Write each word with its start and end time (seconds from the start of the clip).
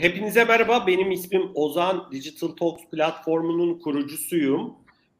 Hepinize 0.00 0.44
merhaba. 0.44 0.86
Benim 0.86 1.10
ismim 1.10 1.50
Ozan. 1.54 2.08
Digital 2.12 2.48
Talks 2.48 2.82
platformunun 2.92 3.78
kurucusuyum. 3.78 4.74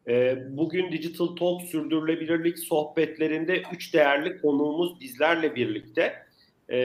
E, 0.09 0.37
bugün 0.51 0.93
Digital 0.93 1.27
Talks 1.27 1.65
sürdürülebilirlik 1.65 2.59
sohbetlerinde 2.59 3.63
üç 3.73 3.95
değerli 3.95 4.41
konuğumuz 4.41 5.01
bizlerle 5.01 5.55
birlikte. 5.55 6.14
E, 6.69 6.79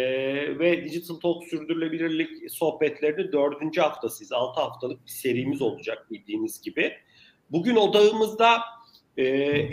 ve 0.59 0.85
Digital 0.85 1.15
Talks 1.15 1.49
sürdürülebilirlik 1.49 2.51
sohbetlerinin 2.51 3.31
dördüncü 3.31 3.81
haftasıyız. 3.81 4.31
Altı 4.31 4.61
haftalık 4.61 5.05
bir 5.05 5.11
serimiz 5.11 5.61
olacak 5.61 6.11
bildiğiniz 6.11 6.61
gibi. 6.61 6.93
Bugün 7.49 7.75
odağımızda 7.75 8.59
e, 9.17 9.23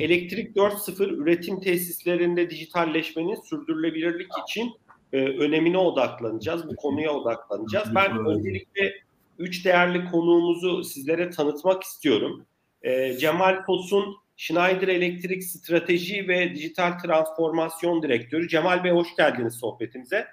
Elektrik 0.05 0.56
4.0 0.56 1.16
üretim 1.16 1.61
tesislerinde 1.61 2.50
dijitalleşmenin 2.50 3.39
sürdürülebilirlik 3.45 4.28
için 4.48 4.73
e, 5.12 5.19
önemine 5.24 5.78
odaklanacağız. 5.78 6.69
Bu 6.69 6.77
konuya 6.77 7.12
odaklanacağız. 7.12 7.95
Ben 7.95 8.27
öncelikle 8.27 8.95
üç 9.38 9.64
değerli 9.64 10.05
konuğumuzu 10.10 10.84
sizlere 10.84 11.30
tanıtmak 11.30 11.83
istiyorum. 11.83 12.46
E, 12.83 13.16
Cemal 13.16 13.64
Tosun, 13.66 14.16
Schneider 14.36 14.88
Elektrik 14.88 15.45
Strateji 15.45 16.28
ve 16.28 16.55
Dijital 16.55 16.98
Transformasyon 16.98 18.02
Direktörü. 18.02 18.48
Cemal 18.48 18.84
Bey 18.84 18.92
hoş 18.92 19.16
geldiniz 19.16 19.55
sohbetimize. 19.55 20.27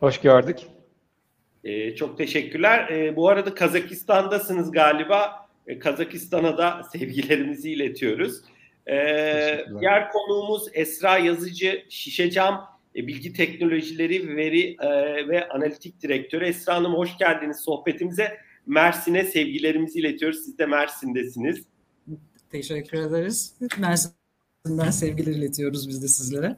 Hoş 0.00 0.20
gördük. 0.20 0.58
E, 1.64 1.96
çok 1.96 2.18
teşekkürler. 2.18 2.88
E, 2.88 3.16
bu 3.16 3.28
arada 3.28 3.54
Kazakistan'dasınız 3.54 4.70
galiba. 4.70 5.48
E, 5.66 5.78
Kazakistan'a 5.78 6.58
da 6.58 6.82
sevgilerimizi 6.92 7.72
iletiyoruz. 7.72 8.40
Ee, 8.88 9.64
diğer 9.80 10.10
konuğumuz 10.10 10.68
Esra 10.72 11.18
Yazıcı, 11.18 11.84
Şişecam 11.88 12.78
e, 12.96 13.06
Bilgi 13.06 13.32
Teknolojileri 13.32 14.36
Veri 14.36 14.76
e, 14.80 14.88
ve 15.28 15.48
Analitik 15.48 16.02
Direktörü. 16.02 16.44
Esra 16.44 16.74
Hanım 16.74 16.94
hoş 16.94 17.18
geldiniz 17.18 17.60
sohbetimize. 17.60 18.38
Mersin'e 18.66 19.24
sevgilerimizi 19.24 19.98
iletiyoruz. 19.98 20.44
Siz 20.44 20.58
de 20.58 20.66
Mersin'desiniz. 20.66 21.64
Teşekkür 22.50 22.98
ederiz. 22.98 23.54
Mersin'den 23.78 24.90
sevgiler 24.90 25.32
iletiyoruz 25.32 25.88
biz 25.88 26.02
de 26.02 26.08
sizlere. 26.08 26.56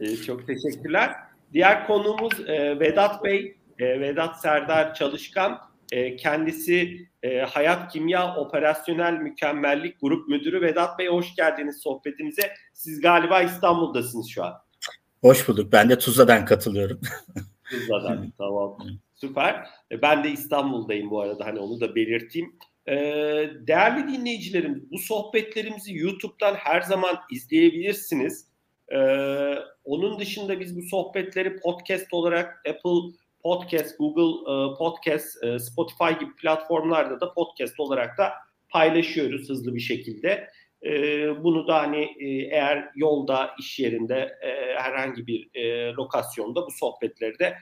Ee, 0.00 0.16
çok 0.16 0.46
teşekkürler. 0.46 1.14
Diğer 1.52 1.86
konuğumuz 1.86 2.40
e, 2.40 2.80
Vedat 2.80 3.24
Bey, 3.24 3.56
e, 3.78 4.00
Vedat 4.00 4.40
Serdar 4.40 4.94
Çalışkan. 4.94 5.69
E, 5.92 6.16
kendisi 6.16 7.08
e, 7.22 7.38
Hayat 7.38 7.92
Kimya 7.92 8.36
Operasyonel 8.36 9.12
Mükemmellik 9.12 10.00
Grup 10.00 10.28
Müdürü 10.28 10.60
Vedat 10.62 10.98
Bey 10.98 11.08
hoş 11.08 11.34
geldiniz 11.34 11.80
sohbetimize. 11.82 12.52
Siz 12.74 13.00
galiba 13.00 13.42
İstanbul'dasınız 13.42 14.28
şu 14.28 14.44
an. 14.44 14.52
Hoş 15.20 15.48
bulduk. 15.48 15.72
Ben 15.72 15.90
de 15.90 15.98
Tuzla'dan 15.98 16.44
katılıyorum. 16.44 17.00
Tuzla'dan 17.70 18.32
tamam. 18.38 18.78
Süper. 19.14 19.66
E, 19.92 20.02
ben 20.02 20.24
de 20.24 20.30
İstanbul'dayım 20.30 21.10
bu 21.10 21.20
arada 21.20 21.46
hani 21.46 21.58
onu 21.58 21.80
da 21.80 21.94
belirteyim. 21.94 22.56
E, 22.88 22.94
değerli 23.60 24.12
dinleyicilerim 24.12 24.88
bu 24.90 24.98
sohbetlerimizi 24.98 25.94
YouTube'dan 25.94 26.54
her 26.54 26.80
zaman 26.80 27.16
izleyebilirsiniz. 27.30 28.50
Onun 29.84 30.18
dışında 30.18 30.60
biz 30.60 30.76
bu 30.76 30.82
sohbetleri 30.82 31.60
podcast 31.60 32.06
olarak 32.12 32.62
Apple 32.68 33.19
Podcast, 33.42 33.98
Google 33.98 34.52
e, 34.52 34.78
Podcast, 34.78 35.44
e, 35.44 35.58
Spotify 35.58 36.20
gibi 36.20 36.36
platformlarda 36.36 37.20
da 37.20 37.32
podcast 37.32 37.80
olarak 37.80 38.18
da 38.18 38.32
paylaşıyoruz 38.68 39.48
hızlı 39.48 39.74
bir 39.74 39.80
şekilde. 39.80 40.50
E, 40.82 40.92
bunu 41.44 41.68
da 41.68 41.78
hani 41.78 42.08
eğer 42.50 42.90
yolda, 42.94 43.50
iş 43.58 43.78
yerinde, 43.78 44.38
herhangi 44.76 45.26
bir 45.26 45.50
lokasyonda 45.96 46.66
bu 46.66 46.70
sohbetleri 46.70 47.38
de 47.38 47.56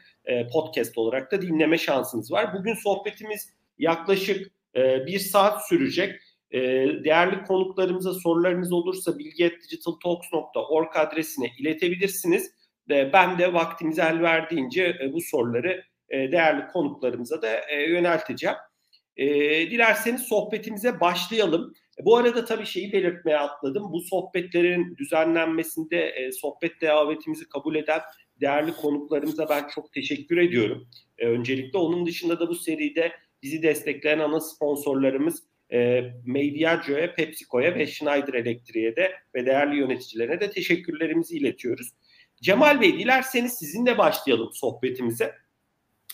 podcast 0.53 0.99
olarak 0.99 1.33
da 1.33 1.43
dinleme 1.43 1.78
şansınız 1.78 2.33
var. 2.33 2.55
Bugün 2.55 2.75
sohbetimiz 2.75 3.55
yaklaşık 3.78 4.53
bir 5.06 5.19
saat 5.19 5.69
sürecek. 5.69 6.21
Değerli 7.05 7.45
konuklarımıza 7.45 8.15
sorularınız 8.15 8.72
olursa 8.72 9.19
bilgi.digitaltalks.org 9.19 10.97
adresine 10.97 11.53
iletebilirsiniz. 11.59 12.58
Ben 12.88 13.38
de 13.38 13.53
vaktimiz 13.53 13.99
el 13.99 14.22
verdiğince 14.22 14.97
e, 15.03 15.12
bu 15.12 15.21
soruları 15.21 15.84
e, 16.09 16.32
değerli 16.32 16.66
konuklarımıza 16.66 17.43
da 17.43 17.60
e, 17.69 17.91
yönelteceğim. 17.91 18.56
Dilerseniz 19.71 20.22
sohbetimize 20.22 21.00
başlayalım. 21.00 21.75
Bu 22.04 22.16
arada 22.16 22.44
tabii 22.44 22.66
şeyi 22.66 22.93
belirtmeye 22.93 23.38
atladım. 23.38 23.93
Bu 23.93 24.00
sohbetlerin 24.00 24.97
düzenlenmesinde 24.97 26.31
sohbet 26.32 26.81
davetimizi 26.82 27.48
kabul 27.48 27.75
eden 27.75 28.00
değerli 28.41 28.72
konuklarımıza 28.72 29.48
ben 29.48 29.69
çok 29.75 29.93
teşekkür 29.93 30.37
ediyorum. 30.37 30.88
Öncelikle 31.19 31.78
onun 31.78 32.06
dışında 32.06 32.41
da 32.41 32.48
bu 32.48 32.54
seride 32.54 33.12
bizi 33.43 33.62
destekleyen 33.62 34.19
ana 34.19 34.41
sponsorlarımız 34.41 35.43
e, 35.72 36.03
Mediago'ya, 36.27 37.15
PepsiCo'ya 37.15 37.75
ve 37.75 37.87
Schneider 37.87 38.34
Elektriğe 38.34 38.97
de 38.97 39.12
ve 39.34 39.47
değerli 39.47 39.77
yöneticilerine 39.77 40.41
de 40.41 40.50
teşekkürlerimizi 40.50 41.37
iletiyoruz. 41.37 41.88
Cemal 42.43 42.81
Bey 42.81 42.99
dilerseniz 42.99 43.53
sizinle 43.53 43.99
başlayalım 43.99 44.50
sohbetimize. 44.53 45.34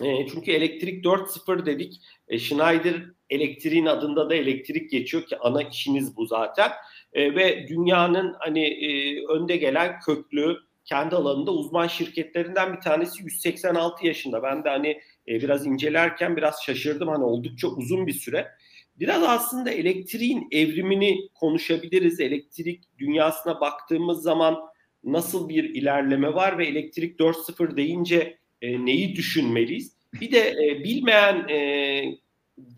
E, 0.03 0.27
çünkü 0.29 0.53
elektrik 0.53 1.05
4.0 1.05 1.67
dedik. 1.67 2.01
E, 2.29 2.39
Schneider 2.39 2.95
elektriğin 3.31 3.87
adında 3.87 4.31
da 4.31 4.35
elektrik 4.35 4.91
geçiyor 4.91 5.27
ki 5.27 5.39
ana 5.39 5.63
işiniz 5.63 6.17
bu 6.17 6.27
zaten. 6.27 6.71
E, 7.13 7.35
ve 7.35 7.69
dünyanın 7.69 8.37
hani 8.39 8.67
e, 8.67 9.21
önde 9.27 9.57
gelen 9.57 10.01
köklü 10.01 10.57
kendi 10.85 11.17
alanında 11.17 11.53
uzman 11.53 11.87
şirketlerinden 11.87 12.77
bir 12.77 12.81
tanesi 12.81 13.23
186 13.23 14.07
yaşında. 14.07 14.43
Ben 14.43 14.65
de 14.65 14.69
hani 14.69 14.89
e, 15.29 15.43
biraz 15.43 15.67
incelerken 15.67 16.37
biraz 16.37 16.63
şaşırdım. 16.63 17.09
Hani 17.09 17.25
oldukça 17.25 17.69
uzun 17.69 18.07
bir 18.07 18.13
süre. 18.13 18.51
Biraz 18.97 19.23
aslında 19.23 19.71
elektriğin 19.71 20.49
evrimini 20.51 21.29
konuşabiliriz. 21.35 22.21
Elektrik 22.21 22.99
dünyasına 22.99 23.61
baktığımız 23.61 24.23
zaman 24.23 24.59
nasıl 25.05 25.49
bir 25.49 25.65
ilerleme 25.65 26.35
var 26.35 26.59
ve 26.59 26.67
elektrik 26.67 27.21
4.0 27.21 27.77
deyince 27.77 28.39
e, 28.63 28.87
neyi 28.87 29.17
düşünmeliyiz? 29.17 29.97
Bir 30.21 30.33
de 30.33 30.51
e, 30.51 30.85
bilmeyen 30.85 31.49
e, 31.49 32.03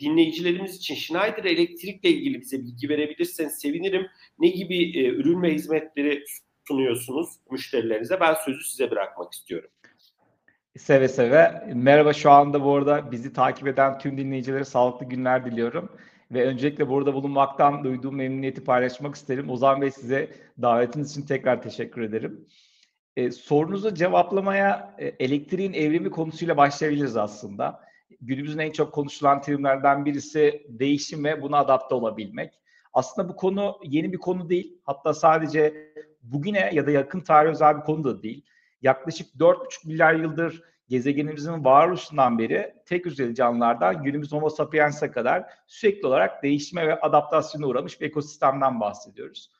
dinleyicilerimiz 0.00 0.76
için 0.76 0.94
Schneider 0.94 1.44
Elektrik'le 1.44 2.04
ilgili 2.04 2.40
bize 2.40 2.58
bilgi 2.58 2.88
verebilirseniz 2.88 3.52
sevinirim. 3.52 4.06
Ne 4.38 4.48
gibi 4.48 4.98
e, 4.98 5.06
ürün 5.06 5.42
ve 5.42 5.54
hizmetleri 5.54 6.24
sunuyorsunuz 6.68 7.28
müşterilerinize? 7.50 8.20
Ben 8.20 8.34
sözü 8.44 8.64
size 8.64 8.90
bırakmak 8.90 9.32
istiyorum. 9.32 9.70
Seve 10.76 11.08
seve. 11.08 11.66
Merhaba 11.74 12.12
şu 12.12 12.30
anda 12.30 12.64
bu 12.64 12.74
arada 12.74 13.12
bizi 13.12 13.32
takip 13.32 13.68
eden 13.68 13.98
tüm 13.98 14.18
dinleyicilere 14.18 14.64
sağlıklı 14.64 15.06
günler 15.06 15.44
diliyorum. 15.44 15.88
Ve 16.30 16.46
öncelikle 16.46 16.88
burada 16.88 17.14
bulunmaktan 17.14 17.84
duyduğum 17.84 18.16
memnuniyeti 18.16 18.64
paylaşmak 18.64 19.14
isterim. 19.14 19.50
Ozan 19.50 19.80
Bey 19.80 19.90
size 19.90 20.30
davetiniz 20.62 21.10
için 21.10 21.26
tekrar 21.26 21.62
teşekkür 21.62 22.02
ederim. 22.02 22.46
E, 23.16 23.30
sorunuzu 23.30 23.94
cevaplamaya 23.94 24.94
e, 24.98 25.06
elektriğin 25.06 25.72
evrimi 25.72 26.10
konusuyla 26.10 26.56
başlayabiliriz 26.56 27.16
aslında. 27.16 27.80
Günümüzün 28.20 28.58
en 28.58 28.72
çok 28.72 28.92
konuşulan 28.92 29.40
terimlerden 29.40 30.04
birisi 30.04 30.66
değişim 30.68 31.24
ve 31.24 31.42
buna 31.42 31.58
adapte 31.58 31.94
olabilmek. 31.94 32.52
Aslında 32.92 33.28
bu 33.28 33.36
konu 33.36 33.78
yeni 33.84 34.12
bir 34.12 34.18
konu 34.18 34.48
değil. 34.48 34.78
Hatta 34.84 35.14
sadece 35.14 35.92
bugüne 36.22 36.70
ya 36.72 36.86
da 36.86 36.90
yakın 36.90 37.20
tarih 37.20 37.50
özel 37.50 37.76
bir 37.76 37.82
konu 37.82 38.04
da 38.04 38.22
değil. 38.22 38.44
Yaklaşık 38.82 39.34
4,5 39.34 39.86
milyar 39.86 40.14
yıldır 40.14 40.62
gezegenimizin 40.88 41.64
varoluşundan 41.64 42.38
beri 42.38 42.74
tek 42.86 43.06
hücreli 43.06 43.34
canlılardan 43.34 44.02
günümüz 44.02 44.32
Homo 44.32 44.50
sapiens'e 44.50 45.10
kadar 45.10 45.44
sürekli 45.66 46.06
olarak 46.06 46.42
değişime 46.42 46.88
ve 46.88 47.00
adaptasyona 47.00 47.66
uğramış 47.66 48.00
bir 48.00 48.06
ekosistemden 48.06 48.80
bahsediyoruz. 48.80 49.50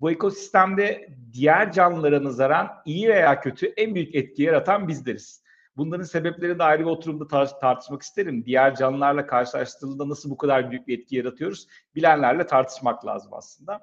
Bu 0.00 0.10
ekosistemde 0.10 1.08
diğer 1.32 1.72
canlılara 1.72 2.24
nazaran 2.24 2.68
iyi 2.84 3.08
veya 3.08 3.40
kötü 3.40 3.66
en 3.66 3.94
büyük 3.94 4.14
etki 4.14 4.42
yaratan 4.42 4.88
bizleriz. 4.88 5.42
Bunların 5.76 6.04
sebepleri 6.04 6.58
de 6.58 6.62
ayrı 6.62 6.80
bir 6.80 6.90
oturumda 6.90 7.24
tar- 7.24 7.60
tartışmak 7.60 8.02
isterim. 8.02 8.44
Diğer 8.46 8.74
canlılarla 8.74 9.26
karşılaştırıldığında 9.26 10.08
nasıl 10.08 10.30
bu 10.30 10.36
kadar 10.36 10.70
büyük 10.70 10.88
bir 10.88 10.98
etki 10.98 11.16
yaratıyoruz? 11.16 11.66
Bilenlerle 11.94 12.46
tartışmak 12.46 13.06
lazım 13.06 13.34
aslında. 13.34 13.80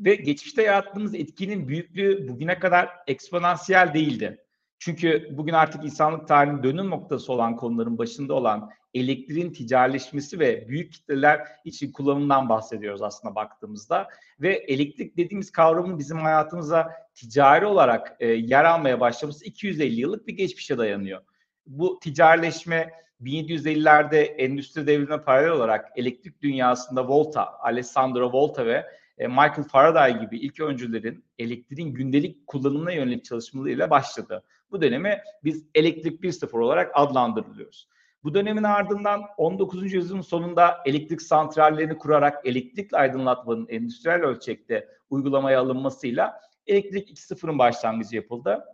Ve 0.00 0.14
geçmişte 0.14 0.62
yarattığımız 0.62 1.14
etkinin 1.14 1.68
büyüklüğü 1.68 2.28
bugüne 2.28 2.58
kadar 2.58 2.88
eksponansiyel 3.06 3.94
değildi. 3.94 4.43
Çünkü 4.78 5.28
bugün 5.30 5.52
artık 5.52 5.84
insanlık 5.84 6.28
tarihinin 6.28 6.62
dönüm 6.62 6.90
noktası 6.90 7.32
olan 7.32 7.56
konuların 7.56 7.98
başında 7.98 8.34
olan 8.34 8.70
elektriğin 8.94 9.52
ticarileşmesi 9.52 10.38
ve 10.38 10.68
büyük 10.68 10.92
kitleler 10.92 11.40
için 11.64 11.92
kullanımından 11.92 12.48
bahsediyoruz 12.48 13.02
aslında 13.02 13.34
baktığımızda. 13.34 14.08
Ve 14.40 14.54
elektrik 14.54 15.16
dediğimiz 15.16 15.52
kavramın 15.52 15.98
bizim 15.98 16.18
hayatımıza 16.18 16.92
ticari 17.14 17.66
olarak 17.66 18.16
e, 18.20 18.26
yer 18.26 18.64
almaya 18.64 19.00
başlaması 19.00 19.44
250 19.44 20.00
yıllık 20.00 20.26
bir 20.26 20.32
geçmişe 20.32 20.78
dayanıyor. 20.78 21.20
Bu 21.66 21.98
ticarileşme 22.02 22.90
1750'lerde 23.22 24.16
endüstri 24.16 24.86
devrine 24.86 25.22
paralel 25.22 25.50
olarak 25.50 25.92
elektrik 25.96 26.42
dünyasında 26.42 27.08
Volta, 27.08 27.58
Alessandro 27.58 28.32
Volta 28.32 28.66
ve 28.66 28.86
e, 29.18 29.26
Michael 29.26 29.64
Faraday 29.64 30.20
gibi 30.20 30.38
ilk 30.38 30.60
öncülerin 30.60 31.24
elektriğin 31.38 31.94
gündelik 31.94 32.46
kullanımına 32.46 32.92
yönelik 32.92 33.24
çalışmalarıyla 33.24 33.90
başladı. 33.90 34.44
Bu 34.74 34.82
dönemi 34.82 35.22
biz 35.44 35.64
elektrik 35.74 36.20
1.0 36.20 36.60
olarak 36.60 36.90
adlandırılıyoruz. 36.94 37.88
Bu 38.24 38.34
dönemin 38.34 38.62
ardından 38.62 39.22
19. 39.36 39.92
yüzyılın 39.92 40.20
sonunda 40.20 40.78
elektrik 40.86 41.22
santrallerini 41.22 41.98
kurarak 41.98 42.46
elektrikli 42.46 42.96
aydınlatmanın 42.96 43.66
endüstriyel 43.68 44.22
ölçekte 44.22 44.88
uygulamaya 45.10 45.60
alınmasıyla 45.60 46.40
elektrik 46.66 47.10
2.0'ın 47.10 47.58
başlangıcı 47.58 48.16
yapıldı. 48.16 48.64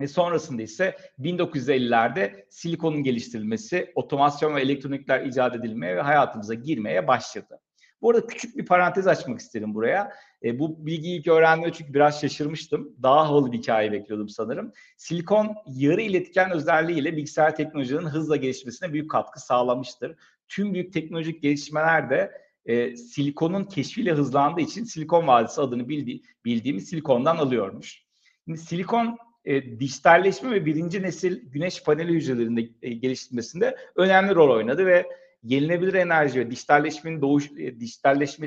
Ve 0.00 0.08
sonrasında 0.08 0.62
ise 0.62 0.96
1950'lerde 1.18 2.46
silikonun 2.48 3.02
geliştirilmesi, 3.02 3.92
otomasyon 3.94 4.54
ve 4.54 4.60
elektronikler 4.60 5.26
icat 5.26 5.56
edilmeye 5.56 5.96
ve 5.96 6.00
hayatımıza 6.00 6.54
girmeye 6.54 7.08
başladı. 7.08 7.60
Bu 8.04 8.10
arada 8.10 8.26
küçük 8.26 8.56
bir 8.56 8.66
parantez 8.66 9.06
açmak 9.06 9.40
isterim 9.40 9.74
buraya. 9.74 10.12
E, 10.44 10.58
bu 10.58 10.86
bilgiyi 10.86 11.18
ilk 11.18 11.28
öğrendiğimde 11.28 11.76
çünkü 11.76 11.94
biraz 11.94 12.20
şaşırmıştım. 12.20 12.96
Daha 13.02 13.28
havalı 13.28 13.52
bir 13.52 13.58
hikaye 13.58 13.92
bekliyordum 13.92 14.28
sanırım. 14.28 14.72
Silikon 14.96 15.54
yarı 15.66 16.02
iletken 16.02 16.50
özelliğiyle 16.50 17.16
bilgisayar 17.16 17.56
teknolojilerinin 17.56 18.08
hızla 18.08 18.36
gelişmesine 18.36 18.92
büyük 18.92 19.10
katkı 19.10 19.40
sağlamıştır. 19.40 20.16
Tüm 20.48 20.74
büyük 20.74 20.92
teknolojik 20.92 21.42
gelişmeler 21.42 22.10
de 22.10 22.32
e, 22.66 22.96
silikonun 22.96 23.64
keşfiyle 23.64 24.12
hızlandığı 24.12 24.60
için 24.60 24.84
Silikon 24.84 25.26
Vadisi 25.26 25.60
adını 25.60 25.88
bildi, 25.88 26.20
bildiğimiz 26.44 26.88
silikondan 26.88 27.36
alıyormuş. 27.36 28.04
Şimdi 28.44 28.58
silikon 28.58 29.18
e, 29.44 29.80
dijitalleşme 29.80 30.50
ve 30.50 30.66
birinci 30.66 31.02
nesil 31.02 31.50
güneş 31.50 31.82
paneli 31.82 32.12
hücrelerinde 32.12 32.68
e, 32.82 32.92
geliştirmesinde 32.92 33.76
önemli 33.96 34.34
rol 34.34 34.56
oynadı 34.56 34.86
ve 34.86 35.06
yenilebilir 35.44 35.94
enerji 35.94 36.40
ve 36.40 36.50
dijitalleşmenin 36.50 37.22
doğuş 37.22 37.50
e, 37.50 37.80
dijitalleşme 37.80 38.46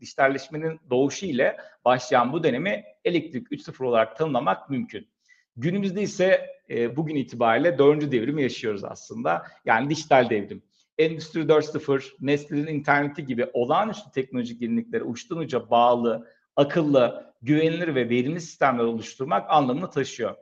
dijitalleşmenin 0.00 0.80
doğuşu 0.90 1.26
ile 1.26 1.56
başlayan 1.84 2.32
bu 2.32 2.44
dönemi 2.44 2.84
elektrik 3.04 3.46
3.0 3.46 3.84
olarak 3.84 4.16
tanımlamak 4.16 4.70
mümkün. 4.70 5.08
Günümüzde 5.56 6.02
ise 6.02 6.46
e, 6.70 6.96
bugün 6.96 7.16
itibariyle 7.16 7.78
dördüncü 7.78 8.12
devrimi 8.12 8.42
yaşıyoruz 8.42 8.84
aslında. 8.84 9.42
Yani 9.64 9.90
dijital 9.90 10.30
devrim. 10.30 10.62
Endüstri 10.98 11.40
4.0, 11.40 12.12
Nestle'nin 12.20 12.66
interneti 12.66 13.26
gibi 13.26 13.46
olağanüstü 13.52 14.10
teknolojik 14.10 14.62
yeniliklere 14.62 15.04
uçtan 15.04 15.38
uca 15.38 15.70
bağlı, 15.70 16.26
akıllı, 16.56 17.34
güvenilir 17.42 17.94
ve 17.94 18.08
verimli 18.08 18.40
sistemler 18.40 18.84
oluşturmak 18.84 19.50
anlamını 19.50 19.90
taşıyor. 19.90 20.34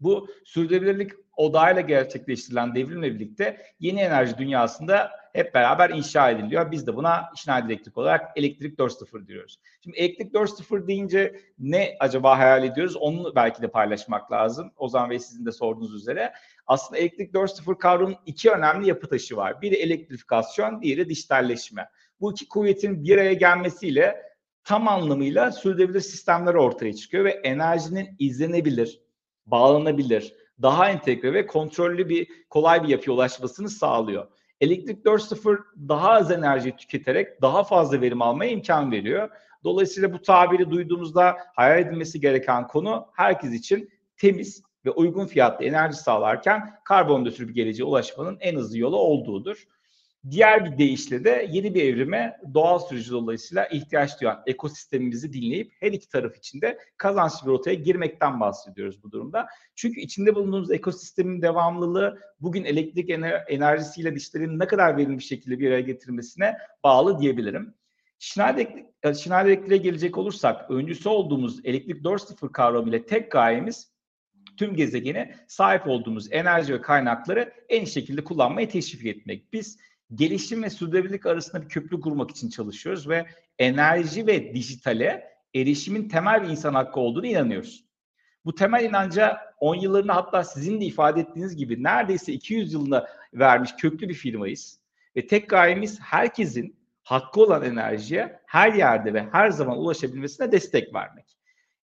Bu 0.00 0.28
sürdürülebilirlik 0.44 1.12
odağıyla 1.38 1.80
gerçekleştirilen 1.80 2.74
devrimle 2.74 3.14
birlikte 3.14 3.56
yeni 3.80 4.00
enerji 4.00 4.38
dünyasında 4.38 5.10
hep 5.32 5.54
beraber 5.54 5.90
inşa 5.90 6.30
ediliyor. 6.30 6.70
Biz 6.70 6.86
de 6.86 6.96
buna 6.96 7.30
Schneider 7.36 7.68
Elektrik 7.68 7.98
olarak 7.98 8.30
elektrik 8.36 8.78
4.0 8.78 9.26
diyoruz. 9.26 9.60
Şimdi 9.84 9.96
elektrik 9.96 10.34
4.0 10.34 10.86
deyince 10.86 11.40
ne 11.58 11.96
acaba 12.00 12.38
hayal 12.38 12.64
ediyoruz? 12.64 12.96
Onu 12.96 13.32
belki 13.34 13.62
de 13.62 13.68
paylaşmak 13.68 14.32
lazım. 14.32 14.72
Ozan 14.76 15.10
Bey 15.10 15.18
sizin 15.18 15.46
de 15.46 15.52
sorduğunuz 15.52 15.94
üzere. 15.94 16.32
Aslında 16.66 16.98
elektrik 16.98 17.34
4.0 17.34 17.78
kavramının 17.78 18.16
iki 18.26 18.50
önemli 18.50 18.88
yapı 18.88 19.08
taşı 19.08 19.36
var. 19.36 19.62
Biri 19.62 19.74
elektrifikasyon, 19.74 20.82
diğeri 20.82 21.08
dijitalleşme. 21.08 21.88
Bu 22.20 22.32
iki 22.32 22.48
kuvvetin 22.48 23.04
bir 23.04 23.14
araya 23.14 23.32
gelmesiyle 23.32 24.22
tam 24.64 24.88
anlamıyla 24.88 25.52
sürdürülebilir 25.52 26.00
sistemler 26.00 26.54
ortaya 26.54 26.92
çıkıyor 26.92 27.24
ve 27.24 27.30
enerjinin 27.30 28.08
izlenebilir, 28.18 29.00
bağlanabilir, 29.46 30.34
daha 30.62 30.90
entegre 30.90 31.34
ve 31.34 31.46
kontrollü 31.46 32.08
bir 32.08 32.28
kolay 32.50 32.82
bir 32.82 32.88
yapıya 32.88 33.14
ulaşmasını 33.14 33.68
sağlıyor. 33.68 34.26
Elektrik 34.60 35.04
4.0 35.04 35.58
daha 35.88 36.10
az 36.10 36.30
enerji 36.30 36.76
tüketerek 36.76 37.42
daha 37.42 37.64
fazla 37.64 38.00
verim 38.00 38.22
almaya 38.22 38.50
imkan 38.50 38.92
veriyor. 38.92 39.28
Dolayısıyla 39.64 40.12
bu 40.12 40.22
tabiri 40.22 40.70
duyduğumuzda 40.70 41.36
hayal 41.56 41.78
edilmesi 41.78 42.20
gereken 42.20 42.66
konu 42.66 43.06
herkes 43.14 43.52
için 43.52 43.90
temiz 44.16 44.62
ve 44.84 44.90
uygun 44.90 45.26
fiyatlı 45.26 45.64
enerji 45.64 45.96
sağlarken 45.96 46.74
karbon 46.84 47.24
bir 47.24 47.48
geleceğe 47.48 47.84
ulaşmanın 47.84 48.38
en 48.40 48.56
hızlı 48.56 48.78
yolu 48.78 48.96
olduğudur. 48.96 49.64
Diğer 50.30 50.64
bir 50.64 50.78
deyişle 50.78 51.24
de 51.24 51.48
yeni 51.50 51.74
bir 51.74 51.84
evrime 51.84 52.40
doğal 52.54 52.78
sürücü 52.78 53.10
dolayısıyla 53.10 53.66
ihtiyaç 53.66 54.20
duyan 54.20 54.42
ekosistemimizi 54.46 55.32
dinleyip 55.32 55.72
her 55.80 55.92
iki 55.92 56.08
taraf 56.08 56.36
için 56.36 56.60
de 56.60 56.78
kazançlı 56.96 57.46
bir 57.46 57.52
rotaya 57.52 57.74
girmekten 57.74 58.40
bahsediyoruz 58.40 59.02
bu 59.02 59.12
durumda. 59.12 59.46
Çünkü 59.74 60.00
içinde 60.00 60.34
bulunduğumuz 60.34 60.70
ekosistemin 60.70 61.42
devamlılığı 61.42 62.18
bugün 62.40 62.64
elektrik 62.64 63.10
ener- 63.10 63.44
enerjisiyle 63.48 64.14
dişlerin 64.14 64.58
ne 64.58 64.66
kadar 64.66 64.96
verimli 64.96 65.18
bir 65.18 65.22
şekilde 65.22 65.58
bir 65.58 65.68
araya 65.68 65.80
getirmesine 65.80 66.56
bağlı 66.84 67.18
diyebilirim. 67.18 67.74
Schneider, 68.18 68.66
e, 69.02 69.48
Elektrik'e 69.48 69.76
gelecek 69.76 70.18
olursak 70.18 70.70
öncüsü 70.70 71.08
olduğumuz 71.08 71.60
elektrik 71.64 72.04
4.0 72.04 72.52
kavramı 72.52 72.88
ile 72.88 73.06
tek 73.06 73.30
gayemiz 73.30 73.92
tüm 74.56 74.76
gezegene 74.76 75.34
sahip 75.48 75.86
olduğumuz 75.86 76.32
enerji 76.32 76.74
ve 76.74 76.80
kaynakları 76.80 77.52
en 77.68 77.84
şekilde 77.84 78.24
kullanmayı 78.24 78.68
teşvik 78.68 79.06
etmek. 79.06 79.52
Biz 79.52 79.78
gelişim 80.14 80.62
ve 80.62 80.70
sürdürülebilirlik 80.70 81.26
arasında 81.26 81.62
bir 81.62 81.68
köprü 81.68 82.00
kurmak 82.00 82.30
için 82.30 82.50
çalışıyoruz 82.50 83.08
ve 83.08 83.26
enerji 83.58 84.26
ve 84.26 84.54
dijitale 84.54 85.38
erişimin 85.54 86.08
temel 86.08 86.42
bir 86.42 86.48
insan 86.48 86.74
hakkı 86.74 87.00
olduğunu 87.00 87.26
inanıyoruz. 87.26 87.84
Bu 88.44 88.54
temel 88.54 88.84
inanca 88.84 89.38
10 89.60 89.74
yıllarını 89.74 90.12
hatta 90.12 90.44
sizin 90.44 90.80
de 90.80 90.84
ifade 90.84 91.20
ettiğiniz 91.20 91.56
gibi 91.56 91.82
neredeyse 91.82 92.32
200 92.32 92.72
yılında 92.72 93.08
vermiş 93.34 93.70
köklü 93.78 94.08
bir 94.08 94.14
firmayız. 94.14 94.80
Ve 95.16 95.26
tek 95.26 95.50
gayemiz 95.50 96.00
herkesin 96.00 96.76
hakkı 97.02 97.40
olan 97.40 97.64
enerjiye 97.64 98.40
her 98.46 98.72
yerde 98.72 99.14
ve 99.14 99.26
her 99.32 99.50
zaman 99.50 99.78
ulaşabilmesine 99.78 100.52
destek 100.52 100.94
vermek. 100.94 101.36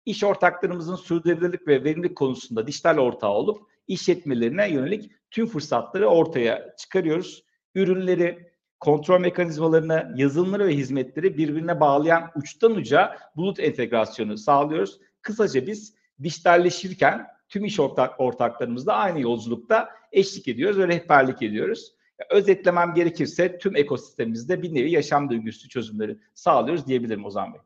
İş 0.07 0.25
ortaklarımızın 0.25 0.97
sürdürülebilirlik 0.97 1.69
ve 1.69 1.85
verimlilik 1.85 2.17
konusunda 2.17 2.67
dijital 2.67 2.99
ortağı 2.99 3.31
olup 3.31 3.63
işletmelerine 3.89 4.71
yönelik 4.71 5.11
tüm 5.31 5.47
fırsatları 5.47 6.07
ortaya 6.07 6.75
çıkarıyoruz 6.77 7.45
ürünleri, 7.75 8.53
kontrol 8.81 9.21
mekanizmalarını, 9.21 10.15
yazılımları 10.17 10.67
ve 10.67 10.77
hizmetleri 10.77 11.39
birbirine 11.39 11.81
bağlayan 11.81 12.31
uçtan 12.35 12.73
uca 12.73 13.17
bulut 13.37 13.61
entegrasyonu 13.61 14.39
sağlıyoruz. 14.39 15.01
Kısaca 15.23 15.67
biz 15.67 15.95
dijitalleşirken 16.23 17.27
tüm 17.49 17.65
iş 17.65 17.81
ortak, 17.81 18.21
ortaklarımızla 18.21 18.93
aynı 18.93 19.21
yolculukta 19.21 19.89
eşlik 20.13 20.49
ediyoruz 20.49 20.79
ve 20.79 20.89
rehberlik 20.89 21.43
ediyoruz. 21.43 21.95
Özetlemem 22.31 22.95
gerekirse 22.95 23.59
tüm 23.59 23.77
ekosistemimizde 23.77 24.63
bir 24.63 24.75
nevi 24.75 24.91
yaşam 24.91 25.31
döngüsü 25.31 25.69
çözümleri 25.69 26.19
sağlıyoruz 26.35 26.87
diyebilirim 26.87 27.25
Ozan 27.25 27.55
Bey. 27.55 27.61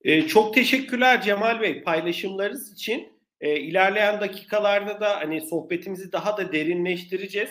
Ee, 0.00 0.22
çok 0.26 0.54
teşekkürler 0.54 1.22
Cemal 1.22 1.60
Bey 1.60 1.82
paylaşımlarınız 1.82 2.72
için. 2.72 3.17
E, 3.40 3.60
ilerleyen 3.60 4.20
dakikalarda 4.20 5.00
da 5.00 5.16
hani 5.16 5.40
sohbetimizi 5.40 6.12
daha 6.12 6.36
da 6.36 6.52
derinleştireceğiz. 6.52 7.50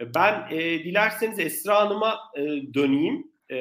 E, 0.00 0.14
ben 0.14 0.48
e, 0.50 0.84
dilerseniz 0.84 1.38
Esra 1.38 1.80
Hanım'a 1.80 2.18
e, 2.36 2.42
döneyim. 2.74 3.26
E, 3.48 3.56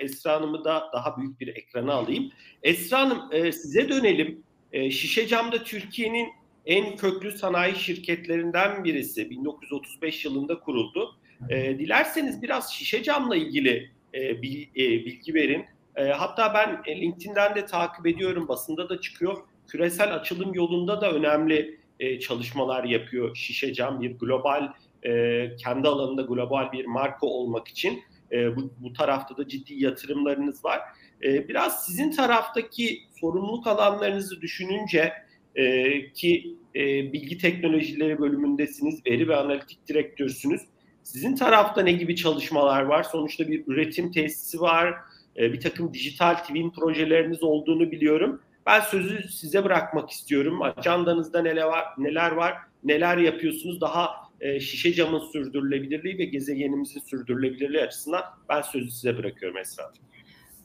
Esra 0.00 0.32
Hanım'ı 0.32 0.64
da 0.64 0.90
daha 0.92 1.16
büyük 1.16 1.40
bir 1.40 1.48
ekrana 1.48 1.92
alayım. 1.92 2.32
Esra 2.62 3.00
Hanım 3.00 3.22
e, 3.32 3.52
size 3.52 3.88
dönelim. 3.88 4.42
E, 4.72 4.90
Şişe 4.90 5.26
Cam'da 5.26 5.64
Türkiye'nin 5.64 6.28
en 6.66 6.96
köklü 6.96 7.32
sanayi 7.32 7.76
şirketlerinden 7.76 8.84
birisi. 8.84 9.30
1935 9.30 10.24
yılında 10.24 10.60
kuruldu. 10.60 11.16
E, 11.50 11.78
dilerseniz 11.78 12.42
biraz 12.42 12.72
Şişe 12.72 13.02
Cam'la 13.02 13.36
ilgili 13.36 13.90
e, 14.14 14.42
bilgi 14.42 15.34
verin. 15.34 15.64
E, 15.96 16.04
hatta 16.04 16.54
ben 16.54 16.96
LinkedIn'den 17.00 17.54
de 17.54 17.66
takip 17.66 18.06
ediyorum, 18.06 18.48
basında 18.48 18.88
da 18.88 19.00
çıkıyor 19.00 19.38
küresel 19.70 20.14
açılım 20.14 20.54
yolunda 20.54 21.00
da 21.00 21.12
önemli 21.12 21.78
e, 22.00 22.20
çalışmalar 22.20 22.84
yapıyor 22.84 23.36
Şişe 23.36 23.74
Cam 23.74 24.00
bir 24.00 24.18
global 24.18 24.72
e, 25.06 25.56
kendi 25.56 25.88
alanında 25.88 26.22
global 26.22 26.72
bir 26.72 26.84
marka 26.84 27.26
olmak 27.26 27.68
için 27.68 28.02
e, 28.32 28.56
bu, 28.56 28.72
bu 28.78 28.92
tarafta 28.92 29.36
da 29.36 29.48
ciddi 29.48 29.84
yatırımlarınız 29.84 30.64
var. 30.64 30.80
E, 31.22 31.48
biraz 31.48 31.86
sizin 31.86 32.10
taraftaki 32.10 32.98
sorumluluk 33.20 33.66
alanlarınızı 33.66 34.40
düşününce 34.40 35.12
e, 35.54 36.12
ki 36.12 36.56
e, 36.74 37.12
bilgi 37.12 37.38
teknolojileri 37.38 38.18
bölümündesiniz, 38.18 39.06
veri 39.06 39.28
ve 39.28 39.36
analitik 39.36 39.88
direktörsünüz. 39.88 40.60
Sizin 41.02 41.36
tarafta 41.36 41.82
ne 41.82 41.92
gibi 41.92 42.16
çalışmalar 42.16 42.82
var? 42.82 43.02
Sonuçta 43.02 43.48
bir 43.48 43.64
üretim 43.66 44.12
tesisi 44.12 44.60
var, 44.60 44.94
e, 45.36 45.52
bir 45.52 45.60
takım 45.60 45.94
dijital 45.94 46.34
twin 46.34 46.70
projeleriniz 46.70 47.42
olduğunu 47.42 47.90
biliyorum. 47.90 48.40
Ben 48.66 48.80
sözü 48.80 49.28
size 49.28 49.64
bırakmak 49.64 50.10
istiyorum. 50.10 50.62
Ajandanızda 50.62 51.42
neler 51.42 51.64
var, 51.64 51.84
neler 51.98 52.30
var, 52.30 52.54
neler 52.84 53.16
yapıyorsunuz 53.16 53.80
daha 53.80 54.10
e, 54.40 54.60
şişe 54.60 54.94
camın 54.94 55.20
sürdürülebilirliği 55.32 56.18
ve 56.18 56.24
gezegenimizin 56.24 57.00
sürdürülebilirliği 57.00 57.82
açısından 57.82 58.22
ben 58.48 58.62
sözü 58.62 58.90
size 58.90 59.18
bırakıyorum 59.18 59.58
Esra. 59.58 59.92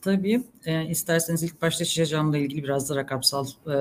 Tabii. 0.02 0.42
E, 0.66 0.86
isterseniz 0.86 1.42
ilk 1.42 1.62
başta 1.62 1.84
şişe 1.84 2.06
camla 2.06 2.38
ilgili 2.38 2.62
biraz 2.62 2.90
da 2.90 2.96
rakamsal 2.96 3.46
e, 3.46 3.76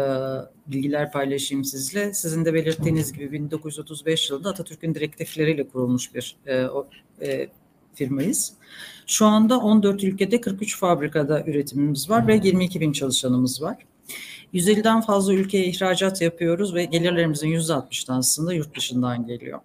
bilgiler 0.68 1.12
paylaşayım 1.12 1.64
sizle. 1.64 2.14
Sizin 2.14 2.46
de 2.46 2.54
belirttiğiniz 2.54 3.14
gibi 3.14 3.32
1935 3.32 4.30
yılında 4.30 4.50
Atatürk'ün 4.50 4.96
direktifleriyle 4.96 5.68
kurulmuş 5.68 6.16
bir 6.16 6.36
e, 6.46 6.66
o, 6.66 6.88
e, 7.22 7.48
firmayız. 7.94 8.54
Şu 9.08 9.26
anda 9.26 9.60
14 9.60 10.04
ülkede 10.04 10.42
43 10.42 10.80
fabrikada 10.80 11.44
üretimimiz 11.44 12.10
var 12.10 12.28
ve 12.28 12.36
22 12.44 12.82
bin 12.82 12.92
çalışanımız 12.92 13.62
var. 13.62 13.78
150'den 14.54 15.02
fazla 15.02 15.34
ülkeye 15.34 15.66
ihracat 15.66 16.22
yapıyoruz 16.22 16.76
ve 16.76 16.86
gelirlerimizin 16.86 17.50
%60'ı 17.50 18.16
aslında 18.16 18.54
yurt 18.54 18.78
dışından 18.78 19.28
geliyor. 19.28 19.60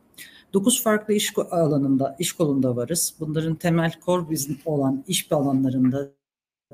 9 0.52 0.82
farklı 0.82 1.14
iş 1.14 1.32
alanında, 1.50 2.16
iş 2.18 2.32
kolunda 2.32 2.76
varız. 2.76 3.14
Bunların 3.20 3.54
temel 3.54 3.92
core 4.06 4.30
business 4.30 4.58
olan 4.64 5.04
iş 5.08 5.32
alanlarında 5.32 6.08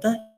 da 0.03 0.37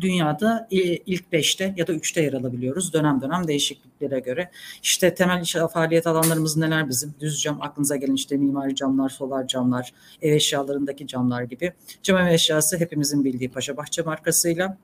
dünyada 0.00 0.68
ilk 0.70 1.24
5'te 1.32 1.74
ya 1.76 1.86
da 1.86 1.92
3'te 1.92 2.22
yer 2.22 2.32
alabiliyoruz 2.32 2.92
dönem 2.92 3.20
dönem 3.20 3.48
değişikliklere 3.48 4.20
göre. 4.20 4.50
İşte 4.82 5.14
temel 5.14 5.42
iş 5.42 5.56
faaliyet 5.72 6.06
alanlarımız 6.06 6.56
neler 6.56 6.88
bizim? 6.88 7.14
Düz 7.20 7.42
cam, 7.42 7.62
aklınıza 7.62 7.96
gelen 7.96 8.14
işte 8.14 8.36
mimari 8.36 8.74
camlar, 8.74 9.08
solar 9.08 9.46
camlar, 9.46 9.92
ev 10.22 10.32
eşyalarındaki 10.32 11.06
camlar 11.06 11.42
gibi. 11.42 11.72
Cam 12.02 12.18
ev 12.18 12.32
eşyası 12.32 12.78
hepimizin 12.78 13.24
bildiği 13.24 13.50
Paşa 13.50 13.76
Bahçe 13.76 14.02
markasıyla. 14.02 14.76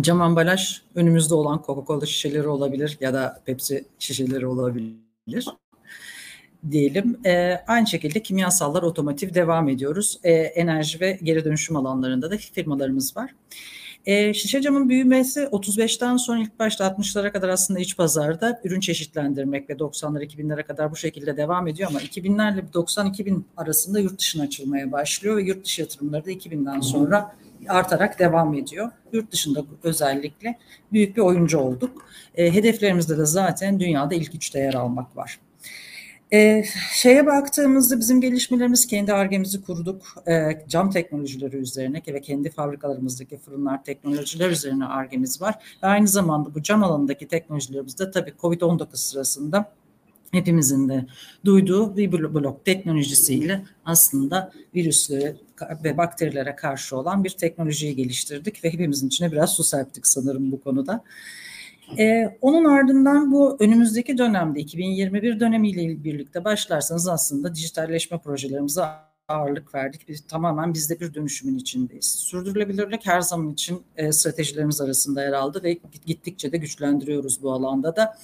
Cam 0.00 0.22
ambalaj 0.22 0.82
önümüzde 0.94 1.34
olan 1.34 1.58
Coca-Cola 1.66 2.06
şişeleri 2.06 2.48
olabilir 2.48 2.98
ya 3.00 3.14
da 3.14 3.42
Pepsi 3.44 3.84
şişeleri 3.98 4.46
olabilir 4.46 4.94
diyelim. 6.70 7.20
E, 7.26 7.60
aynı 7.66 7.86
şekilde 7.86 8.22
kimyasallar 8.22 8.82
otomotiv 8.82 9.34
devam 9.34 9.68
ediyoruz. 9.68 10.20
E, 10.24 10.32
enerji 10.32 11.00
ve 11.00 11.18
geri 11.22 11.44
dönüşüm 11.44 11.76
alanlarında 11.76 12.30
da 12.30 12.36
firmalarımız 12.38 13.16
var. 13.16 13.34
E, 14.06 14.34
şişe 14.34 14.60
camın 14.60 14.88
büyümesi 14.88 15.40
35'ten 15.40 16.16
sonra 16.16 16.38
ilk 16.38 16.58
başta 16.58 16.86
60'lara 16.86 17.32
kadar 17.32 17.48
aslında 17.48 17.80
iç 17.80 17.96
pazarda 17.96 18.60
ürün 18.64 18.80
çeşitlendirmek 18.80 19.70
ve 19.70 19.72
90'lara 19.72 20.24
2000'lere 20.24 20.62
kadar 20.62 20.90
bu 20.90 20.96
şekilde 20.96 21.36
devam 21.36 21.68
ediyor 21.68 21.90
ama 21.90 22.00
2000'lerle 22.00 22.70
90-2000 22.70 23.42
arasında 23.56 24.00
yurt 24.00 24.18
dışına 24.18 24.42
açılmaya 24.42 24.92
başlıyor 24.92 25.36
ve 25.36 25.42
yurt 25.42 25.64
dışı 25.64 25.80
yatırımları 25.80 26.26
da 26.26 26.30
2000'den 26.30 26.80
sonra 26.80 27.36
artarak 27.68 28.18
devam 28.18 28.54
ediyor. 28.54 28.90
Yurt 29.12 29.32
dışında 29.32 29.64
özellikle 29.82 30.58
büyük 30.92 31.16
bir 31.16 31.22
oyuncu 31.22 31.58
olduk. 31.58 32.06
E, 32.34 32.54
hedeflerimizde 32.54 33.18
de 33.18 33.26
zaten 33.26 33.80
dünyada 33.80 34.14
ilk 34.14 34.34
üçte 34.34 34.58
yer 34.58 34.74
almak 34.74 35.16
var. 35.16 35.38
E, 36.32 36.64
şeye 36.92 37.26
baktığımızda 37.26 37.98
bizim 37.98 38.20
gelişmelerimiz 38.20 38.86
kendi 38.86 39.12
argemizi 39.12 39.62
kurduk. 39.62 40.02
E, 40.28 40.64
cam 40.68 40.90
teknolojileri 40.90 41.56
üzerine 41.56 42.02
ve 42.06 42.20
kendi 42.20 42.50
fabrikalarımızdaki 42.50 43.38
fırınlar 43.38 43.84
teknolojiler 43.84 44.50
üzerine 44.50 44.84
argemiz 44.84 45.40
var. 45.40 45.54
Ve 45.82 45.86
aynı 45.86 46.08
zamanda 46.08 46.54
bu 46.54 46.62
cam 46.62 46.84
alanındaki 46.84 47.28
teknolojilerimizde 47.28 48.10
tabii 48.10 48.32
COVID-19 48.42 48.88
sırasında 48.96 49.72
hepimizin 50.30 50.88
de 50.88 51.06
duyduğu 51.44 51.96
bir 51.96 52.34
blok 52.34 52.64
teknolojisiyle 52.64 53.64
aslında 53.84 54.52
virüslere 54.74 55.36
ve 55.84 55.96
bakterilere 55.96 56.56
karşı 56.56 56.96
olan 56.96 57.24
bir 57.24 57.30
teknolojiyi 57.30 57.96
geliştirdik 57.96 58.64
ve 58.64 58.72
hepimizin 58.72 59.06
içine 59.06 59.32
biraz 59.32 59.52
su 59.52 59.64
serptik 59.64 60.06
sanırım 60.06 60.52
bu 60.52 60.60
konuda. 60.60 61.04
Ee, 61.98 62.38
onun 62.40 62.64
ardından 62.64 63.32
bu 63.32 63.56
önümüzdeki 63.60 64.18
dönemde 64.18 64.60
2021 64.60 65.40
dönemiyle 65.40 66.04
birlikte 66.04 66.44
başlarsanız 66.44 67.08
aslında 67.08 67.54
dijitalleşme 67.54 68.18
projelerimize 68.18 68.82
ağırlık 69.28 69.74
verdik. 69.74 70.08
Biz 70.08 70.26
tamamen 70.26 70.74
biz 70.74 70.90
de 70.90 71.00
bir 71.00 71.14
dönüşümün 71.14 71.58
içindeyiz. 71.58 72.06
Sürdürülebilirlik 72.06 73.06
her 73.06 73.20
zaman 73.20 73.52
için 73.52 73.82
e, 73.96 74.12
stratejilerimiz 74.12 74.80
arasında 74.80 75.22
yer 75.22 75.32
aldı 75.32 75.62
ve 75.62 75.78
gittikçe 76.06 76.52
de 76.52 76.56
güçlendiriyoruz 76.56 77.42
bu 77.42 77.52
alanda 77.52 77.96
da. 77.96 78.18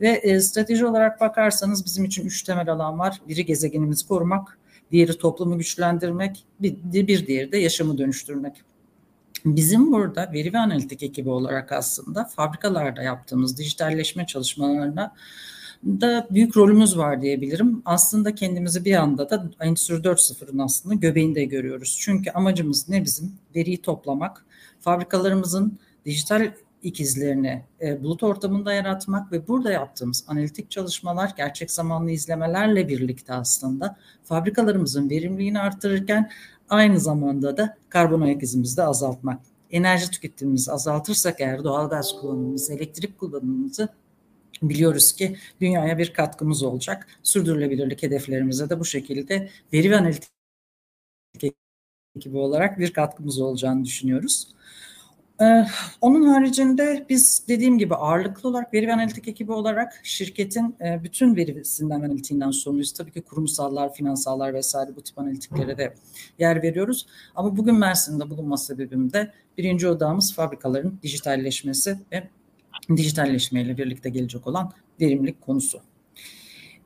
Ve 0.00 0.08
e, 0.08 0.40
strateji 0.40 0.86
olarak 0.86 1.20
bakarsanız 1.20 1.84
bizim 1.84 2.04
için 2.04 2.26
üç 2.26 2.42
temel 2.42 2.72
alan 2.72 2.98
var. 2.98 3.20
Biri 3.28 3.44
gezegenimizi 3.44 4.08
korumak, 4.08 4.58
diğeri 4.92 5.18
toplumu 5.18 5.58
güçlendirmek, 5.58 6.44
bir, 6.60 6.76
bir 6.84 7.26
diğeri 7.26 7.52
de 7.52 7.58
yaşamı 7.58 7.98
dönüştürmek. 7.98 8.62
Bizim 9.44 9.92
burada 9.92 10.32
veri 10.32 10.52
ve 10.52 10.58
analitik 10.58 11.02
ekibi 11.02 11.30
olarak 11.30 11.72
aslında 11.72 12.24
fabrikalarda 12.24 13.02
yaptığımız 13.02 13.58
dijitalleşme 13.58 14.26
çalışmalarına 14.26 15.14
da 15.84 16.26
büyük 16.30 16.56
rolümüz 16.56 16.98
var 16.98 17.22
diyebilirim. 17.22 17.82
Aslında 17.84 18.34
kendimizi 18.34 18.84
bir 18.84 18.94
anda 18.94 19.30
da 19.30 19.50
Endüstri 19.60 19.94
4.0'ın 19.94 20.58
aslında 20.58 20.94
göbeğinde 20.94 21.44
görüyoruz. 21.44 21.98
Çünkü 22.00 22.30
amacımız 22.30 22.88
ne 22.88 23.04
bizim? 23.04 23.32
Veriyi 23.56 23.82
toplamak, 23.82 24.44
fabrikalarımızın 24.80 25.78
dijital 26.04 26.52
ikizlerini 26.84 27.64
e, 27.80 28.02
bulut 28.02 28.22
ortamında 28.22 28.72
yaratmak 28.72 29.32
ve 29.32 29.48
burada 29.48 29.72
yaptığımız 29.72 30.24
analitik 30.28 30.70
çalışmalar 30.70 31.32
gerçek 31.36 31.70
zamanlı 31.70 32.10
izlemelerle 32.10 32.88
birlikte 32.88 33.32
aslında 33.32 33.96
fabrikalarımızın 34.24 35.10
verimliliğini 35.10 35.60
artırırken 35.60 36.30
aynı 36.68 37.00
zamanda 37.00 37.56
da 37.56 37.76
karbon 37.88 38.20
ayak 38.20 38.42
izimizi 38.42 38.76
de 38.76 38.82
azaltmak. 38.82 39.40
Enerji 39.70 40.10
tüketimimizi 40.10 40.72
azaltırsak 40.72 41.40
eğer 41.40 41.64
doğalgaz 41.64 42.12
kullanımımızı, 42.20 42.74
elektrik 42.74 43.18
kullanımımızı 43.18 43.88
biliyoruz 44.62 45.12
ki 45.12 45.36
dünyaya 45.60 45.98
bir 45.98 46.12
katkımız 46.12 46.62
olacak. 46.62 47.06
Sürdürülebilirlik 47.22 48.02
hedeflerimize 48.02 48.70
de 48.70 48.80
bu 48.80 48.84
şekilde 48.84 49.48
veri 49.72 49.90
ve 49.90 49.96
analitik 49.96 50.30
ekibi 52.16 52.36
olarak 52.36 52.78
bir 52.78 52.92
katkımız 52.92 53.40
olacağını 53.40 53.84
düşünüyoruz. 53.84 54.48
Ee, 55.40 55.64
onun 56.00 56.26
haricinde 56.26 57.06
biz 57.08 57.44
dediğim 57.48 57.78
gibi 57.78 57.94
ağırlıklı 57.94 58.48
olarak 58.48 58.74
veri 58.74 58.86
ve 58.86 58.94
analitik 58.94 59.28
ekibi 59.28 59.52
olarak 59.52 60.00
şirketin 60.02 60.76
e, 60.80 61.04
bütün 61.04 61.36
verisinden 61.36 62.00
analitiğinden 62.00 62.50
sorumluyuz. 62.50 62.92
Tabii 62.92 63.12
ki 63.12 63.22
kurumsallar, 63.22 63.94
finansallar 63.94 64.54
vesaire 64.54 64.96
bu 64.96 65.02
tip 65.02 65.18
analitiklere 65.18 65.78
de 65.78 65.94
yer 66.38 66.62
veriyoruz. 66.62 67.06
Ama 67.34 67.56
bugün 67.56 67.78
Mersin'de 67.78 68.30
bulunma 68.30 68.56
sebebim 68.56 69.12
de 69.12 69.32
birinci 69.58 69.88
odağımız 69.88 70.34
fabrikaların 70.34 70.98
dijitalleşmesi 71.02 71.98
ve 72.12 72.28
dijitalleşmeyle 72.96 73.78
birlikte 73.78 74.10
gelecek 74.10 74.46
olan 74.46 74.72
verimlilik 75.00 75.40
konusu. 75.40 75.80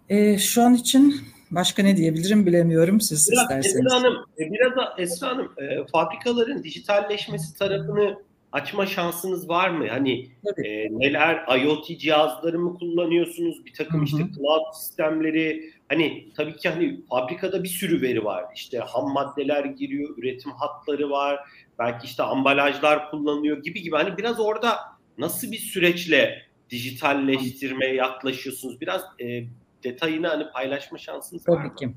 Ee, 0.08 0.38
şu 0.38 0.62
an 0.62 0.74
için 0.74 1.14
başka 1.50 1.82
ne 1.82 1.96
diyebilirim 1.96 2.46
bilemiyorum 2.46 3.00
siz 3.00 3.30
biraz 3.30 3.42
isterseniz. 3.42 3.86
Esra 3.86 3.96
Hanım, 3.96 4.24
e, 4.38 4.52
biraz 4.52 4.76
da 4.76 4.94
Esra 4.98 5.28
Hanım 5.28 5.52
e, 5.58 5.86
fabrikaların 5.92 6.62
dijitalleşmesi 6.62 7.58
tarafını 7.58 8.27
açma 8.52 8.86
şansınız 8.86 9.48
var 9.48 9.68
mı? 9.68 9.88
Hani 9.88 10.30
e, 10.64 10.98
neler 10.98 11.58
IoT 11.58 12.00
cihazları 12.00 12.58
mı 12.58 12.78
kullanıyorsunuz? 12.78 13.66
Bir 13.66 13.72
takım 13.72 13.96
Hı-hı. 13.96 14.04
işte 14.04 14.18
cloud 14.18 14.74
sistemleri. 14.74 15.72
Hani 15.88 16.28
tabii 16.36 16.56
ki 16.56 16.68
hani 16.68 17.00
fabrikada 17.08 17.62
bir 17.64 17.68
sürü 17.68 18.02
veri 18.02 18.24
var. 18.24 18.44
İşte 18.54 18.78
ham 18.78 19.12
maddeler 19.12 19.64
giriyor, 19.64 20.18
üretim 20.18 20.52
hatları 20.52 21.10
var. 21.10 21.40
Belki 21.78 22.06
işte 22.06 22.22
ambalajlar 22.22 23.10
kullanılıyor 23.10 23.62
gibi 23.62 23.82
gibi. 23.82 23.96
Hani 23.96 24.16
biraz 24.16 24.40
orada 24.40 24.78
nasıl 25.18 25.52
bir 25.52 25.58
süreçle 25.58 26.42
dijitalleştirmeye 26.70 27.94
yaklaşıyorsunuz? 27.94 28.80
Biraz 28.80 29.02
e, 29.20 29.44
detayını 29.84 30.26
hani 30.28 30.50
paylaşma 30.50 30.98
şansınız 30.98 31.44
Tabii 31.44 31.56
var 31.56 31.64
mı? 31.64 31.74
ki. 31.74 31.94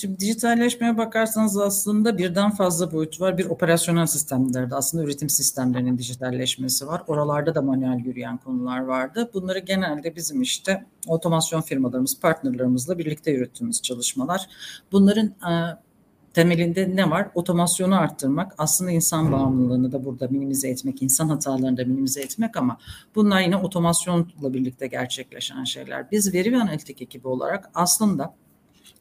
Şimdi 0.00 0.20
dijitalleşmeye 0.20 0.98
bakarsanız 0.98 1.58
aslında 1.58 2.18
birden 2.18 2.50
fazla 2.50 2.92
boyut 2.92 3.20
var. 3.20 3.38
Bir 3.38 3.44
operasyonel 3.44 4.06
sistemlerde 4.06 4.74
aslında 4.74 5.04
üretim 5.04 5.28
sistemlerinin 5.28 5.98
dijitalleşmesi 5.98 6.86
var. 6.86 7.02
Oralarda 7.06 7.54
da 7.54 7.62
manuel 7.62 8.04
yürüyen 8.04 8.38
konular 8.38 8.78
vardı. 8.80 9.30
Bunları 9.34 9.58
genelde 9.58 10.16
bizim 10.16 10.42
işte 10.42 10.84
otomasyon 11.06 11.60
firmalarımız, 11.60 12.20
partnerlerimizle 12.20 12.98
birlikte 12.98 13.30
yürüttüğümüz 13.30 13.82
çalışmalar. 13.82 14.46
Bunların 14.92 15.34
temelinde 16.36 16.96
ne 16.96 17.10
var? 17.10 17.28
Otomasyonu 17.34 18.00
arttırmak, 18.00 18.54
aslında 18.58 18.90
insan 18.90 19.32
bağımlılığını 19.32 19.92
da 19.92 20.04
burada 20.04 20.28
minimize 20.28 20.68
etmek, 20.68 21.02
insan 21.02 21.28
hatalarını 21.28 21.76
da 21.76 21.84
minimize 21.84 22.22
etmek 22.22 22.56
ama 22.56 22.78
bunlar 23.14 23.40
yine 23.40 23.56
otomasyonla 23.56 24.54
birlikte 24.54 24.86
gerçekleşen 24.86 25.64
şeyler. 25.64 26.10
Biz 26.10 26.34
veri 26.34 26.52
ve 26.52 26.56
analitik 26.56 27.02
ekibi 27.02 27.28
olarak 27.28 27.70
aslında 27.74 28.34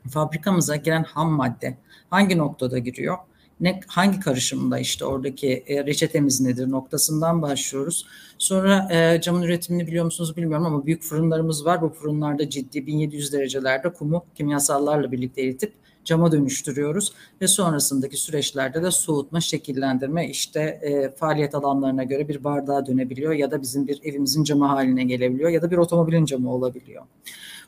fabrikamıza 0.10 0.75
giren 0.75 1.04
ham 1.04 1.32
madde 1.32 1.77
hangi 2.10 2.38
noktada 2.38 2.77
giriyor? 2.77 3.18
Ne, 3.60 3.80
hangi 3.88 4.20
karışımda 4.20 4.80
işte 4.80 5.06
oradaki 5.06 5.63
e, 5.68 5.86
reçetemiz 5.86 6.42
nedir 6.42 6.72
noktasından 6.72 7.42
başlıyoruz. 7.42 8.06
Sonra 8.38 8.88
e, 8.92 9.22
camın 9.22 9.42
üretimini 9.42 9.88
biliyor 9.88 10.06
musunuz 10.06 10.38
bilmiyorum 10.38 10.65
ama 10.65 10.86
büyük 10.86 11.04
fırınlarımız 11.04 11.65
var. 11.65 11.82
Bu 11.82 11.89
fırınlarda 11.89 12.50
ciddi 12.50 12.88
1700 12.88 13.34
derecelerde 13.34 13.94
kumu 13.94 14.25
kimyasallarla 14.36 15.12
birlikte 15.12 15.42
eritip 15.42 15.85
cama 16.06 16.32
dönüştürüyoruz 16.32 17.14
ve 17.42 17.48
sonrasındaki 17.48 18.18
süreçlerde 18.18 18.84
de 18.84 18.92
soğutma, 18.92 19.42
şekillendirme 19.42 20.30
işte 20.30 20.60
e, 20.62 21.10
faaliyet 21.16 21.56
alanlarına 21.56 22.04
göre 22.04 22.28
bir 22.28 22.44
bardağa 22.44 22.86
dönebiliyor 22.86 23.34
ya 23.34 23.52
da 23.52 23.62
bizim 23.62 23.88
bir 23.88 24.00
evimizin 24.04 24.44
camı 24.44 24.66
haline 24.66 25.04
gelebiliyor 25.04 25.50
ya 25.50 25.62
da 25.62 25.72
bir 25.72 25.78
otomobilin 25.78 26.26
camı 26.26 26.54
olabiliyor. 26.54 27.04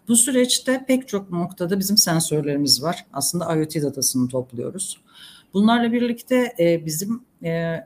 Bu 0.07 0.15
süreçte 0.15 0.85
pek 0.87 1.07
çok 1.07 1.31
noktada 1.31 1.79
bizim 1.79 1.97
sensörlerimiz 1.97 2.83
var. 2.83 3.05
Aslında 3.13 3.55
IoT 3.55 3.75
datasını 3.75 4.29
topluyoruz. 4.29 5.01
Bunlarla 5.53 5.91
birlikte 5.91 6.53
e, 6.59 6.85
bizim 6.85 7.21
e, 7.43 7.83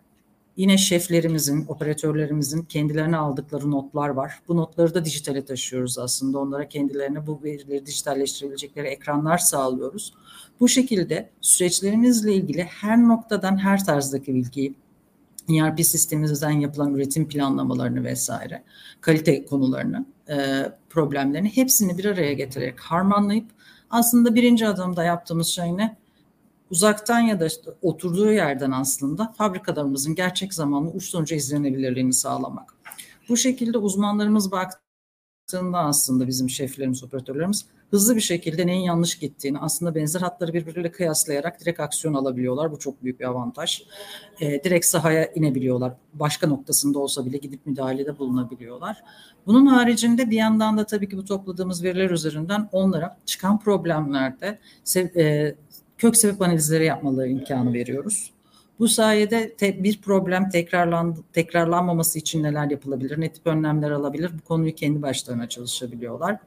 Yine 0.57 0.77
şeflerimizin, 0.77 1.65
operatörlerimizin 1.67 2.61
kendilerine 2.61 3.17
aldıkları 3.17 3.71
notlar 3.71 4.09
var. 4.09 4.39
Bu 4.47 4.57
notları 4.57 4.93
da 4.93 5.05
dijitale 5.05 5.45
taşıyoruz 5.45 5.99
aslında. 5.99 6.39
Onlara 6.39 6.67
kendilerine 6.67 7.27
bu 7.27 7.43
verileri 7.43 7.85
dijitalleştirebilecekleri 7.85 8.87
ekranlar 8.87 9.37
sağlıyoruz. 9.37 10.13
Bu 10.61 10.67
şekilde 10.67 11.29
süreçlerimizle 11.41 12.35
ilgili 12.35 12.63
her 12.63 12.97
noktadan 12.97 13.57
her 13.57 13.85
tarzdaki 13.85 14.35
bilgiyi 14.35 14.75
ERP 15.49 15.85
sistemimizden 15.85 16.51
yapılan 16.51 16.95
üretim 16.95 17.27
planlamalarını 17.27 18.03
vesaire, 18.03 18.63
kalite 19.01 19.45
konularını, 19.45 20.05
e, 20.29 20.65
problemlerini 20.89 21.55
hepsini 21.55 21.97
bir 21.97 22.05
araya 22.05 22.33
getirerek 22.33 22.79
harmanlayıp 22.79 23.45
aslında 23.89 24.35
birinci 24.35 24.67
adımda 24.67 25.03
yaptığımız 25.03 25.47
şey 25.47 25.77
ne? 25.77 25.97
Uzaktan 26.71 27.19
ya 27.19 27.39
da 27.39 27.45
işte 27.45 27.71
oturduğu 27.81 28.31
yerden 28.31 28.71
aslında 28.71 29.33
fabrikalarımızın 29.37 30.15
gerçek 30.15 30.53
zamanlı 30.53 30.89
uç 30.89 31.03
sonucu 31.03 31.35
izlenebilirliğini 31.35 32.13
sağlamak. 32.13 32.75
Bu 33.29 33.37
şekilde 33.37 33.77
uzmanlarımız 33.77 34.51
baktığında 34.51 35.77
aslında 35.77 36.27
bizim 36.27 36.49
şeflerimiz, 36.49 37.03
operatörlerimiz 37.03 37.65
hızlı 37.91 38.15
bir 38.15 38.21
şekilde 38.21 38.67
neyin 38.67 38.81
yanlış 38.81 39.15
gittiğini 39.15 39.59
aslında 39.59 39.95
benzer 39.95 40.21
hatları 40.21 40.53
birbiriyle 40.53 40.91
kıyaslayarak 40.91 41.61
direkt 41.61 41.79
aksiyon 41.79 42.13
alabiliyorlar. 42.13 42.71
Bu 42.71 42.79
çok 42.79 43.03
büyük 43.03 43.19
bir 43.19 43.25
avantaj. 43.25 43.83
E, 44.39 44.63
direkt 44.63 44.85
sahaya 44.85 45.31
inebiliyorlar. 45.35 45.93
Başka 46.13 46.47
noktasında 46.47 46.99
olsa 46.99 47.25
bile 47.25 47.37
gidip 47.37 47.65
müdahalede 47.65 48.19
bulunabiliyorlar. 48.19 49.03
Bunun 49.45 49.65
haricinde 49.65 50.29
bir 50.29 50.37
yandan 50.37 50.77
da 50.77 50.85
tabii 50.85 51.09
ki 51.09 51.17
bu 51.17 51.25
topladığımız 51.25 51.83
veriler 51.83 52.09
üzerinden 52.09 52.69
onlara 52.71 53.17
çıkan 53.25 53.59
problemlerde 53.59 54.59
e, 54.95 55.55
kök 55.97 56.17
sebep 56.17 56.41
analizleri 56.41 56.85
yapmaları 56.85 57.27
imkanı 57.27 57.73
veriyoruz. 57.73 58.31
Bu 58.79 58.87
sayede 58.87 59.55
te, 59.55 59.83
bir 59.83 60.01
problem 60.01 60.49
tekrarlan, 60.49 61.15
tekrarlanmaması 61.33 62.19
için 62.19 62.43
neler 62.43 62.69
yapılabilir, 62.69 63.21
ne 63.21 63.33
tip 63.33 63.47
önlemler 63.47 63.91
alabilir 63.91 64.31
bu 64.39 64.47
konuyu 64.47 64.75
kendi 64.75 65.01
başlarına 65.01 65.49
çalışabiliyorlar. 65.49 66.37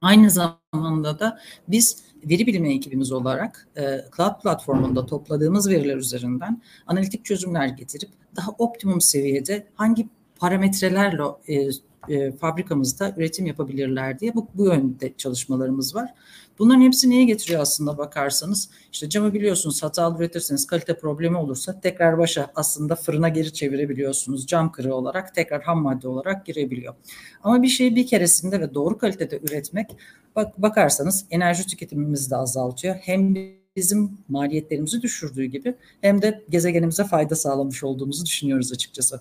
Aynı 0.00 0.30
zamanda 0.30 1.18
da 1.20 1.38
biz 1.68 2.02
veri 2.24 2.46
bilimi 2.46 2.74
ekibimiz 2.74 3.12
olarak 3.12 3.68
e, 3.76 4.04
cloud 4.16 4.42
platformunda 4.42 5.06
topladığımız 5.06 5.70
veriler 5.70 5.96
üzerinden 5.96 6.62
analitik 6.86 7.24
çözümler 7.24 7.66
getirip 7.68 8.10
daha 8.36 8.50
optimum 8.50 9.00
seviyede 9.00 9.66
hangi 9.74 10.08
parametrelerle 10.40 11.22
e, 11.48 11.68
e, 12.08 12.32
fabrikamızda 12.32 13.14
üretim 13.16 13.46
yapabilirler 13.46 14.18
diye 14.18 14.34
bu, 14.34 14.48
bu 14.54 14.64
yönde 14.64 15.12
çalışmalarımız 15.16 15.94
var. 15.94 16.14
Bunların 16.58 16.80
hepsi 16.80 17.10
neye 17.10 17.24
getiriyor 17.24 17.60
aslında 17.60 17.98
bakarsanız? 17.98 18.70
İşte 18.92 19.08
camı 19.08 19.34
biliyorsunuz 19.34 19.82
hatalı 19.82 20.18
üretirseniz 20.18 20.66
kalite 20.66 20.98
problemi 20.98 21.36
olursa 21.36 21.80
tekrar 21.80 22.18
başa 22.18 22.50
aslında 22.54 22.96
fırına 22.96 23.28
geri 23.28 23.52
çevirebiliyorsunuz. 23.52 24.46
Cam 24.46 24.72
kırığı 24.72 24.94
olarak 24.94 25.34
tekrar 25.34 25.62
ham 25.62 25.82
madde 25.82 26.08
olarak 26.08 26.46
girebiliyor. 26.46 26.94
Ama 27.42 27.62
bir 27.62 27.68
şeyi 27.68 27.96
bir 27.96 28.06
keresinde 28.06 28.60
ve 28.60 28.74
doğru 28.74 28.98
kalitede 28.98 29.40
üretmek 29.42 29.96
bak, 30.36 30.62
bakarsanız 30.62 31.26
enerji 31.30 31.66
tüketimimizi 31.66 32.30
de 32.30 32.36
azaltıyor. 32.36 32.94
Hem 32.94 33.34
bizim 33.76 34.18
maliyetlerimizi 34.28 35.02
düşürdüğü 35.02 35.44
gibi 35.44 35.74
hem 36.00 36.22
de 36.22 36.44
gezegenimize 36.50 37.04
fayda 37.04 37.34
sağlamış 37.34 37.84
olduğumuzu 37.84 38.26
düşünüyoruz 38.26 38.72
açıkçası. 38.72 39.20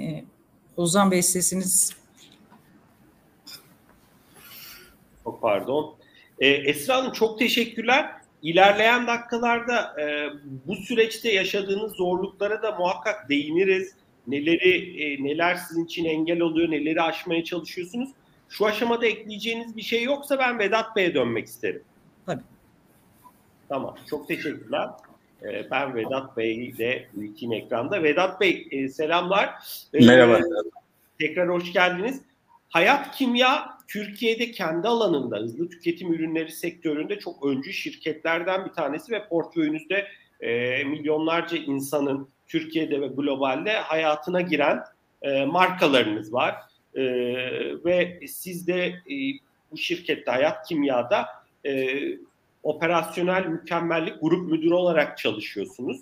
Ee, 0.00 0.24
Ozan 0.76 1.10
Bey 1.10 1.22
sesiniz... 1.22 1.96
Çok 5.24 5.42
pardon. 5.42 5.96
Ee, 6.38 6.48
Esra 6.48 6.96
Hanım 6.96 7.12
çok 7.12 7.38
teşekkürler. 7.38 8.10
İlerleyen 8.42 9.06
dakikalarda 9.06 10.00
e, 10.02 10.30
bu 10.66 10.76
süreçte 10.76 11.32
yaşadığınız 11.32 11.92
zorluklara 11.92 12.62
da 12.62 12.72
muhakkak 12.72 13.28
değiniriz. 13.28 13.94
Neleri, 14.26 15.02
e, 15.02 15.24
neler 15.24 15.54
sizin 15.54 15.84
için 15.84 16.04
engel 16.04 16.40
oluyor, 16.40 16.70
neleri 16.70 17.02
aşmaya 17.02 17.44
çalışıyorsunuz. 17.44 18.10
Şu 18.48 18.66
aşamada 18.66 19.06
ekleyeceğiniz 19.06 19.76
bir 19.76 19.82
şey 19.82 20.02
yoksa 20.02 20.38
ben 20.38 20.58
Vedat 20.58 20.96
Bey'e 20.96 21.14
dönmek 21.14 21.46
isterim. 21.46 21.82
Tabii. 22.26 22.42
Tamam, 23.68 23.96
çok 24.10 24.28
teşekkürler. 24.28 24.88
Ee, 25.42 25.70
ben 25.70 25.94
Vedat 25.94 26.36
Bey 26.36 26.66
ile 26.66 27.08
ilkin 27.16 27.50
ekranda. 27.50 28.02
Vedat 28.02 28.40
Bey 28.40 28.68
e, 28.70 28.88
selamlar. 28.88 29.54
Ee, 29.94 30.06
Merhaba. 30.06 30.40
Tekrar 31.18 31.48
hoş 31.48 31.72
geldiniz. 31.72 32.22
Hayat 32.68 33.16
Kimya 33.16 33.78
Türkiye'de 33.88 34.50
kendi 34.50 34.88
alanında 34.88 35.36
hızlı 35.36 35.68
tüketim 35.68 36.12
ürünleri 36.12 36.52
sektöründe 36.52 37.18
çok 37.18 37.46
öncü 37.46 37.72
şirketlerden 37.72 38.64
bir 38.64 38.70
tanesi 38.70 39.12
ve 39.12 39.28
portföyünüzde 39.28 40.06
e, 40.40 40.84
milyonlarca 40.84 41.56
insanın 41.56 42.28
Türkiye'de 42.48 43.00
ve 43.00 43.06
globalde 43.06 43.72
hayatına 43.72 44.40
giren 44.40 44.80
e, 45.22 45.44
markalarınız 45.44 46.32
var. 46.32 46.54
E, 46.94 47.02
ve 47.84 48.20
siz 48.28 48.66
de 48.66 48.86
e, 48.86 49.14
bu 49.72 49.78
şirkette 49.78 50.30
Hayat 50.30 50.68
Kimya'da 50.68 51.26
e, 51.66 51.98
operasyonel 52.62 53.46
mükemmellik 53.46 54.14
grup 54.20 54.50
müdürü 54.50 54.74
olarak 54.74 55.18
çalışıyorsunuz. 55.18 56.00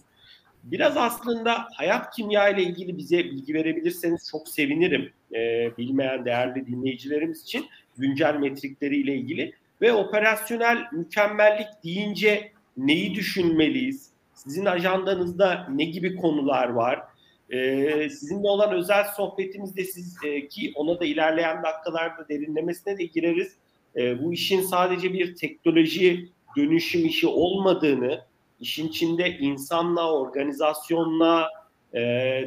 Biraz 0.65 0.97
aslında 0.97 1.69
hayat 1.75 2.15
kimya 2.15 2.49
ile 2.49 2.63
ilgili 2.63 2.99
bize 2.99 3.25
bilgi 3.25 3.55
verebilirseniz 3.55 4.29
çok 4.31 4.49
sevinirim. 4.49 5.13
Ee, 5.35 5.71
bilmeyen 5.79 6.25
değerli 6.25 6.67
dinleyicilerimiz 6.67 7.43
için 7.43 7.67
güncel 7.99 8.35
metrikleriyle 8.35 9.15
ilgili 9.15 9.53
ve 9.81 9.93
operasyonel 9.93 10.79
mükemmellik 10.93 11.69
deyince 11.85 12.53
neyi 12.77 13.15
düşünmeliyiz? 13.15 14.11
Sizin 14.35 14.65
ajandanızda 14.65 15.67
ne 15.75 15.85
gibi 15.85 16.17
konular 16.17 16.69
var? 16.69 17.03
Ee, 17.51 18.09
sizinle 18.11 18.49
olan 18.49 18.73
özel 18.73 19.05
sohbetimizde 19.05 19.85
siz 19.85 20.17
e, 20.25 20.49
ki 20.49 20.73
ona 20.75 21.01
da 21.01 21.05
ilerleyen 21.05 21.63
dakikalarda 21.63 22.29
derinlemesine 22.29 22.99
de 22.99 23.05
gireriz. 23.05 23.53
E, 23.97 24.23
bu 24.23 24.33
işin 24.33 24.61
sadece 24.61 25.13
bir 25.13 25.37
teknoloji 25.37 26.29
dönüşüm 26.57 27.07
işi 27.07 27.27
olmadığını, 27.27 28.25
işin 28.61 28.89
içinde 28.89 29.39
insanla, 29.39 30.13
organizasyonla, 30.13 31.49
e, 31.95 32.01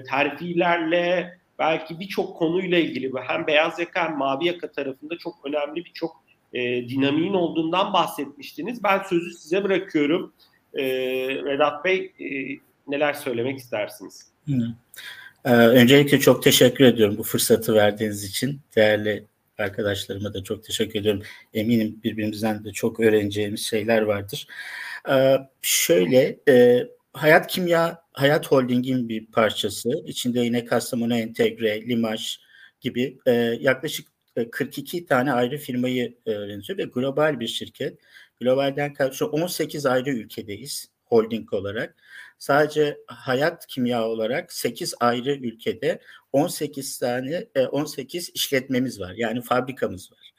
terfilerle, 0.03 1.37
belki 1.59 1.99
birçok 1.99 2.37
konuyla 2.37 2.77
ilgili 2.77 3.11
hem 3.27 3.47
beyaz 3.47 3.79
yaka 3.79 4.03
hem 4.03 4.17
mavi 4.17 4.47
yaka 4.47 4.71
tarafında 4.71 5.17
çok 5.17 5.35
önemli 5.45 5.85
birçok 5.85 6.23
e, 6.53 6.89
dinamiğin 6.89 7.33
olduğundan 7.33 7.93
bahsetmiştiniz. 7.93 8.83
Ben 8.83 9.03
sözü 9.09 9.31
size 9.31 9.63
bırakıyorum. 9.63 10.33
E, 10.73 10.83
Vedat 11.45 11.85
Bey 11.85 12.13
e, 12.19 12.25
neler 12.87 13.13
söylemek 13.13 13.57
istersiniz? 13.59 14.31
Ee, 15.45 15.49
öncelikle 15.51 16.19
çok 16.19 16.43
teşekkür 16.43 16.85
ediyorum 16.85 17.17
bu 17.17 17.23
fırsatı 17.23 17.75
verdiğiniz 17.75 18.23
için. 18.23 18.61
Değerli 18.75 19.25
arkadaşlarıma 19.61 20.33
da 20.33 20.43
çok 20.43 20.63
teşekkür 20.63 20.99
ediyorum. 20.99 21.23
Eminim 21.53 21.99
birbirimizden 22.03 22.65
de 22.65 22.71
çok 22.71 22.99
öğreneceğimiz 22.99 23.61
şeyler 23.61 24.01
vardır. 24.01 24.47
Ee, 25.09 25.37
şöyle, 25.61 26.39
e, 26.47 26.87
Hayat 27.13 27.47
Kimya, 27.47 28.03
Hayat 28.13 28.51
Holding'in 28.51 29.09
bir 29.09 29.25
parçası. 29.25 29.89
İçinde 30.05 30.39
yine 30.39 30.65
Kastamonu 30.65 31.15
Entegre, 31.15 31.81
Limaş 31.81 32.39
gibi 32.81 33.17
e, 33.25 33.31
yaklaşık 33.59 34.07
42 34.51 34.97
e, 34.97 35.05
tane 35.05 35.33
ayrı 35.33 35.57
firmayı 35.57 36.17
yönetiyor 36.25 36.79
ve 36.79 36.83
global 36.83 37.39
bir 37.39 37.47
şirket. 37.47 37.99
Globalden 38.41 38.93
şu 39.11 39.25
18 39.25 39.85
ayrı 39.85 40.09
ülkedeyiz 40.09 40.87
holding 41.05 41.53
olarak. 41.53 41.95
Sadece 42.41 42.97
hayat 43.07 43.67
kimya 43.67 44.07
olarak 44.07 44.53
8 44.53 44.93
ayrı 44.99 45.31
ülkede 45.31 45.99
18 46.31 46.99
tane 46.99 47.47
18 47.71 48.29
e, 48.29 48.31
işletmemiz 48.33 48.99
var. 48.99 49.13
Yani 49.17 49.41
fabrikamız 49.41 50.11
var. 50.11 50.33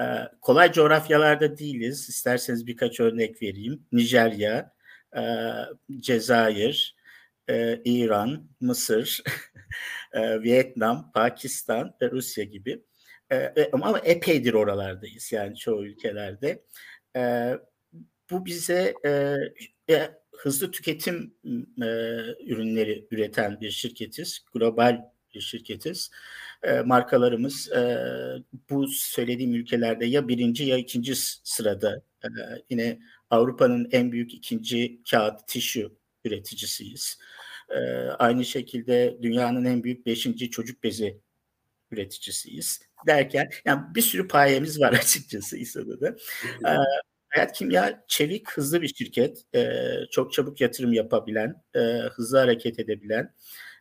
E, 0.00 0.04
kolay 0.40 0.72
coğrafyalarda 0.72 1.58
değiliz. 1.58 2.08
İsterseniz 2.08 2.66
birkaç 2.66 3.00
örnek 3.00 3.42
vereyim. 3.42 3.86
Nijerya, 3.92 4.72
e, 5.16 5.22
Cezayir, 6.00 6.96
İran, 7.84 8.48
Mısır, 8.60 9.22
Vietnam, 10.14 11.12
Pakistan 11.12 11.94
ve 12.02 12.10
Rusya 12.10 12.44
gibi. 12.44 12.82
Ama 13.72 13.98
epeydir 13.98 14.54
oralardayız 14.54 15.32
yani 15.32 15.56
çoğu 15.56 15.86
ülkelerde. 15.86 16.62
Bu 18.30 18.46
bize 18.46 18.94
hızlı 20.42 20.70
tüketim 20.70 21.34
e, 21.82 21.86
ürünleri 22.46 23.06
üreten 23.10 23.60
bir 23.60 23.70
şirketiz. 23.70 24.44
Global 24.54 25.00
bir 25.34 25.40
şirketiz. 25.40 26.10
E, 26.62 26.80
markalarımız 26.80 27.72
e, 27.72 27.82
bu 28.70 28.88
söylediğim 28.88 29.54
ülkelerde 29.54 30.06
ya 30.06 30.28
birinci 30.28 30.64
ya 30.64 30.76
ikinci 30.76 31.12
sırada. 31.44 32.02
E, 32.24 32.28
yine 32.70 32.98
Avrupa'nın 33.30 33.88
en 33.92 34.12
büyük 34.12 34.34
ikinci 34.34 35.00
kağıt 35.10 35.48
tişü 35.48 35.90
üreticisiyiz. 36.24 37.18
E, 37.68 37.78
aynı 38.18 38.44
şekilde 38.44 39.18
dünyanın 39.22 39.64
en 39.64 39.84
büyük 39.84 40.06
beşinci 40.06 40.50
çocuk 40.50 40.82
bezi 40.82 41.20
üreticisiyiz 41.90 42.80
derken 43.06 43.50
yani 43.64 43.82
bir 43.94 44.02
sürü 44.02 44.28
payemiz 44.28 44.80
var 44.80 44.92
açıkçası 45.00 45.56
İSA'da 45.56 46.00
da. 46.00 46.16
Hayat 47.30 47.52
Kimya 47.58 48.04
çevik, 48.08 48.50
hızlı 48.50 48.82
bir 48.82 48.88
şirket. 48.94 49.44
E, 49.54 49.72
çok 50.10 50.32
çabuk 50.32 50.60
yatırım 50.60 50.92
yapabilen, 50.92 51.62
e, 51.74 51.80
hızlı 52.12 52.38
hareket 52.38 52.78
edebilen 52.78 53.34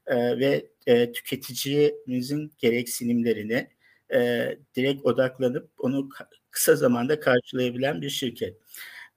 e, 0.07 0.39
ve 0.39 0.69
e, 0.87 1.11
tüketicimizin 1.11 2.51
gereksinimlerine 2.57 3.71
e, 4.13 4.49
direkt 4.75 5.05
odaklanıp 5.05 5.69
onu 5.77 6.09
kısa 6.51 6.75
zamanda 6.75 7.19
karşılayabilen 7.19 8.01
bir 8.01 8.09
şirket. 8.09 8.57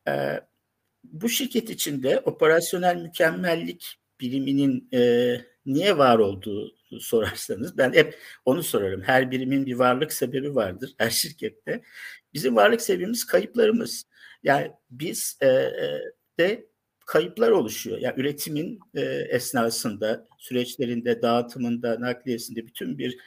E, 0.08 0.40
bu 1.04 1.28
şirket 1.28 1.70
içinde 1.70 2.20
operasyonel 2.20 2.96
mükemmellik 2.96 3.98
biriminin 4.20 4.88
e, 4.94 5.00
niye 5.66 5.98
var 5.98 6.18
olduğu 6.18 6.74
sorarsanız 7.00 7.78
ben 7.78 7.92
hep 7.92 8.18
onu 8.44 8.62
sorarım. 8.62 9.02
Her 9.02 9.30
birimin 9.30 9.66
bir 9.66 9.74
varlık 9.74 10.12
sebebi 10.12 10.54
vardır 10.54 10.94
her 10.98 11.10
şirkette. 11.10 11.82
Bizim 12.34 12.56
varlık 12.56 12.82
sebebimiz 12.82 13.26
kayıplarımız. 13.26 14.04
Yani 14.42 14.72
biz 14.90 15.38
e, 15.40 15.46
e 15.46 16.00
de 16.38 16.66
kayıplar 17.06 17.50
oluşuyor. 17.50 17.98
Yani 17.98 18.20
üretimin 18.20 18.80
e, 18.94 19.00
esnasında, 19.30 20.28
süreçlerinde, 20.38 21.22
dağıtımında, 21.22 22.00
nakliyesinde 22.00 22.66
bütün 22.66 22.98
bir 22.98 23.18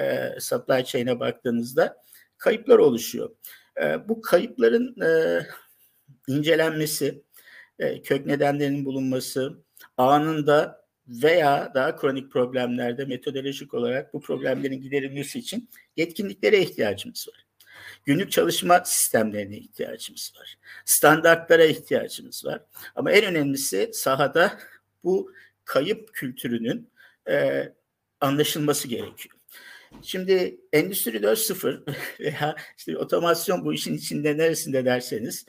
e, 0.00 0.36
supply 0.40 0.84
chain'e 0.84 1.20
baktığınızda 1.20 1.96
kayıplar 2.38 2.78
oluşuyor. 2.78 3.36
E, 3.82 4.08
bu 4.08 4.20
kayıpların 4.20 5.00
e, 5.00 5.40
incelenmesi, 6.28 7.22
e, 7.78 8.02
kök 8.02 8.26
nedenlerinin 8.26 8.84
bulunması, 8.84 9.64
anında 9.96 10.80
veya 11.06 11.72
daha 11.74 11.96
kronik 11.96 12.32
problemlerde 12.32 13.04
metodolojik 13.04 13.74
olarak 13.74 14.14
bu 14.14 14.20
problemlerin 14.20 14.80
giderilmesi 14.80 15.38
için 15.38 15.68
yetkinliklere 15.96 16.60
ihtiyacımız 16.60 17.28
var. 17.28 17.49
Günlük 18.04 18.32
çalışma 18.32 18.84
sistemlerine 18.84 19.56
ihtiyacımız 19.56 20.32
var. 20.40 20.58
Standartlara 20.84 21.64
ihtiyacımız 21.64 22.44
var. 22.44 22.62
Ama 22.94 23.12
en 23.12 23.24
önemlisi 23.24 23.90
sahada 23.92 24.58
bu 25.04 25.32
kayıp 25.64 26.14
kültürünün 26.14 26.90
e, 27.28 27.68
anlaşılması 28.20 28.88
gerekiyor. 28.88 29.36
Şimdi 30.02 30.60
Endüstri 30.72 31.16
4.0 31.16 31.94
veya 32.20 32.56
işte 32.78 32.98
otomasyon 32.98 33.64
bu 33.64 33.74
işin 33.74 33.96
içinde 33.96 34.38
neresinde 34.38 34.84
derseniz 34.84 35.46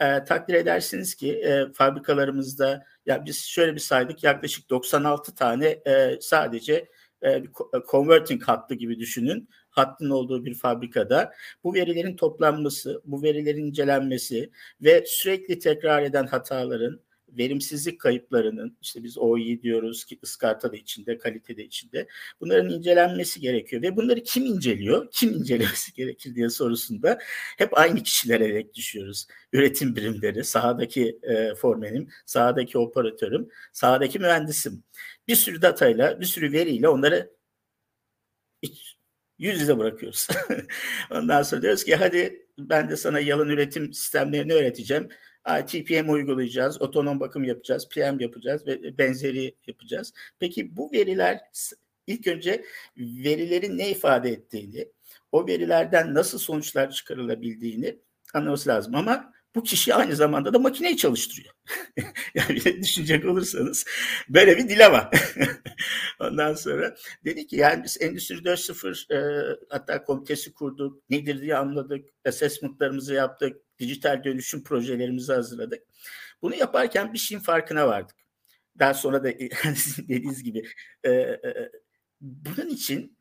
e, 0.00 0.24
takdir 0.24 0.54
edersiniz 0.54 1.14
ki 1.14 1.32
e, 1.32 1.72
fabrikalarımızda 1.72 2.86
ya 3.06 3.24
biz 3.26 3.44
şöyle 3.44 3.74
bir 3.74 3.80
saydık 3.80 4.24
yaklaşık 4.24 4.70
96 4.70 5.34
tane 5.34 5.66
e, 5.66 6.18
sadece 6.20 6.88
e, 7.22 7.42
bir 7.42 7.48
e, 7.48 7.82
converting 7.90 8.42
hattı 8.42 8.74
gibi 8.74 8.98
düşünün. 8.98 9.48
Hattın 9.80 10.10
olduğu 10.10 10.44
bir 10.44 10.54
fabrikada 10.54 11.32
bu 11.64 11.74
verilerin 11.74 12.16
toplanması, 12.16 13.02
bu 13.04 13.22
verilerin 13.22 13.66
incelenmesi 13.66 14.50
ve 14.82 15.04
sürekli 15.06 15.58
tekrar 15.58 16.02
eden 16.02 16.26
hataların 16.26 17.00
verimsizlik 17.38 18.00
kayıplarının 18.00 18.76
işte 18.80 19.04
biz 19.04 19.18
OI 19.18 19.62
diyoruz 19.62 20.04
ki 20.04 20.18
ıskarta 20.24 20.72
da 20.72 20.76
içinde, 20.76 21.18
kalite 21.18 21.56
de 21.56 21.64
içinde. 21.64 22.06
Bunların 22.40 22.70
incelenmesi 22.70 23.40
gerekiyor 23.40 23.82
ve 23.82 23.96
bunları 23.96 24.22
kim 24.22 24.46
inceliyor? 24.46 25.08
Kim 25.12 25.30
incelemesi 25.30 25.92
gerekir 25.94 26.34
diye 26.34 26.50
sorusunda 26.50 27.18
hep 27.58 27.78
aynı 27.78 28.02
kişilere 28.02 28.54
denk 28.54 28.74
düşüyoruz. 28.74 29.26
Üretim 29.52 29.96
birimleri, 29.96 30.44
sahadaki 30.44 31.18
e, 31.22 31.54
formenim, 31.54 32.08
sahadaki 32.26 32.78
operatörüm, 32.78 33.48
sahadaki 33.72 34.18
mühendisim. 34.18 34.84
Bir 35.28 35.36
sürü 35.36 35.62
datayla, 35.62 36.20
bir 36.20 36.26
sürü 36.26 36.52
veriyle 36.52 36.88
onları 36.88 37.30
yüz 39.40 39.60
yüze 39.60 39.78
bırakıyoruz. 39.78 40.28
Ondan 41.10 41.42
sonra 41.42 41.62
diyoruz 41.62 41.84
ki 41.84 41.96
hadi 41.96 42.46
ben 42.58 42.90
de 42.90 42.96
sana 42.96 43.20
yalın 43.20 43.48
üretim 43.48 43.92
sistemlerini 43.92 44.52
öğreteceğim. 44.52 45.08
TPM 45.66 46.10
uygulayacağız, 46.10 46.82
otonom 46.82 47.20
bakım 47.20 47.44
yapacağız, 47.44 47.88
PM 47.88 48.20
yapacağız 48.20 48.66
ve 48.66 48.98
benzeri 48.98 49.54
yapacağız. 49.66 50.12
Peki 50.38 50.76
bu 50.76 50.92
veriler 50.92 51.40
ilk 52.06 52.26
önce 52.26 52.64
verilerin 52.96 53.78
ne 53.78 53.90
ifade 53.90 54.30
ettiğini, 54.30 54.88
o 55.32 55.46
verilerden 55.46 56.14
nasıl 56.14 56.38
sonuçlar 56.38 56.90
çıkarılabildiğini 56.90 57.98
anlaması 58.34 58.68
lazım. 58.68 58.94
Ama 58.94 59.32
bu 59.54 59.62
kişi 59.62 59.94
aynı 59.94 60.16
zamanda 60.16 60.54
da 60.54 60.58
makineyi 60.58 60.96
çalıştırıyor. 60.96 61.54
yani 62.34 62.82
düşünecek 62.82 63.24
olursanız 63.24 63.84
böyle 64.28 64.58
bir 64.58 64.68
dilema. 64.68 65.10
Ondan 66.20 66.54
sonra 66.54 66.96
dedi 67.24 67.46
ki 67.46 67.56
yani 67.56 67.84
biz 67.84 67.96
Endüstri 68.00 68.34
4.0 68.36 69.14
e, 69.14 69.56
hatta 69.68 70.04
komitesi 70.04 70.52
kurduk, 70.52 71.10
nedir 71.10 71.42
diye 71.42 71.56
anladık, 71.56 72.08
assessmentlarımızı 72.26 73.14
yaptık, 73.14 73.56
dijital 73.78 74.24
dönüşüm 74.24 74.64
projelerimizi 74.64 75.32
hazırladık. 75.32 75.82
Bunu 76.42 76.54
yaparken 76.54 77.12
bir 77.12 77.18
şeyin 77.18 77.40
farkına 77.40 77.88
vardık. 77.88 78.16
Daha 78.78 78.94
sonra 78.94 79.24
da 79.24 79.28
dediğiniz 80.08 80.42
gibi 80.42 80.64
e, 81.04 81.10
e, 81.10 81.70
bunun 82.20 82.68
için 82.68 83.16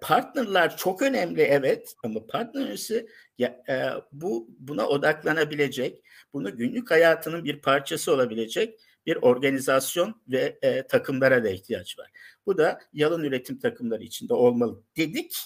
partnerlar 0.00 0.76
çok 0.76 1.02
önemli 1.02 1.42
evet 1.42 1.94
ama 2.04 2.26
partnerisi 2.26 3.06
ya, 3.38 3.62
e, 3.68 3.88
bu 4.12 4.48
buna 4.58 4.86
odaklanabilecek, 4.88 6.02
bunu 6.32 6.56
günlük 6.56 6.90
hayatının 6.90 7.44
bir 7.44 7.62
parçası 7.62 8.12
olabilecek 8.12 8.80
bir 9.06 9.16
organizasyon 9.16 10.22
ve 10.28 10.58
e, 10.62 10.86
takımlara 10.86 11.44
da 11.44 11.48
ihtiyaç 11.48 11.98
var. 11.98 12.10
Bu 12.46 12.58
da 12.58 12.80
yalın 12.92 13.24
üretim 13.24 13.58
takımları 13.58 14.02
içinde 14.02 14.34
olmalı 14.34 14.82
dedik 14.96 15.36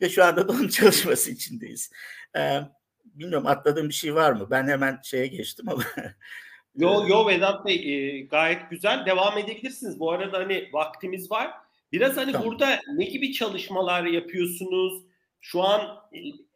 ve 0.00 0.08
şu 0.08 0.24
anda 0.24 0.48
da 0.48 0.52
onun 0.52 0.68
çalışması 0.78 1.30
içindeyiz. 1.30 1.90
E, 2.36 2.60
bilmiyorum 3.04 3.46
atladığım 3.46 3.88
bir 3.88 3.94
şey 3.94 4.14
var 4.14 4.32
mı? 4.32 4.48
Ben 4.50 4.68
hemen 4.68 5.00
şeye 5.02 5.26
geçtim 5.26 5.68
ama. 5.68 5.82
yo 6.76 7.08
yo 7.08 7.26
Vedat 7.26 7.66
Bey 7.66 7.94
e, 7.94 8.20
gayet 8.20 8.70
güzel 8.70 9.06
devam 9.06 9.38
edebilirsiniz. 9.38 10.00
Bu 10.00 10.12
arada 10.12 10.38
hani 10.38 10.68
vaktimiz 10.72 11.30
var. 11.30 11.50
Biraz 11.92 12.16
hani 12.16 12.32
tamam. 12.32 12.48
burada 12.48 12.80
ne 12.94 13.04
gibi 13.04 13.32
çalışmalar 13.32 14.04
yapıyorsunuz? 14.04 15.02
Şu 15.40 15.62
an 15.62 15.80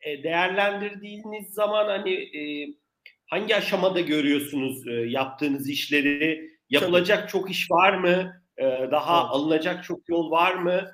e, 0.01 0.23
değerlendirdiğiniz 0.23 1.55
zaman 1.55 1.87
hani 1.87 2.13
e, 2.13 2.69
hangi 3.27 3.57
aşamada 3.57 4.01
görüyorsunuz 4.01 4.89
e, 4.89 4.93
yaptığınız 4.93 5.71
işleri? 5.71 6.51
Yapılacak 6.71 7.19
Tabii. 7.19 7.31
çok 7.31 7.51
iş 7.51 7.71
var 7.71 7.99
mı? 7.99 8.43
Daha 8.91 9.21
evet. 9.21 9.31
alınacak 9.31 9.85
çok 9.85 10.09
yol 10.09 10.31
var 10.31 10.55
mı? 10.55 10.91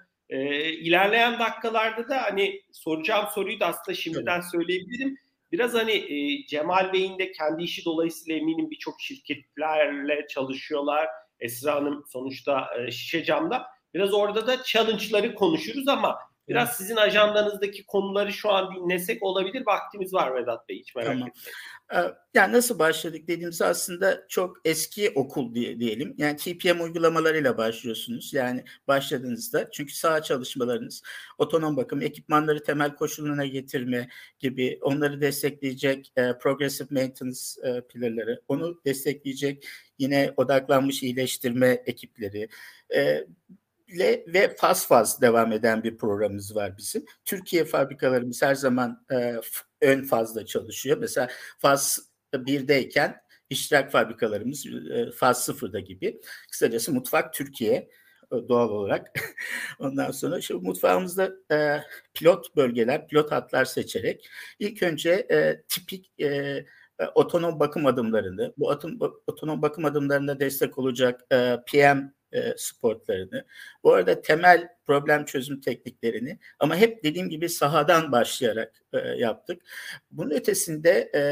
İlerleyen 0.81 1.39
dakikalarda 1.39 2.09
da 2.09 2.23
hani 2.23 2.63
soracağım 2.73 3.27
soruyu 3.35 3.61
da 3.61 3.67
aslında 3.67 3.95
şimdiden 3.95 4.41
Tabii. 4.41 4.51
söyleyebilirim. 4.51 5.19
Biraz 5.53 5.75
hani 5.75 5.93
e, 5.93 6.47
Cemal 6.47 6.93
Bey'in 6.93 7.19
de 7.19 7.33
kendi 7.33 7.63
işi 7.63 7.85
dolayısıyla 7.85 8.41
eminim 8.41 8.71
birçok 8.71 9.01
şirketlerle 9.01 10.27
çalışıyorlar. 10.29 11.09
Esra 11.41 11.75
Hanım 11.75 12.05
sonuçta 12.09 12.69
e, 12.79 12.91
şişe 12.91 13.25
camda. 13.25 13.67
Biraz 13.95 14.15
orada 14.15 14.47
da 14.47 14.63
challenge'ları 14.63 15.35
konuşuruz 15.35 15.89
ama 15.89 16.19
biraz 16.49 16.69
evet. 16.69 16.77
sizin 16.77 16.97
ajandanızdaki 16.97 17.87
konuları 17.87 18.33
şu 18.33 18.51
an 18.51 18.75
dinlesek 18.75 19.23
olabilir. 19.23 19.63
Vaktimiz 19.67 20.15
var 20.15 20.35
Vedat 20.35 20.69
Bey 20.69 20.79
hiç 20.79 20.95
merak 20.95 21.09
tamam. 21.09 21.29
etmeyin. 21.29 21.47
Ee, 21.95 22.15
yani 22.35 22.53
nasıl 22.53 22.79
başladık 22.79 23.29
dediğimiz 23.29 23.63
aslında 23.63 24.25
çok 24.29 24.57
eski 24.65 25.11
okul 25.11 25.55
diye, 25.55 25.81
diyelim. 25.81 26.15
Yani 26.19 26.37
TPM 26.37 26.81
uygulamalarıyla 26.81 27.59
başlıyorsunuz. 27.59 28.35
Yani 28.35 28.65
başladığınızda 28.89 29.71
çünkü 29.71 29.95
sağ 29.95 30.23
çalışmalarınız 30.23 31.03
otonom 31.39 31.77
bakım, 31.77 32.03
ekipmanları 32.03 32.63
temel 32.63 32.95
koşuluna 32.95 33.47
getirme 33.47 34.09
gibi 34.39 34.79
onları 34.83 35.21
destekleyecek 35.21 36.13
e, 36.17 36.39
progressive 36.39 36.89
maintenance 36.91 37.41
e, 37.63 37.81
pillarları, 37.81 38.43
onu 38.49 38.81
destekleyecek 38.85 39.69
yine 39.99 40.33
odaklanmış 40.37 41.03
iyileştirme 41.03 41.83
ekipleri, 41.87 42.49
e, 42.95 43.27
ile 43.93 44.25
ve 44.27 44.57
faz 44.57 44.87
faz 44.87 45.21
devam 45.21 45.53
eden 45.53 45.83
bir 45.83 45.97
programımız 45.97 46.57
var 46.57 46.77
bizim. 46.79 47.05
Türkiye 47.25 47.65
fabrikalarımız 47.65 48.43
her 48.43 48.55
zaman 48.55 49.05
e, 49.13 49.35
ön 49.81 50.03
fazla 50.03 50.47
çalışıyor. 50.47 50.99
Mesela 50.99 51.29
faz 51.59 51.99
1'deyken 52.35 53.23
iştirak 53.51 53.93
fabrikalarımız 53.93 54.67
e, 54.67 55.11
faz 55.11 55.45
sıfırda 55.45 55.81
gibi. 55.81 56.21
Kısacası 56.51 56.93
mutfak 56.93 57.35
Türkiye 57.35 57.75
e, 58.33 58.49
doğal 58.49 58.71
olarak. 58.71 59.11
Ondan 59.79 60.11
sonra 60.11 60.41
şu 60.41 60.61
mutfağımızda 60.61 61.33
e, 61.53 61.81
pilot 62.15 62.57
bölgeler, 62.57 63.09
pilot 63.09 63.33
hatlar 63.33 63.65
seçerek 63.65 64.29
ilk 64.59 64.83
önce 64.83 65.11
e, 65.11 65.63
tipik 65.69 66.13
e, 66.19 66.27
e 66.27 66.65
otonom 67.15 67.61
bakım 67.61 67.87
adımlarını, 67.87 68.55
bu 68.59 68.71
atom, 68.71 68.99
otonom 69.27 69.63
bakım 69.63 69.85
adımlarında 69.85 70.41
destek 70.41 70.79
olacak 70.79 71.21
e, 71.33 71.57
PM 71.73 72.13
e, 72.33 72.55
sportlarını. 72.57 73.45
Bu 73.85 73.93
arada 73.93 74.23
temel 74.23 74.69
problem 74.87 75.25
çözüm 75.25 75.61
tekniklerini 75.61 76.39
ama 76.59 76.77
hep 76.77 77.05
dediğim 77.05 77.29
gibi 77.29 77.49
sahadan 77.49 78.13
başlayarak 78.13 78.83
e, 78.93 78.99
yaptık. 78.99 79.63
Bunun 80.11 80.31
ötesinde 80.31 81.11
e, 81.15 81.23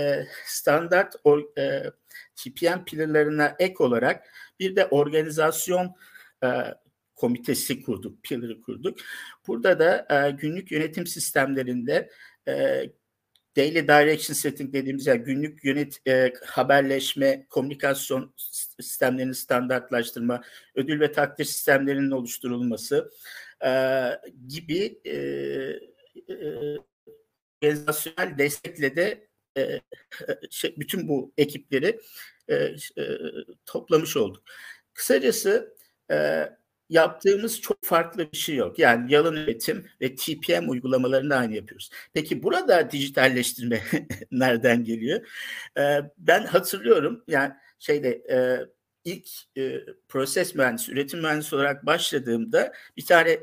standart 0.44 1.14
or, 1.24 1.58
e, 1.58 1.90
TPM 2.36 2.84
pillarlarına 2.84 3.56
ek 3.58 3.74
olarak 3.78 4.26
bir 4.60 4.76
de 4.76 4.86
organizasyon 4.86 5.94
e, 6.44 6.48
komitesi 7.16 7.82
kurduk, 7.82 8.22
pillar'ı 8.22 8.62
kurduk. 8.62 8.98
Burada 9.46 9.78
da 9.78 10.06
e, 10.10 10.30
günlük 10.30 10.72
yönetim 10.72 11.06
sistemlerinde 11.06 12.10
e, 12.48 12.84
daily 13.56 13.88
direction 13.88 14.34
setting 14.34 14.72
dediğimiz 14.72 15.06
yani 15.06 15.22
günlük 15.22 15.64
yönet 15.64 16.08
e, 16.08 16.32
haberleşme, 16.46 17.46
komünikasyon 17.50 18.34
sistemlerinin 18.80 19.32
standartlaştırma, 19.32 20.42
ödül 20.74 21.00
ve 21.00 21.12
takdir 21.12 21.44
sistemlerinin 21.44 22.10
oluşturulması 22.10 23.10
e, 23.64 23.70
gibi 24.48 25.00
e, 25.04 25.14
e, 27.62 27.76
destekle 28.38 28.96
de 28.96 29.28
e, 29.56 29.80
şey, 30.50 30.76
bütün 30.76 31.08
bu 31.08 31.32
ekipleri 31.38 32.00
e, 32.48 32.54
e, 32.54 33.18
toplamış 33.66 34.16
olduk. 34.16 34.42
Kısacası 34.94 35.74
e, 36.10 36.48
yaptığımız 36.90 37.60
çok 37.60 37.84
farklı 37.84 38.32
bir 38.32 38.36
şey 38.36 38.56
yok. 38.56 38.78
Yani 38.78 39.12
yalın 39.12 39.36
üretim 39.36 39.86
ve 40.00 40.14
TPM 40.14 40.68
uygulamalarını 40.68 41.36
aynı 41.36 41.54
yapıyoruz. 41.54 41.90
Peki 42.12 42.42
burada 42.42 42.90
dijitalleştirme 42.90 43.82
nereden 44.30 44.84
geliyor? 44.84 45.26
Ee, 45.78 46.00
ben 46.18 46.44
hatırlıyorum 46.44 47.24
yani 47.28 47.52
şeyde 47.78 48.08
e, 48.30 48.66
ilk 49.04 49.28
e, 49.58 49.80
proses 50.08 50.54
mühendisi, 50.54 50.92
üretim 50.92 51.20
mühendisi 51.20 51.56
olarak 51.56 51.86
başladığımda 51.86 52.72
bir 52.96 53.06
tane 53.06 53.40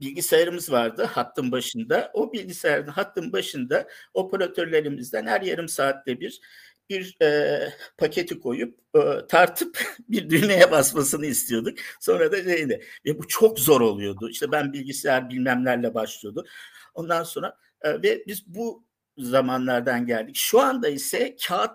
bilgisayarımız 0.00 0.72
vardı 0.72 1.04
hattın 1.04 1.52
başında. 1.52 2.10
O 2.14 2.32
bilgisayarın 2.32 2.86
hattın 2.86 3.32
başında 3.32 3.88
operatörlerimizden 4.14 5.26
her 5.26 5.40
yarım 5.42 5.68
saatte 5.68 6.20
bir 6.20 6.40
bir 6.90 7.16
e, 7.22 7.60
paketi 7.98 8.40
koyup 8.40 8.78
e, 8.94 9.26
tartıp 9.28 9.78
bir 10.08 10.30
düğmeye 10.30 10.70
basmasını 10.70 11.26
istiyorduk. 11.26 11.78
Sonra 12.00 12.32
da 12.32 12.42
şeydi. 12.42 12.84
Ve 13.06 13.18
bu 13.18 13.28
çok 13.28 13.58
zor 13.58 13.80
oluyordu. 13.80 14.30
İşte 14.30 14.52
ben 14.52 14.72
bilgisayar 14.72 15.30
bilmemlerle 15.30 15.94
başlıyordu. 15.94 16.46
Ondan 16.94 17.22
sonra 17.22 17.56
e, 17.82 18.02
ve 18.02 18.24
biz 18.26 18.46
bu 18.46 18.84
zamanlardan 19.18 20.06
geldik. 20.06 20.36
Şu 20.36 20.60
anda 20.60 20.88
ise 20.88 21.36
kağıt 21.48 21.70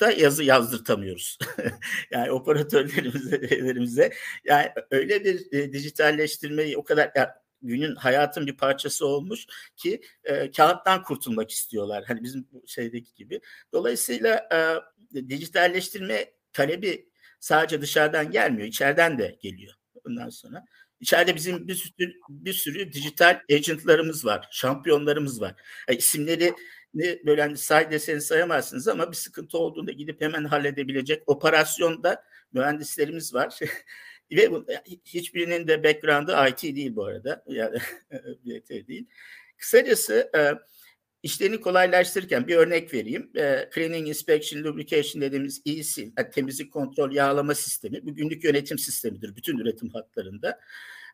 da 0.00 0.10
yazı 0.10 0.44
yazdırtamıyoruz. 0.44 1.38
yani 2.10 2.32
operatörlerimize 2.32 4.12
yani 4.44 4.68
öyle 4.90 5.24
bir 5.24 5.52
e, 5.52 5.72
dijitalleştirmeyi 5.72 6.78
o 6.78 6.84
kadar 6.84 7.10
yani 7.16 7.28
günün 7.64 7.94
hayatın 7.94 8.46
bir 8.46 8.56
parçası 8.56 9.06
olmuş 9.06 9.46
ki 9.76 10.00
e, 10.24 10.50
kağıttan 10.50 11.02
kurtulmak 11.02 11.50
istiyorlar. 11.50 12.04
Hani 12.06 12.22
bizim 12.22 12.48
şeydeki 12.66 13.14
gibi. 13.14 13.40
Dolayısıyla 13.72 14.48
e, 14.52 14.58
dijitalleştirme 15.28 16.32
talebi 16.52 17.08
sadece 17.40 17.80
dışarıdan 17.80 18.30
gelmiyor, 18.30 18.68
içeriden 18.68 19.18
de 19.18 19.38
geliyor. 19.40 19.74
Ondan 20.04 20.28
sonra 20.28 20.64
içeride 21.00 21.34
bizim 21.34 21.68
bir 21.68 21.74
sürü, 21.74 22.12
bir 22.28 22.52
sürü 22.52 22.92
dijital 22.92 23.40
agentlarımız 23.52 24.24
var, 24.24 24.48
şampiyonlarımız 24.50 25.40
var. 25.40 25.54
Yani 25.88 25.98
isimleri 25.98 26.54
ne 26.94 27.18
böyle 27.26 27.42
hani 27.42 27.56
say 27.56 27.90
deseniz 27.90 28.26
sayamazsınız 28.26 28.88
ama 28.88 29.10
bir 29.10 29.16
sıkıntı 29.16 29.58
olduğunda 29.58 29.92
gidip 29.92 30.20
hemen 30.20 30.44
halledebilecek 30.44 31.22
operasyonda 31.26 32.24
mühendislerimiz 32.52 33.34
var. 33.34 33.58
Ve 34.34 34.50
bu, 34.50 34.66
hiçbirinin 35.04 35.68
de 35.68 35.84
background'ı 35.84 36.48
IT 36.50 36.62
değil 36.62 36.96
bu 36.96 37.04
arada. 37.04 37.44
Yani 37.46 37.78
BT 38.44 38.88
değil. 38.88 39.06
Kısacası 39.56 40.30
e, 40.36 40.40
işlerini 41.22 41.60
kolaylaştırırken 41.60 42.48
bir 42.48 42.56
örnek 42.56 42.94
vereyim. 42.94 43.30
E, 43.36 43.70
cleaning, 43.74 44.08
inspection, 44.08 44.64
lubrication 44.64 45.22
dediğimiz 45.22 45.62
EC, 45.66 46.02
yani 46.18 46.30
temizlik, 46.30 46.72
kontrol, 46.72 47.12
yağlama 47.12 47.54
sistemi. 47.54 48.06
Bu 48.06 48.14
günlük 48.14 48.44
yönetim 48.44 48.78
sistemidir 48.78 49.36
bütün 49.36 49.58
üretim 49.58 49.88
hatlarında. 49.88 50.60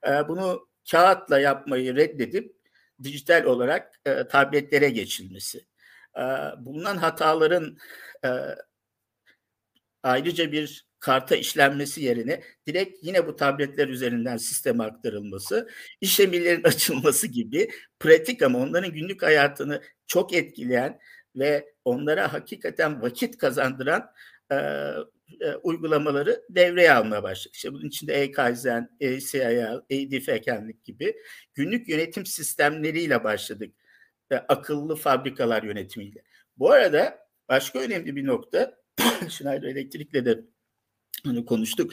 E, 0.06 0.28
bunu 0.28 0.68
kağıtla 0.90 1.40
yapmayı 1.40 1.96
reddedip 1.96 2.54
dijital 3.02 3.44
olarak 3.44 4.00
e, 4.06 4.28
tabletlere 4.28 4.90
geçilmesi. 4.90 5.66
E, 6.16 6.22
bulunan 6.58 6.96
hataların 6.96 7.76
e, 8.24 8.30
ayrıca 10.02 10.52
bir 10.52 10.89
karta 11.00 11.36
işlenmesi 11.36 12.02
yerine 12.02 12.42
direkt 12.66 12.98
yine 13.02 13.26
bu 13.26 13.36
tabletler 13.36 13.88
üzerinden 13.88 14.36
sisteme 14.36 14.84
aktarılması, 14.84 15.68
iş 16.00 16.20
emirlerin 16.20 16.62
açılması 16.64 17.26
gibi 17.26 17.70
pratik 18.00 18.42
ama 18.42 18.58
onların 18.58 18.92
günlük 18.92 19.22
hayatını 19.22 19.82
çok 20.06 20.34
etkileyen 20.34 20.98
ve 21.36 21.74
onlara 21.84 22.32
hakikaten 22.32 23.02
vakit 23.02 23.38
kazandıran 23.38 24.12
e, 24.52 24.56
e, 25.40 25.54
uygulamaları 25.62 26.42
devreye 26.50 26.92
almaya 26.92 27.22
başladık. 27.22 27.54
İşte 27.54 27.72
bunun 27.72 27.88
içinde 27.88 28.14
e-Kaizen, 28.14 28.96
e-CIL, 29.00 29.80
e-Defekenlik 29.90 30.84
gibi 30.84 31.16
günlük 31.54 31.88
yönetim 31.88 32.26
sistemleriyle 32.26 33.24
başladık. 33.24 33.74
E, 34.30 34.34
akıllı 34.36 34.96
fabrikalar 34.96 35.62
yönetimiyle. 35.62 36.22
Bu 36.56 36.70
arada 36.70 37.18
başka 37.48 37.78
önemli 37.78 38.16
bir 38.16 38.26
nokta 38.26 38.74
Schneider 39.28 39.68
Elektrik'le 39.68 40.24
de 40.24 40.44
hani 41.24 41.44
konuştuk. 41.44 41.92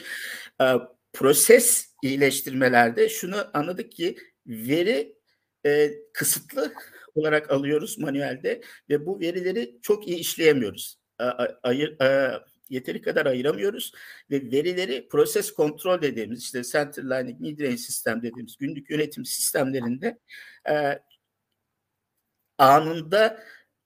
E, 0.60 0.64
proses 1.12 1.94
iyileştirmelerde 2.02 3.08
şunu 3.08 3.36
anladık 3.54 3.92
ki 3.92 4.16
veri 4.46 5.16
e, 5.66 5.90
kısıtlı 6.12 6.72
olarak 7.14 7.50
alıyoruz 7.50 7.98
manuelde 7.98 8.62
ve 8.90 9.06
bu 9.06 9.20
verileri 9.20 9.78
çok 9.82 10.08
iyi 10.08 10.16
işleyemiyoruz. 10.16 10.98
E, 11.20 11.24
ayır, 11.62 12.00
e, 12.00 12.38
yeteri 12.68 13.02
kadar 13.02 13.26
ayıramıyoruz 13.26 13.92
ve 14.30 14.50
verileri 14.50 15.08
proses 15.08 15.52
kontrol 15.52 16.02
dediğimiz 16.02 16.42
işte 16.42 16.62
center 16.62 17.10
learning, 17.10 17.40
mid-range 17.40 17.76
sistem 17.76 18.22
dediğimiz 18.22 18.56
günlük 18.56 18.90
yönetim 18.90 19.24
sistemlerinde 19.24 20.18
e, 20.70 20.98
anında 22.58 23.42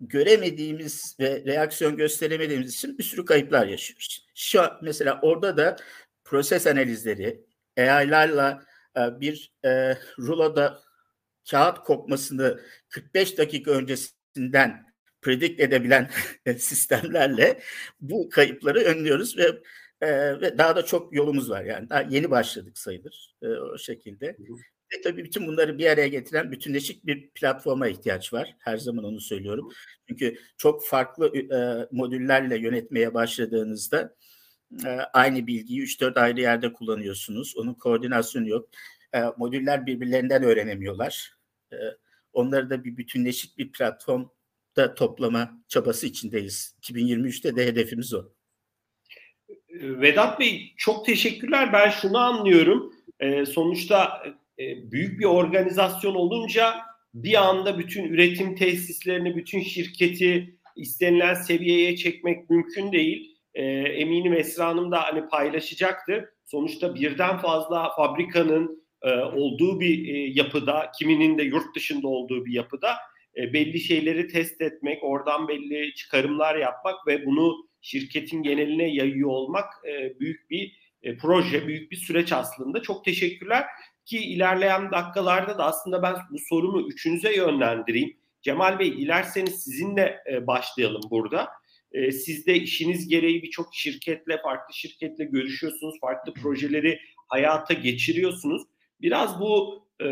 göremediğimiz 0.08 1.16
ve 1.20 1.42
reaksiyon 1.46 1.96
gösteremediğimiz 1.96 2.74
için 2.74 2.98
bir 2.98 3.04
sürü 3.04 3.24
kayıplar 3.24 3.66
yaşıyoruz. 3.66 4.26
Şu 4.34 4.62
mesela 4.82 5.20
orada 5.22 5.56
da 5.56 5.76
proses 6.24 6.66
analizleri, 6.66 7.44
AI'larla 7.78 8.64
e, 8.96 9.20
bir 9.20 9.52
e, 9.64 9.98
ruloda 10.18 10.82
kağıt 11.50 11.78
kopmasını 11.78 12.60
45 12.88 13.38
dakika 13.38 13.70
öncesinden 13.70 14.86
predict 15.22 15.60
edebilen 15.60 16.10
sistemlerle 16.58 17.60
bu 18.00 18.28
kayıpları 18.28 18.80
önlüyoruz 18.80 19.38
ve 19.38 19.62
e, 20.00 20.40
ve 20.40 20.58
daha 20.58 20.76
da 20.76 20.84
çok 20.84 21.14
yolumuz 21.14 21.50
var 21.50 21.64
yani 21.64 21.90
daha 21.90 22.02
yeni 22.02 22.30
başladık 22.30 22.78
sayılır 22.78 23.34
e, 23.42 23.46
o 23.48 23.78
şekilde. 23.78 24.36
Ve 24.92 25.00
tabii 25.00 25.24
bütün 25.24 25.46
bunları 25.46 25.78
bir 25.78 25.87
araya 25.87 26.09
getiren 26.09 26.52
bütünleşik 26.52 27.07
bir 27.07 27.31
platforma 27.31 27.88
ihtiyaç 27.88 28.33
var. 28.33 28.57
Her 28.59 28.76
zaman 28.76 29.05
onu 29.05 29.20
söylüyorum. 29.20 29.72
Çünkü 30.09 30.37
çok 30.57 30.87
farklı 30.87 31.37
e, 31.37 31.88
modüllerle 31.92 32.59
yönetmeye 32.59 33.14
başladığınızda 33.14 34.14
e, 34.87 34.88
aynı 35.12 35.46
bilgiyi 35.46 35.83
3-4 35.83 36.20
ayrı 36.20 36.40
yerde 36.40 36.72
kullanıyorsunuz. 36.72 37.57
Onun 37.57 37.74
koordinasyonu 37.74 38.48
yok. 38.48 38.68
E, 39.14 39.22
modüller 39.37 39.87
birbirlerinden 39.87 40.42
öğrenemiyorlar. 40.42 41.37
E, 41.72 41.76
onları 42.33 42.70
da 42.70 42.85
bir 42.85 42.96
bütünleşik 42.96 43.59
bir 43.59 43.72
platformda 43.72 44.94
toplama 44.96 45.62
çabası 45.68 46.07
içindeyiz. 46.07 46.76
2023'te 46.83 47.57
de 47.57 47.66
hedefimiz 47.66 48.14
o. 48.14 48.24
Vedat 49.81 50.40
Bey 50.40 50.74
çok 50.76 51.07
teşekkürler. 51.07 51.72
Ben 51.72 51.90
şunu 51.90 52.18
anlıyorum. 52.18 52.94
E, 53.20 53.46
sonuçta 53.46 54.22
büyük 54.58 55.20
bir 55.20 55.24
organizasyon 55.24 56.14
olunca 56.14 56.74
bir 57.14 57.48
anda 57.48 57.78
bütün 57.78 58.04
üretim 58.04 58.54
tesislerini, 58.54 59.36
bütün 59.36 59.60
şirketi 59.60 60.56
istenilen 60.76 61.34
seviyeye 61.34 61.96
çekmek 61.96 62.50
mümkün 62.50 62.92
değil. 62.92 63.38
E, 63.54 63.64
eminim 63.64 64.32
Esra 64.32 64.66
Hanım 64.66 64.92
da 64.92 65.02
hani 65.02 65.28
paylaşacaktır. 65.28 66.24
Sonuçta 66.44 66.94
birden 66.94 67.38
fazla 67.38 67.94
fabrikanın 67.96 68.84
e, 69.02 69.10
olduğu 69.14 69.80
bir 69.80 70.14
e, 70.14 70.18
yapıda, 70.18 70.90
kiminin 70.98 71.38
de 71.38 71.42
yurt 71.42 71.76
dışında 71.76 72.08
olduğu 72.08 72.44
bir 72.44 72.52
yapıda 72.52 72.94
e, 73.36 73.52
belli 73.52 73.80
şeyleri 73.80 74.28
test 74.28 74.60
etmek, 74.60 75.04
oradan 75.04 75.48
belli 75.48 75.94
çıkarımlar 75.94 76.56
yapmak 76.56 77.06
ve 77.06 77.26
bunu 77.26 77.68
şirketin 77.80 78.42
geneline 78.42 78.94
yayıyor 78.94 79.28
olmak 79.28 79.66
e, 79.88 80.20
büyük 80.20 80.50
bir 80.50 80.76
e, 81.02 81.16
proje, 81.16 81.66
büyük 81.66 81.90
bir 81.90 81.96
süreç 81.96 82.32
aslında. 82.32 82.82
Çok 82.82 83.04
teşekkürler. 83.04 83.64
Ki 84.04 84.18
ilerleyen 84.18 84.90
dakikalarda 84.90 85.58
da 85.58 85.64
aslında 85.64 86.02
ben 86.02 86.14
bu 86.30 86.38
sorumu 86.48 86.88
üçünüze 86.88 87.36
yönlendireyim. 87.36 88.16
Cemal 88.42 88.78
Bey 88.78 88.96
dilerseniz 88.96 89.62
sizinle 89.62 90.22
e, 90.32 90.46
başlayalım 90.46 91.02
burada. 91.10 91.48
E, 91.92 92.12
siz 92.12 92.46
de 92.46 92.54
işiniz 92.54 93.08
gereği 93.08 93.42
birçok 93.42 93.74
şirketle, 93.74 94.42
farklı 94.42 94.74
şirketle 94.74 95.24
görüşüyorsunuz, 95.24 96.00
farklı 96.00 96.34
projeleri 96.34 97.00
hayata 97.28 97.74
geçiriyorsunuz. 97.74 98.62
Biraz 99.00 99.40
bu 99.40 99.82
e, 100.00 100.06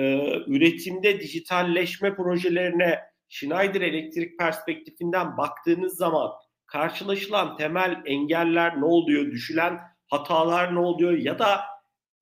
üretimde 0.47 1.21
dijitalleşme 1.21 2.15
projelerine 2.15 2.99
Schneider 3.29 3.81
Elektrik 3.81 4.39
perspektifinden 4.39 5.37
baktığınız 5.37 5.97
zaman 5.97 6.31
karşılaşılan 6.67 7.57
temel 7.57 8.03
engeller 8.05 8.81
ne 8.81 8.85
oluyor, 8.85 9.31
düşülen 9.31 9.79
hatalar 10.07 10.75
ne 10.75 10.79
oluyor 10.79 11.13
ya 11.13 11.39
da 11.39 11.61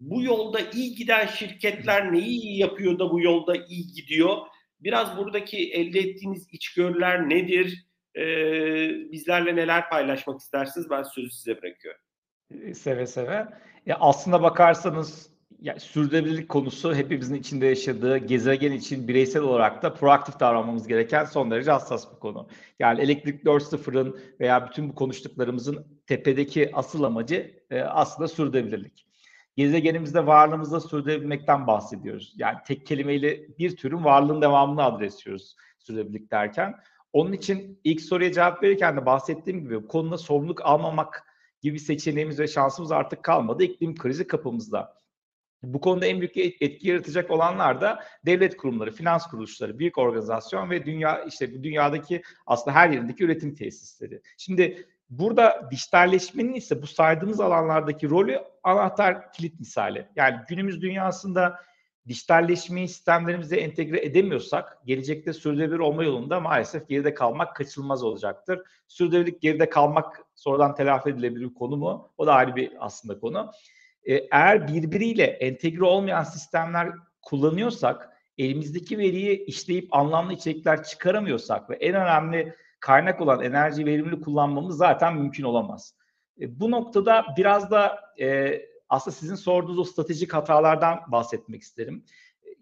bu 0.00 0.22
yolda 0.22 0.60
iyi 0.72 0.94
giden 0.94 1.26
şirketler 1.26 2.12
neyi 2.12 2.40
iyi 2.40 2.58
yapıyor 2.58 2.98
da 2.98 3.10
bu 3.10 3.20
yolda 3.20 3.56
iyi 3.56 3.92
gidiyor? 3.92 4.36
Biraz 4.80 5.16
buradaki 5.16 5.72
elde 5.72 5.98
ettiğiniz 5.98 6.46
içgörüler 6.52 7.28
nedir? 7.28 7.86
E, 8.16 8.24
bizlerle 9.12 9.56
neler 9.56 9.90
paylaşmak 9.90 10.40
istersiniz? 10.40 10.90
Ben 10.90 11.02
sözü 11.02 11.30
size 11.30 11.62
bırakıyorum. 11.62 12.00
Seve 12.74 13.06
seve. 13.06 13.48
Ya 13.86 13.96
aslında 14.00 14.42
bakarsanız 14.42 15.30
yani 15.60 15.80
sürdürülebilirlik 15.80 16.48
konusu 16.48 16.94
hepimizin 16.94 17.34
içinde 17.34 17.66
yaşadığı 17.66 18.18
gezegen 18.18 18.72
için 18.72 19.08
bireysel 19.08 19.42
olarak 19.42 19.82
da 19.82 19.94
proaktif 19.94 20.40
davranmamız 20.40 20.88
gereken 20.88 21.24
son 21.24 21.50
derece 21.50 21.70
hassas 21.70 22.14
bir 22.14 22.18
konu. 22.18 22.48
Yani 22.78 23.00
elektrik 23.00 23.44
4.0'ın 23.44 24.20
veya 24.40 24.66
bütün 24.66 24.88
bu 24.88 24.94
konuştuklarımızın 24.94 25.86
tepedeki 26.06 26.70
asıl 26.72 27.02
amacı 27.02 27.64
e, 27.70 27.80
aslında 27.80 28.28
sürdürülebilirlik. 28.28 29.07
Gezegenimizde 29.58 30.26
varlığımızda 30.26 30.80
sürdürebilmekten 30.80 31.66
bahsediyoruz. 31.66 32.34
Yani 32.36 32.56
tek 32.66 32.86
kelimeyle 32.86 33.58
bir 33.58 33.76
türün 33.76 34.04
varlığın 34.04 34.42
devamını 34.42 34.84
adresliyoruz 34.84 35.56
sürdürülebilirlik 35.78 36.30
derken. 36.30 36.74
Onun 37.12 37.32
için 37.32 37.80
ilk 37.84 38.00
soruya 38.00 38.32
cevap 38.32 38.62
verirken 38.62 38.96
de 38.96 39.06
bahsettiğim 39.06 39.60
gibi 39.60 39.86
konuda 39.86 40.18
sorumluluk 40.18 40.66
almamak 40.66 41.26
gibi 41.62 41.78
seçeneğimiz 41.78 42.38
ve 42.38 42.46
şansımız 42.46 42.92
artık 42.92 43.22
kalmadı. 43.22 43.64
İklim 43.64 43.94
krizi 43.94 44.26
kapımızda. 44.26 44.94
Bu 45.62 45.80
konuda 45.80 46.06
en 46.06 46.20
büyük 46.20 46.36
etki 46.36 46.88
yaratacak 46.88 47.30
olanlar 47.30 47.80
da 47.80 48.04
devlet 48.26 48.56
kurumları, 48.56 48.92
finans 48.92 49.26
kuruluşları, 49.26 49.78
büyük 49.78 49.98
organizasyon 49.98 50.70
ve 50.70 50.86
dünya 50.86 51.24
işte 51.24 51.62
dünyadaki 51.62 52.22
aslında 52.46 52.74
her 52.76 52.90
yerindeki 52.90 53.24
üretim 53.24 53.54
tesisleri. 53.54 54.22
Şimdi 54.36 54.86
burada 55.10 55.68
dijitalleşmenin 55.70 56.54
ise 56.54 56.82
bu 56.82 56.86
saydığımız 56.86 57.40
alanlardaki 57.40 58.10
rolü 58.10 58.40
anahtar 58.62 59.32
kilit 59.32 59.60
misali. 59.60 60.08
Yani 60.16 60.36
günümüz 60.48 60.82
dünyasında 60.82 61.60
dijitalleşmeyi 62.08 62.88
sistemlerimize 62.88 63.56
entegre 63.56 64.04
edemiyorsak 64.04 64.78
gelecekte 64.84 65.32
sürdürülebilir 65.32 65.78
olma 65.78 66.04
yolunda 66.04 66.40
maalesef 66.40 66.88
geride 66.88 67.14
kalmak 67.14 67.56
kaçınılmaz 67.56 68.02
olacaktır. 68.04 68.60
Sürdürülebilirlik 68.88 69.42
geride 69.42 69.70
kalmak 69.70 70.22
sonradan 70.34 70.74
telafi 70.74 71.10
edilebilir 71.10 71.54
konu 71.54 71.76
mu? 71.76 72.12
O 72.18 72.26
da 72.26 72.34
ayrı 72.34 72.56
bir 72.56 72.72
aslında 72.78 73.20
konu. 73.20 73.50
Ee, 74.04 74.14
eğer 74.14 74.68
birbiriyle 74.68 75.24
entegre 75.24 75.84
olmayan 75.84 76.22
sistemler 76.22 76.92
kullanıyorsak, 77.22 78.16
elimizdeki 78.38 78.98
veriyi 78.98 79.44
işleyip 79.44 79.96
anlamlı 79.96 80.32
içerikler 80.32 80.84
çıkaramıyorsak 80.84 81.70
ve 81.70 81.74
en 81.74 81.94
önemli 81.94 82.54
kaynak 82.80 83.20
olan 83.20 83.42
enerji 83.42 83.86
verimli 83.86 84.20
kullanmamız 84.20 84.76
zaten 84.76 85.16
mümkün 85.16 85.44
olamaz. 85.44 85.94
E, 86.40 86.60
bu 86.60 86.70
noktada 86.70 87.24
biraz 87.36 87.70
da 87.70 88.00
e, 88.20 88.60
aslında 88.88 89.16
sizin 89.16 89.34
sorduğunuz 89.34 89.78
o 89.78 89.84
stratejik 89.84 90.34
hatalardan 90.34 90.98
bahsetmek 91.08 91.62
isterim. 91.62 92.04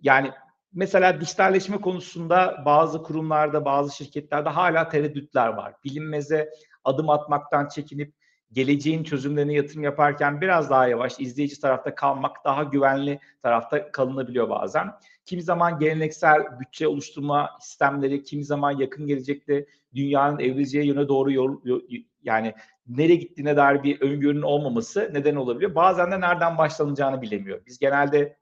Yani 0.03 0.31
mesela 0.73 1.21
dijitalleşme 1.21 1.81
konusunda 1.81 2.63
bazı 2.65 3.03
kurumlarda, 3.03 3.65
bazı 3.65 3.97
şirketlerde 3.97 4.49
hala 4.49 4.89
tereddütler 4.89 5.49
var. 5.49 5.75
Bilinmeze 5.85 6.51
adım 6.85 7.11
atmaktan 7.11 7.69
çekinip 7.69 8.15
geleceğin 8.53 9.05
çözümlerine 9.05 9.53
yatırım 9.53 9.83
yaparken 9.83 10.41
biraz 10.41 10.71
daha 10.71 10.89
yavaş, 10.89 11.21
izleyici 11.21 11.61
tarafta 11.61 11.95
kalmak 11.95 12.45
daha 12.45 12.63
güvenli 12.63 13.21
tarafta 13.43 13.93
kalınabiliyor 13.93 14.51
bazen. 14.51 14.93
Kimi 15.25 15.43
zaman 15.43 15.79
geleneksel 15.79 16.61
bütçe 16.61 16.89
oluşturma 16.89 17.51
sistemleri, 17.61 18.23
kimi 18.23 18.45
zaman 18.45 18.71
yakın 18.71 19.07
gelecekte 19.07 19.67
dünyanın 19.97 20.39
evrileceği 20.39 20.87
yöne 20.87 21.09
doğru 21.09 21.33
yol, 21.33 21.61
yol, 21.65 21.81
yani 22.23 22.55
nereye 22.87 23.17
gittiğine 23.17 23.57
dair 23.57 23.83
bir 23.83 24.01
öngörünün 24.01 24.43
olmaması 24.43 25.11
neden 25.13 25.37
olabiliyor. 25.37 25.75
Bazen 25.75 26.13
de 26.13 26.21
nereden 26.21 26.59
başlanacağını 26.59 27.23
bilemiyor. 27.23 27.67
Biz 27.67 27.79
genelde 27.79 28.37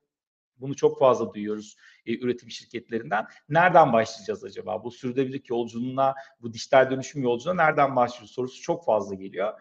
bunu 0.56 0.76
çok 0.76 0.98
fazla 0.98 1.34
duyuyoruz 1.34 1.76
e, 2.06 2.18
üretim 2.18 2.50
şirketlerinden. 2.50 3.26
Nereden 3.48 3.92
başlayacağız 3.92 4.44
acaba? 4.44 4.84
Bu 4.84 4.90
sürdürülebilirlik 4.90 5.50
yolculuğuna, 5.50 6.14
bu 6.42 6.52
dijital 6.52 6.90
dönüşüm 6.90 7.22
yolculuğuna 7.22 7.64
nereden 7.64 7.96
başlıyoruz 7.96 8.30
sorusu 8.30 8.62
çok 8.62 8.84
fazla 8.84 9.14
geliyor. 9.14 9.52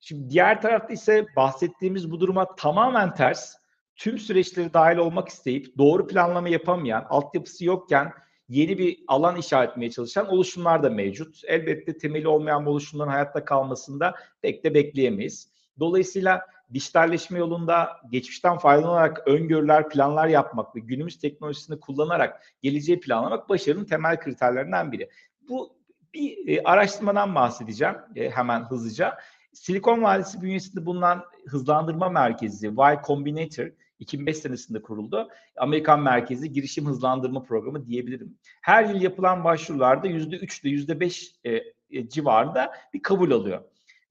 Şimdi 0.00 0.30
diğer 0.30 0.62
tarafta 0.62 0.92
ise 0.92 1.26
bahsettiğimiz 1.36 2.10
bu 2.10 2.20
duruma 2.20 2.54
tamamen 2.54 3.14
ters. 3.14 3.54
Tüm 3.96 4.18
süreçleri 4.18 4.74
dahil 4.74 4.96
olmak 4.96 5.28
isteyip 5.28 5.78
doğru 5.78 6.06
planlama 6.06 6.48
yapamayan, 6.48 7.06
altyapısı 7.08 7.64
yokken 7.64 8.12
yeni 8.48 8.78
bir 8.78 8.98
alan 9.08 9.36
işaret 9.36 9.70
etmeye 9.70 9.90
çalışan 9.90 10.28
oluşumlar 10.28 10.82
da 10.82 10.90
mevcut. 10.90 11.40
Elbette 11.46 11.98
temeli 11.98 12.28
olmayan 12.28 12.66
bu 12.66 12.70
oluşumların 12.70 13.10
hayatta 13.10 13.44
kalmasında 13.44 14.14
pek 14.42 14.64
de 14.64 14.74
bekleyemeyiz. 14.74 15.50
Dolayısıyla 15.80 16.46
dijitalleşme 16.74 17.38
yolunda 17.38 17.88
geçmişten 18.10 18.58
faydalanarak 18.58 19.28
öngörüler, 19.28 19.88
planlar 19.88 20.28
yapmak 20.28 20.76
ve 20.76 20.80
günümüz 20.80 21.18
teknolojisini 21.18 21.80
kullanarak 21.80 22.42
geleceği 22.62 23.00
planlamak 23.00 23.48
başarının 23.48 23.84
temel 23.84 24.20
kriterlerinden 24.20 24.92
biri. 24.92 25.08
Bu 25.48 25.76
bir 26.14 26.48
e, 26.48 26.62
araştırmadan 26.62 27.34
bahsedeceğim 27.34 27.94
e, 28.16 28.30
hemen 28.30 28.64
hızlıca. 28.64 29.18
Silikon 29.56 30.02
Vadisi 30.02 30.42
bünyesinde 30.42 30.86
bulunan 30.86 31.24
hızlandırma 31.46 32.08
merkezi 32.08 32.66
Y 32.66 33.00
Combinator 33.06 33.66
2005 33.98 34.36
senesinde 34.36 34.82
kuruldu. 34.82 35.28
Amerikan 35.56 36.00
merkezi 36.00 36.52
girişim 36.52 36.86
hızlandırma 36.86 37.42
programı 37.42 37.86
diyebilirim. 37.86 38.38
Her 38.62 38.84
yıl 38.84 39.00
yapılan 39.00 39.44
başvurularda 39.44 40.06
%3 40.06 40.62
ile 40.62 40.94
%5 40.94 41.34
e, 41.44 41.62
e, 41.90 42.08
civarında 42.08 42.72
bir 42.94 43.02
kabul 43.02 43.30
alıyor. 43.30 43.62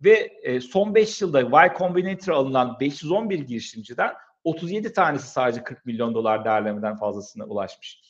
Ve 0.04 0.14
e, 0.44 0.62
son 0.62 0.96
5 0.96 1.22
yılda 1.22 1.42
Y 1.42 1.74
Combinator 1.78 2.34
alınan 2.34 2.78
511 2.80 3.40
girişimciden 3.40 4.14
37 4.44 4.94
tanesi 4.94 5.28
sadece 5.28 5.64
40 5.64 5.86
milyon 5.86 6.14
dolar 6.14 6.46
değerlemeden 6.46 6.96
fazlasına 6.96 7.46
ulaşmış. 7.46 8.02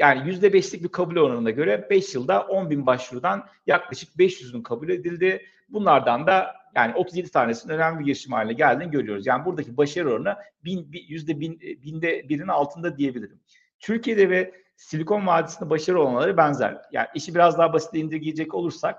Yani 0.00 0.30
%5'lik 0.30 0.82
bir 0.82 0.88
kabul 0.88 1.16
oranına 1.16 1.50
göre 1.50 1.86
5 1.90 2.14
yılda 2.14 2.42
10 2.42 2.70
bin 2.70 2.86
başvurudan 2.86 3.46
yaklaşık 3.66 4.14
500'ün 4.14 4.62
kabul 4.62 4.88
edildi. 4.88 5.46
Bunlardan 5.68 6.26
da 6.26 6.54
yani 6.74 6.94
37 6.94 7.30
tanesinin 7.30 7.72
önemli 7.72 8.00
bir 8.00 8.04
girişim 8.04 8.32
haline 8.32 8.52
geldiğini 8.52 8.90
görüyoruz. 8.90 9.26
Yani 9.26 9.44
buradaki 9.44 9.76
başarı 9.76 10.12
oranı 10.12 10.36
bin, 10.64 10.92
yüzde 11.08 11.40
bin, 11.40 11.60
binde 11.60 12.28
birinin 12.28 12.48
altında 12.48 12.96
diyebilirim. 12.96 13.40
Türkiye'de 13.80 14.30
ve 14.30 14.54
Silikon 14.76 15.26
Vadisi'nde 15.26 15.70
başarı 15.70 16.02
olanları 16.02 16.36
benzer. 16.36 16.78
Yani 16.92 17.06
işi 17.14 17.34
biraz 17.34 17.58
daha 17.58 17.72
basit 17.72 17.94
indirgeyecek 17.94 18.54
olursak 18.54 18.98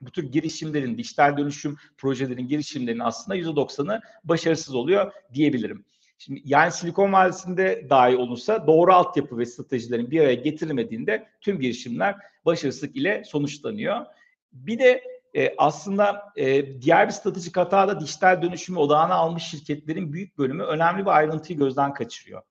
bu 0.00 0.10
tür 0.10 0.32
girişimlerin, 0.32 0.98
dijital 0.98 1.36
dönüşüm 1.36 1.76
projelerin, 1.96 2.48
girişimlerin 2.48 2.98
aslında 2.98 3.38
%90'ı 3.38 4.00
başarısız 4.24 4.74
oluyor 4.74 5.12
diyebilirim. 5.34 5.84
Şimdi 6.24 6.42
yani 6.44 6.72
Silikon 6.72 7.12
Vadisi'nde 7.12 7.86
dahi 7.90 8.16
olursa 8.16 8.66
doğru 8.66 8.92
altyapı 8.92 9.38
ve 9.38 9.46
stratejilerin 9.46 10.10
bir 10.10 10.20
araya 10.20 10.34
getirilmediğinde 10.34 11.26
tüm 11.40 11.60
girişimler 11.60 12.16
başarısızlık 12.44 12.96
ile 12.96 13.22
sonuçlanıyor. 13.24 14.06
Bir 14.52 14.78
de 14.78 15.02
e, 15.36 15.54
aslında 15.58 16.32
e, 16.36 16.80
diğer 16.82 17.06
bir 17.06 17.12
stratejik 17.12 17.56
hata 17.56 17.88
da 17.88 18.00
dijital 18.00 18.42
dönüşümü 18.42 18.78
odağına 18.78 19.14
almış 19.14 19.42
şirketlerin 19.42 20.12
büyük 20.12 20.38
bölümü 20.38 20.62
önemli 20.62 21.02
bir 21.02 21.16
ayrıntıyı 21.16 21.58
gözden 21.58 21.94
kaçırıyor. 21.94 22.42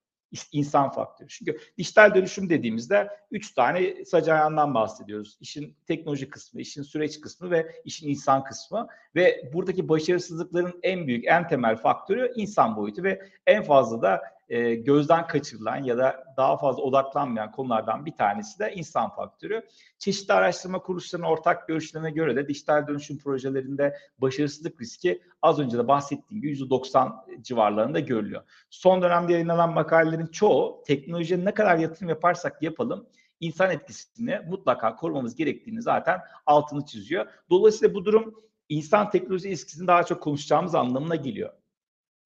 İnsan 0.52 0.90
faktörü. 0.90 1.28
Çünkü 1.28 1.58
dijital 1.78 2.14
dönüşüm 2.14 2.50
dediğimizde 2.50 3.08
üç 3.30 3.54
tane 3.54 4.04
sac 4.04 4.28
bahsediyoruz. 4.74 5.38
İşin 5.40 5.76
teknoloji 5.86 6.30
kısmı, 6.30 6.60
işin 6.60 6.82
süreç 6.82 7.20
kısmı 7.20 7.50
ve 7.50 7.72
işin 7.84 8.08
insan 8.08 8.44
kısmı. 8.44 8.88
Ve 9.16 9.50
buradaki 9.52 9.88
başarısızlıkların 9.88 10.80
en 10.82 11.06
büyük, 11.06 11.24
en 11.26 11.48
temel 11.48 11.76
faktörü 11.76 12.32
insan 12.36 12.76
boyutu 12.76 13.02
ve 13.02 13.28
en 13.46 13.62
fazla 13.62 14.02
da 14.02 14.33
e, 14.48 14.74
gözden 14.74 15.26
kaçırılan 15.26 15.76
ya 15.76 15.98
da 15.98 16.24
daha 16.36 16.56
fazla 16.56 16.82
odaklanmayan 16.82 17.52
konulardan 17.52 18.06
bir 18.06 18.16
tanesi 18.16 18.58
de 18.58 18.72
insan 18.74 19.10
faktörü. 19.10 19.62
Çeşitli 19.98 20.34
araştırma 20.34 20.78
kuruluşlarının 20.78 21.26
ortak 21.26 21.68
görüşlerine 21.68 22.10
göre 22.10 22.36
de 22.36 22.48
dijital 22.48 22.86
dönüşüm 22.86 23.18
projelerinde 23.18 23.96
başarısızlık 24.18 24.80
riski 24.80 25.22
az 25.42 25.58
önce 25.58 25.78
de 25.78 25.88
bahsettiğim 25.88 26.42
gibi 26.42 26.58
%90 26.58 27.42
civarlarında 27.42 28.00
görülüyor. 28.00 28.42
Son 28.70 29.02
dönemde 29.02 29.32
yayınlanan 29.32 29.72
makalelerin 29.72 30.26
çoğu 30.26 30.82
teknolojiye 30.86 31.44
ne 31.44 31.54
kadar 31.54 31.76
yatırım 31.76 32.08
yaparsak 32.08 32.62
yapalım 32.62 33.06
insan 33.40 33.70
etkisini 33.70 34.40
mutlaka 34.48 34.96
korumamız 34.96 35.34
gerektiğini 35.34 35.82
zaten 35.82 36.20
altını 36.46 36.86
çiziyor. 36.86 37.26
Dolayısıyla 37.50 37.94
bu 37.94 38.04
durum 38.04 38.34
insan 38.68 39.10
teknoloji 39.10 39.48
ilişkisini 39.48 39.86
daha 39.86 40.04
çok 40.04 40.22
konuşacağımız 40.22 40.74
anlamına 40.74 41.16
geliyor. 41.16 41.52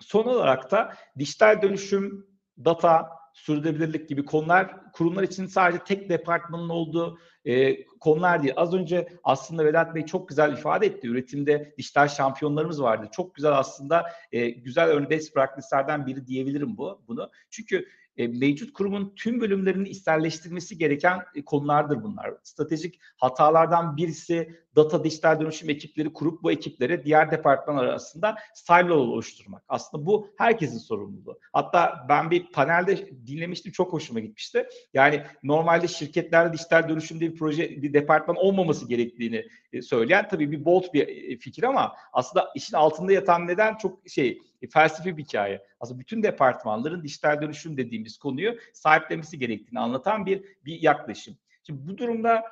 Son 0.01 0.24
olarak 0.24 0.70
da 0.70 0.94
dijital 1.18 1.62
dönüşüm, 1.62 2.26
data, 2.64 3.09
sürdürülebilirlik 3.32 4.09
gibi 4.09 4.24
konular 4.24 4.92
kurumlar 4.92 5.22
için 5.22 5.46
sadece 5.46 5.84
tek 5.84 6.09
departmanın 6.09 6.68
olduğu 6.68 7.18
e, 7.44 7.86
konular 7.86 8.42
değil. 8.42 8.55
Az 8.57 8.74
önce 8.74 9.09
aslında 9.24 9.64
Vedat 9.64 9.94
Bey 9.94 10.07
çok 10.07 10.28
güzel 10.28 10.53
ifade 10.53 10.86
etti. 10.86 11.09
Üretimde 11.09 11.74
dijital 11.78 12.09
şampiyonlarımız 12.09 12.82
vardı. 12.82 13.09
Çok 13.12 13.34
güzel 13.34 13.59
aslında 13.59 14.07
e, 14.32 14.51
güzel 14.51 14.88
örnek 14.88 15.11
best 15.11 15.34
practice'lerden 15.34 16.07
biri 16.07 16.26
diyebilirim 16.26 16.76
bu 16.76 17.03
bunu. 17.09 17.30
Çünkü 17.51 17.88
e, 18.19 18.29
mevcut 18.29 18.73
kurumun 18.73 19.12
tüm 19.16 19.41
bölümlerini 19.41 19.89
içselleştirmesi 19.89 20.79
gereken 20.79 21.21
e, 21.35 21.45
konulardır 21.45 22.03
bunlar. 22.03 22.35
Stratejik 22.43 23.01
hatalardan 23.16 23.97
birisi 23.97 24.59
data 24.77 25.05
dijital 25.05 25.41
dönüşüm 25.41 25.71
ekipleri 25.71 26.12
kurup 26.12 26.43
bu 26.43 26.53
ekiplere 26.53 27.05
diğer 27.05 27.31
departman 27.31 27.77
arasında 27.77 28.37
silo 28.55 28.95
oluşturmak. 28.95 29.62
Aslında 29.69 30.07
bu 30.07 30.31
herkesin 30.39 30.79
sorumluluğu. 30.79 31.39
Hatta 31.53 32.07
ben 32.09 32.31
bir 32.31 32.53
panelde 32.53 33.11
dinlemiştim 33.27 33.73
çok 33.73 33.93
hoşuma 33.93 34.21
gitmişti. 34.21 34.66
Yani 34.95 35.23
normalde 35.43 35.89
şirketlerde 35.89 36.53
dijital 36.53 36.89
dönüşüm 36.89 37.21
diye 37.21 37.33
bir 37.33 37.37
proje 37.37 37.83
bir 37.83 37.93
departman 37.93 38.37
olmaması 38.37 38.89
gerektiğini 38.89 39.47
e, 39.73 39.83
söyleyen 39.83 40.29
tabii 40.29 40.51
bir 40.51 40.64
bold 40.64 40.85
bir 40.95 41.09
e, 41.09 41.37
fikir 41.37 41.62
ama 41.62 41.93
aslında 42.12 42.49
işin 42.55 42.77
altında 42.77 43.12
yatan 43.12 43.47
neden 43.47 43.77
çok 43.77 44.09
şey 44.09 44.39
felsefi 44.71 45.17
bir 45.17 45.25
hikaye. 45.25 45.67
Aslında 45.81 46.01
bütün 46.01 46.23
departmanların 46.23 47.03
dijital 47.03 47.43
dönüşüm 47.43 47.77
dediğimiz 47.77 48.19
konuyu 48.19 48.59
sahiplenmesi 48.73 49.39
gerektiğini 49.39 49.81
anlatan 49.81 50.27
bir 50.27 50.45
bir 50.65 50.83
yaklaşım. 50.83 51.37
Şimdi 51.63 51.89
bu 51.89 51.99
durumda 51.99 52.45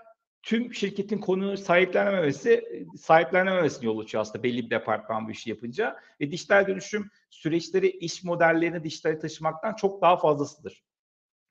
tüm 0.43 0.75
şirketin 0.75 1.19
konuyu 1.19 1.57
sahiplenememesi 1.57 2.65
sahiplenememesine 2.99 3.87
yol 3.87 3.99
açıyor 3.99 4.23
aslında 4.23 4.43
belli 4.43 4.65
bir 4.65 4.71
departman 4.71 5.27
bu 5.27 5.31
işi 5.31 5.51
yapınca 5.51 5.97
ve 6.21 6.31
dijital 6.31 6.67
dönüşüm 6.67 7.11
süreçleri 7.31 7.91
iş 7.91 8.25
modellerini 8.25 8.85
dijitale 8.85 9.19
taşımaktan 9.19 9.75
çok 9.75 10.03
daha 10.03 10.17
fazlasıdır. 10.17 10.85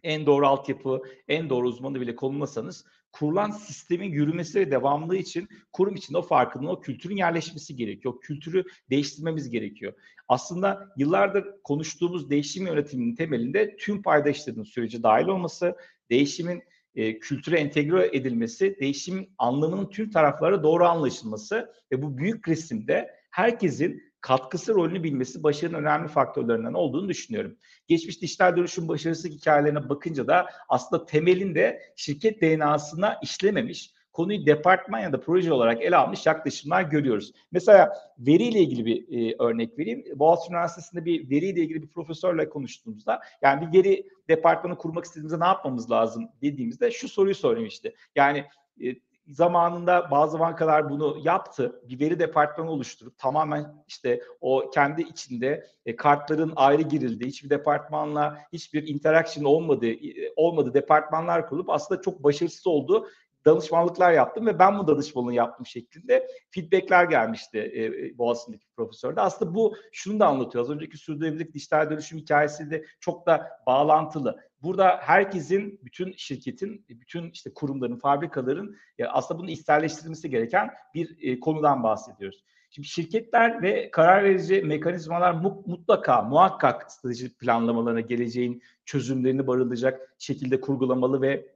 En 0.03 0.25
doğru 0.25 0.47
altyapı, 0.47 1.01
en 1.27 1.49
doğru 1.49 1.67
uzmanı 1.67 2.01
bile 2.01 2.15
konulmasanız 2.15 2.85
kurulan 3.15 3.51
sistemin 3.51 4.11
yürümesi 4.11 4.59
ve 4.59 4.71
devamlılığı 4.71 5.17
için 5.17 5.49
kurum 5.73 5.95
içinde 5.95 6.17
o 6.17 6.21
farkının, 6.21 6.65
o 6.65 6.81
kültürün 6.81 7.17
yerleşmesi 7.17 7.75
gerekiyor. 7.75 8.13
O 8.13 8.19
kültürü 8.19 8.63
değiştirmemiz 8.89 9.49
gerekiyor. 9.49 9.93
Aslında 10.27 10.93
yıllardır 10.97 11.45
konuştuğumuz 11.63 12.29
değişim 12.29 12.67
yönetiminin 12.67 13.15
temelinde 13.15 13.75
tüm 13.77 14.01
paydaşların 14.01 14.63
süreci 14.63 15.03
dahil 15.03 15.27
olması, 15.27 15.75
değişimin 16.09 16.63
e, 16.95 17.19
kültüre 17.19 17.59
entegre 17.59 18.09
edilmesi, 18.13 18.77
değişimin 18.79 19.29
anlamının 19.37 19.89
tüm 19.89 20.09
taraflara 20.09 20.63
doğru 20.63 20.85
anlaşılması 20.85 21.73
ve 21.91 22.01
bu 22.01 22.17
büyük 22.17 22.47
resimde 22.47 23.11
herkesin 23.31 24.03
katkısı 24.25 24.73
rolünü 24.73 25.03
bilmesi 25.03 25.43
başarının 25.43 25.77
önemli 25.77 26.07
faktörlerinden 26.07 26.73
olduğunu 26.73 27.09
düşünüyorum. 27.09 27.57
Geçmiş 27.87 28.21
dijital 28.21 28.55
dönüşüm 28.55 28.87
başarısı 28.87 29.27
hikayelerine 29.27 29.89
bakınca 29.89 30.27
da 30.27 30.45
aslında 30.69 31.05
temelinde 31.05 31.81
şirket 31.95 32.41
DNA'sına 32.41 33.19
işlememiş, 33.23 33.91
konuyu 34.11 34.45
departman 34.45 34.99
ya 34.99 35.13
da 35.13 35.19
proje 35.19 35.53
olarak 35.53 35.81
ele 35.81 35.95
almış 35.95 36.25
yaklaşımlar 36.25 36.81
görüyoruz. 36.81 37.31
Mesela 37.51 37.93
veriyle 38.19 38.59
ilgili 38.59 38.85
bir 38.85 39.29
e, 39.31 39.35
örnek 39.39 39.79
vereyim. 39.79 40.03
Boğaziçi 40.15 40.51
Üniversitesi'nde 40.51 41.05
bir 41.05 41.29
veriyle 41.29 41.61
ilgili 41.61 41.81
bir 41.81 41.87
profesörle 41.87 42.49
konuştuğumuzda 42.49 43.21
yani 43.41 43.67
bir 43.67 43.79
veri 43.79 44.09
departmanı 44.29 44.77
kurmak 44.77 45.05
istediğimizde 45.05 45.39
ne 45.39 45.45
yapmamız 45.45 45.91
lazım 45.91 46.29
dediğimizde 46.41 46.91
şu 46.91 47.09
soruyu 47.09 47.35
söylemişti. 47.35 47.95
Yani 48.15 48.45
e, 48.83 48.95
zamanında 49.27 50.11
bazı 50.11 50.39
bankalar 50.39 50.89
bunu 50.89 51.17
yaptı. 51.23 51.81
Bir 51.89 51.99
veri 51.99 52.19
departmanı 52.19 52.71
oluşturup 52.71 53.17
tamamen 53.17 53.83
işte 53.87 54.21
o 54.41 54.69
kendi 54.73 55.01
içinde 55.01 55.67
e, 55.85 55.95
kartların 55.95 56.53
ayrı 56.55 56.81
girildiği, 56.81 57.29
hiçbir 57.29 57.49
departmanla 57.49 58.37
hiçbir 58.53 58.87
interaction 58.87 59.43
olmadığı 59.43 59.91
e, 59.91 60.33
olmadığı 60.35 60.73
departmanlar 60.73 61.47
kurulup 61.47 61.69
aslında 61.69 62.01
çok 62.01 62.23
başarısız 62.23 62.67
oldu 62.67 63.07
danışmanlıklar 63.45 64.11
yaptım 64.11 64.45
ve 64.45 64.59
ben 64.59 64.79
bu 64.79 64.87
danışmanlığı 64.87 65.33
yaptım 65.33 65.65
şeklinde 65.65 66.27
feedbackler 66.51 67.05
gelmişti 67.05 67.57
e, 67.57 68.17
Boğaziçi'ndeki 68.17 68.65
profesörde. 68.75 69.21
Aslında 69.21 69.55
bu 69.55 69.75
şunu 69.91 70.19
da 70.19 70.27
anlatıyor. 70.27 70.63
Az 70.63 70.69
önceki 70.69 70.97
sürdürülebilirlik 70.97 71.53
dijital 71.53 71.89
dönüşüm 71.89 72.19
hikayesi 72.19 72.71
de 72.71 72.85
çok 72.99 73.27
da 73.27 73.49
bağlantılı. 73.67 74.39
Burada 74.61 74.97
herkesin, 75.01 75.79
bütün 75.83 76.13
şirketin, 76.17 76.85
bütün 76.89 77.31
işte 77.31 77.53
kurumların, 77.53 77.97
fabrikaların 77.97 78.75
ya 78.97 79.09
aslında 79.11 79.39
bunu 79.39 79.49
isterleştirilmesi 79.49 80.29
gereken 80.29 80.71
bir 80.93 81.17
e, 81.21 81.39
konudan 81.39 81.83
bahsediyoruz. 81.83 82.43
Şimdi 82.69 82.87
şirketler 82.87 83.61
ve 83.61 83.91
karar 83.91 84.23
verici 84.23 84.61
mekanizmalar 84.61 85.33
mutlaka, 85.65 86.21
muhakkak 86.21 86.91
strateji 86.91 87.37
planlamalarına 87.37 88.01
geleceğin 88.01 88.61
çözümlerini 88.85 89.47
barındıracak 89.47 90.15
şekilde 90.19 90.61
kurgulamalı 90.61 91.21
ve 91.21 91.54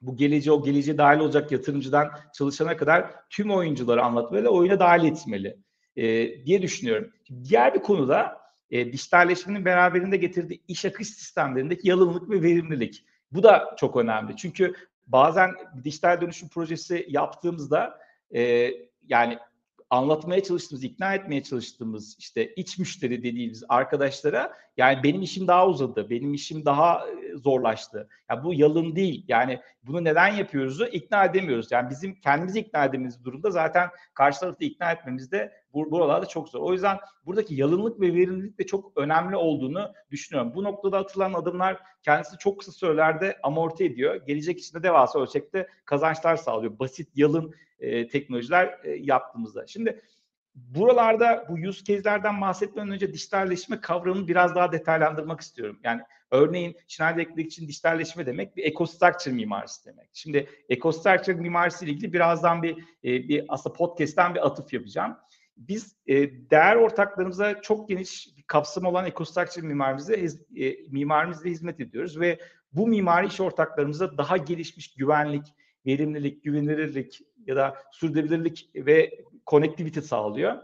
bu 0.00 0.16
geleceği 0.16 0.52
o 0.52 0.62
geleceğe 0.62 0.98
dahil 0.98 1.18
olacak 1.18 1.52
yatırımcıdan 1.52 2.10
çalışana 2.34 2.76
kadar 2.76 3.14
tüm 3.30 3.50
oyuncuları 3.50 4.02
anlatmalı 4.02 4.44
ve 4.44 4.48
oyuna 4.48 4.80
dahil 4.80 5.04
etmeli 5.04 5.56
e, 5.96 6.04
diye 6.46 6.62
düşünüyorum. 6.62 7.12
Diğer 7.44 7.74
bir 7.74 7.80
konuda 7.80 8.40
e, 8.70 8.92
dijitalleşmenin 8.92 9.64
beraberinde 9.64 10.16
getirdiği 10.16 10.62
iş 10.68 10.84
akış 10.84 11.08
sistemlerindeki 11.08 11.88
yalınlık 11.88 12.30
ve 12.30 12.42
verimlilik. 12.42 13.04
Bu 13.32 13.42
da 13.42 13.76
çok 13.78 13.96
önemli. 13.96 14.36
Çünkü 14.36 14.74
bazen 15.06 15.50
dijital 15.84 16.20
dönüşüm 16.20 16.48
projesi 16.48 17.06
yaptığımızda 17.08 17.98
e, 18.34 18.70
yani 19.08 19.38
anlatmaya 19.90 20.42
çalıştığımız, 20.42 20.84
ikna 20.84 21.14
etmeye 21.14 21.42
çalıştığımız 21.42 22.16
işte 22.18 22.54
iç 22.54 22.78
müşteri 22.78 23.22
dediğimiz 23.22 23.64
arkadaşlara 23.68 24.52
yani 24.76 25.02
benim 25.02 25.22
işim 25.22 25.48
daha 25.48 25.68
uzadı, 25.68 26.10
benim 26.10 26.34
işim 26.34 26.64
daha 26.64 27.06
zorlaştı. 27.34 28.08
Yani 28.30 28.44
bu 28.44 28.54
yalın 28.54 28.96
değil. 28.96 29.24
Yani 29.28 29.60
bunu 29.82 30.04
neden 30.04 30.28
yapıyoruzu 30.28 30.86
ikna 30.86 31.24
edemiyoruz. 31.24 31.72
Yani 31.72 31.90
bizim 31.90 32.14
kendimizi 32.20 32.60
ikna 32.60 32.84
edememiz 32.84 33.24
durumda 33.24 33.50
zaten 33.50 33.88
karşı 34.14 34.40
tarafı 34.40 34.64
ikna 34.64 34.92
etmemiz 34.92 35.32
buralarda 35.74 36.26
çok 36.26 36.48
zor. 36.48 36.60
O 36.60 36.72
yüzden 36.72 36.98
buradaki 37.26 37.54
yalınlık 37.54 38.00
ve 38.00 38.14
verimlilik 38.14 38.58
de 38.58 38.66
çok 38.66 38.92
önemli 38.96 39.36
olduğunu 39.36 39.92
düşünüyorum. 40.10 40.52
Bu 40.54 40.64
noktada 40.64 40.98
atılan 40.98 41.32
adımlar 41.32 41.78
kendisi 42.02 42.38
çok 42.38 42.58
kısa 42.58 42.72
sürelerde 42.72 43.38
amorti 43.42 43.84
ediyor. 43.84 44.14
Gelecek 44.26 44.58
için 44.58 44.78
de 44.78 44.82
devasa 44.82 45.20
ölçekte 45.20 45.68
kazançlar 45.84 46.36
sağlıyor. 46.36 46.78
Basit, 46.78 47.08
yalın 47.14 47.54
e, 47.80 48.08
teknolojiler 48.08 48.78
e, 48.84 48.90
yaptığımızda. 48.90 49.66
Şimdi 49.66 50.00
buralarda 50.54 51.46
bu 51.48 51.68
use 51.68 51.84
case'lerden 51.84 52.40
bahsetmeden 52.40 52.90
önce 52.90 53.12
dijitalleşme 53.12 53.80
kavramını 53.80 54.28
biraz 54.28 54.54
daha 54.54 54.72
detaylandırmak 54.72 55.40
istiyorum. 55.40 55.80
Yani 55.84 56.02
örneğin 56.30 56.76
Schneider 56.88 57.16
Electric 57.16 57.46
için 57.46 57.68
dijitalleşme 57.68 58.26
demek 58.26 58.56
bir 58.56 58.64
EcoStructure 58.64 59.34
mimarisi 59.34 59.86
demek. 59.86 60.10
Şimdi 60.12 60.48
EcoStructure 60.68 61.36
mimarisi 61.36 61.84
ile 61.84 61.92
ilgili 61.92 62.12
birazdan 62.12 62.62
bir, 62.62 62.78
e, 63.04 63.28
bir 63.28 63.44
aslında 63.48 63.76
podcast'ten 63.76 64.34
bir 64.34 64.46
atıf 64.46 64.72
yapacağım. 64.72 65.16
Biz 65.68 65.96
e, 66.06 66.14
değer 66.50 66.76
ortaklarımıza 66.76 67.62
çok 67.62 67.88
geniş 67.88 68.36
bir 68.36 68.42
kapsam 68.42 68.84
olan 68.84 69.06
EcoStructure 69.06 69.66
mimarimizle, 69.66 70.28
e, 70.64 70.76
mimarimizle 70.88 71.50
hizmet 71.50 71.80
ediyoruz 71.80 72.20
ve 72.20 72.38
bu 72.72 72.86
mimari 72.86 73.26
iş 73.26 73.40
ortaklarımıza 73.40 74.18
daha 74.18 74.36
gelişmiş 74.36 74.94
güvenlik, 74.94 75.44
verimlilik, 75.86 76.44
güvenilirlik 76.44 77.20
ya 77.46 77.56
da 77.56 77.76
sürdürülebilirlik 77.92 78.70
ve 78.74 79.24
connectivity 79.46 80.00
sağlıyor. 80.00 80.58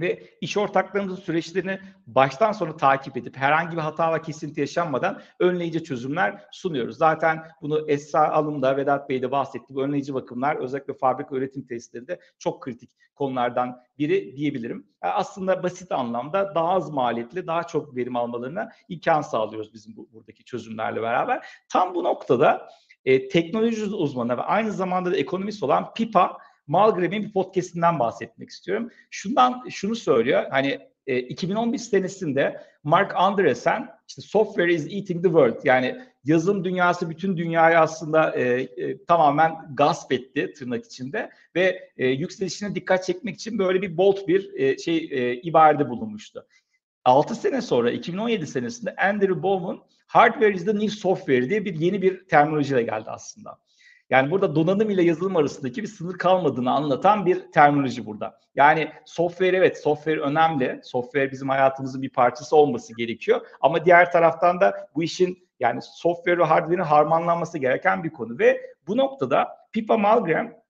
Ve 0.00 0.30
iş 0.40 0.56
ortaklarımızın 0.56 1.22
süreçlerini 1.22 1.80
baştan 2.06 2.52
sona 2.52 2.76
takip 2.76 3.16
edip 3.16 3.36
herhangi 3.36 3.76
bir 3.76 3.82
hata 3.82 4.14
ve 4.14 4.22
kesinti 4.22 4.60
yaşanmadan 4.60 5.20
önleyici 5.38 5.84
çözümler 5.84 6.44
sunuyoruz. 6.52 6.96
Zaten 6.96 7.46
bunu 7.62 7.90
Esra 7.90 8.30
Alım'da, 8.30 8.76
Vedat 8.76 9.08
Bey 9.08 9.22
de 9.22 9.30
bahsetti. 9.30 9.74
Bu 9.74 9.82
önleyici 9.82 10.14
bakımlar 10.14 10.56
özellikle 10.56 10.94
fabrika 10.94 11.36
üretim 11.36 11.66
testlerinde 11.66 12.20
çok 12.38 12.62
kritik 12.62 12.90
konulardan 13.14 13.82
biri 13.98 14.36
diyebilirim. 14.36 14.86
Yani 15.04 15.12
aslında 15.12 15.62
basit 15.62 15.92
anlamda 15.92 16.54
daha 16.54 16.68
az 16.68 16.90
maliyetli, 16.90 17.46
daha 17.46 17.62
çok 17.62 17.96
verim 17.96 18.16
almalarına 18.16 18.70
imkan 18.88 19.20
sağlıyoruz 19.20 19.74
bizim 19.74 19.96
bu, 19.96 20.08
buradaki 20.12 20.44
çözümlerle 20.44 21.02
beraber. 21.02 21.46
Tam 21.68 21.94
bu 21.94 22.04
noktada 22.04 22.68
e, 23.04 23.28
teknoloji 23.28 23.84
uzmanı 23.84 24.36
ve 24.36 24.42
aynı 24.42 24.72
zamanda 24.72 25.12
da 25.12 25.16
ekonomist 25.16 25.62
olan 25.62 25.94
Pipa 25.94 26.38
Malgram'in 26.66 27.22
bir 27.22 27.32
podcastinden 27.32 27.98
bahsetmek 27.98 28.50
istiyorum. 28.50 28.90
Şundan 29.10 29.68
şunu 29.68 29.96
söylüyor. 29.96 30.46
Hani 30.50 30.80
e, 31.06 31.18
2011 31.18 31.78
senesinde 31.78 32.62
Mark 32.84 33.16
Andreessen 33.16 33.88
işte 34.08 34.22
software 34.22 34.74
is 34.74 34.84
eating 34.84 35.22
the 35.22 35.28
world 35.28 35.64
yani 35.64 36.00
yazılım 36.24 36.64
dünyası 36.64 37.10
bütün 37.10 37.36
dünyayı 37.36 37.78
aslında 37.78 38.30
e, 38.36 38.60
e, 38.60 39.04
tamamen 39.04 39.52
gasp 39.74 40.12
etti 40.12 40.52
tırnak 40.52 40.84
içinde 40.84 41.30
ve 41.56 41.90
e, 41.96 42.06
yükselişine 42.06 42.74
dikkat 42.74 43.04
çekmek 43.04 43.34
için 43.34 43.58
böyle 43.58 43.82
bir 43.82 43.96
bold 43.96 44.28
bir 44.28 44.54
e, 44.54 44.78
şey 44.78 44.96
e, 44.96 45.40
ibarede 45.40 45.88
bulunmuştu. 45.88 46.46
6 47.04 47.34
sene 47.34 47.62
sonra 47.62 47.90
2017 47.90 48.46
senesinde 48.46 48.96
Andrew 48.96 49.42
Bowman 49.42 49.82
hardware 50.06 50.54
is 50.54 50.64
the 50.64 50.74
new 50.74 50.88
software 50.88 51.50
diye 51.50 51.64
bir 51.64 51.74
yeni 51.74 52.02
bir 52.02 52.26
terminolojiyle 52.26 52.82
geldi 52.82 53.10
aslında. 53.10 53.58
Yani 54.10 54.30
burada 54.30 54.54
donanım 54.54 54.90
ile 54.90 55.02
yazılım 55.02 55.36
arasındaki 55.36 55.82
bir 55.82 55.88
sınır 55.88 56.18
kalmadığını 56.18 56.70
anlatan 56.70 57.26
bir 57.26 57.52
terminoloji 57.52 58.06
burada. 58.06 58.40
Yani 58.54 58.90
software 59.04 59.56
evet 59.56 59.82
software 59.82 60.20
önemli. 60.20 60.80
Software 60.82 61.30
bizim 61.30 61.48
hayatımızın 61.48 62.02
bir 62.02 62.10
parçası 62.10 62.56
olması 62.56 62.96
gerekiyor. 62.96 63.40
Ama 63.60 63.84
diğer 63.84 64.12
taraftan 64.12 64.60
da 64.60 64.88
bu 64.94 65.02
işin 65.02 65.48
yani 65.60 65.80
software 65.82 66.38
ve 66.38 66.44
hardware'in 66.44 66.84
harmanlanması 66.84 67.58
gereken 67.58 68.04
bir 68.04 68.10
konu 68.10 68.38
ve 68.38 68.60
bu 68.86 68.96
noktada 68.96 69.48
Pippa 69.72 69.98
Malmgren 69.98 70.60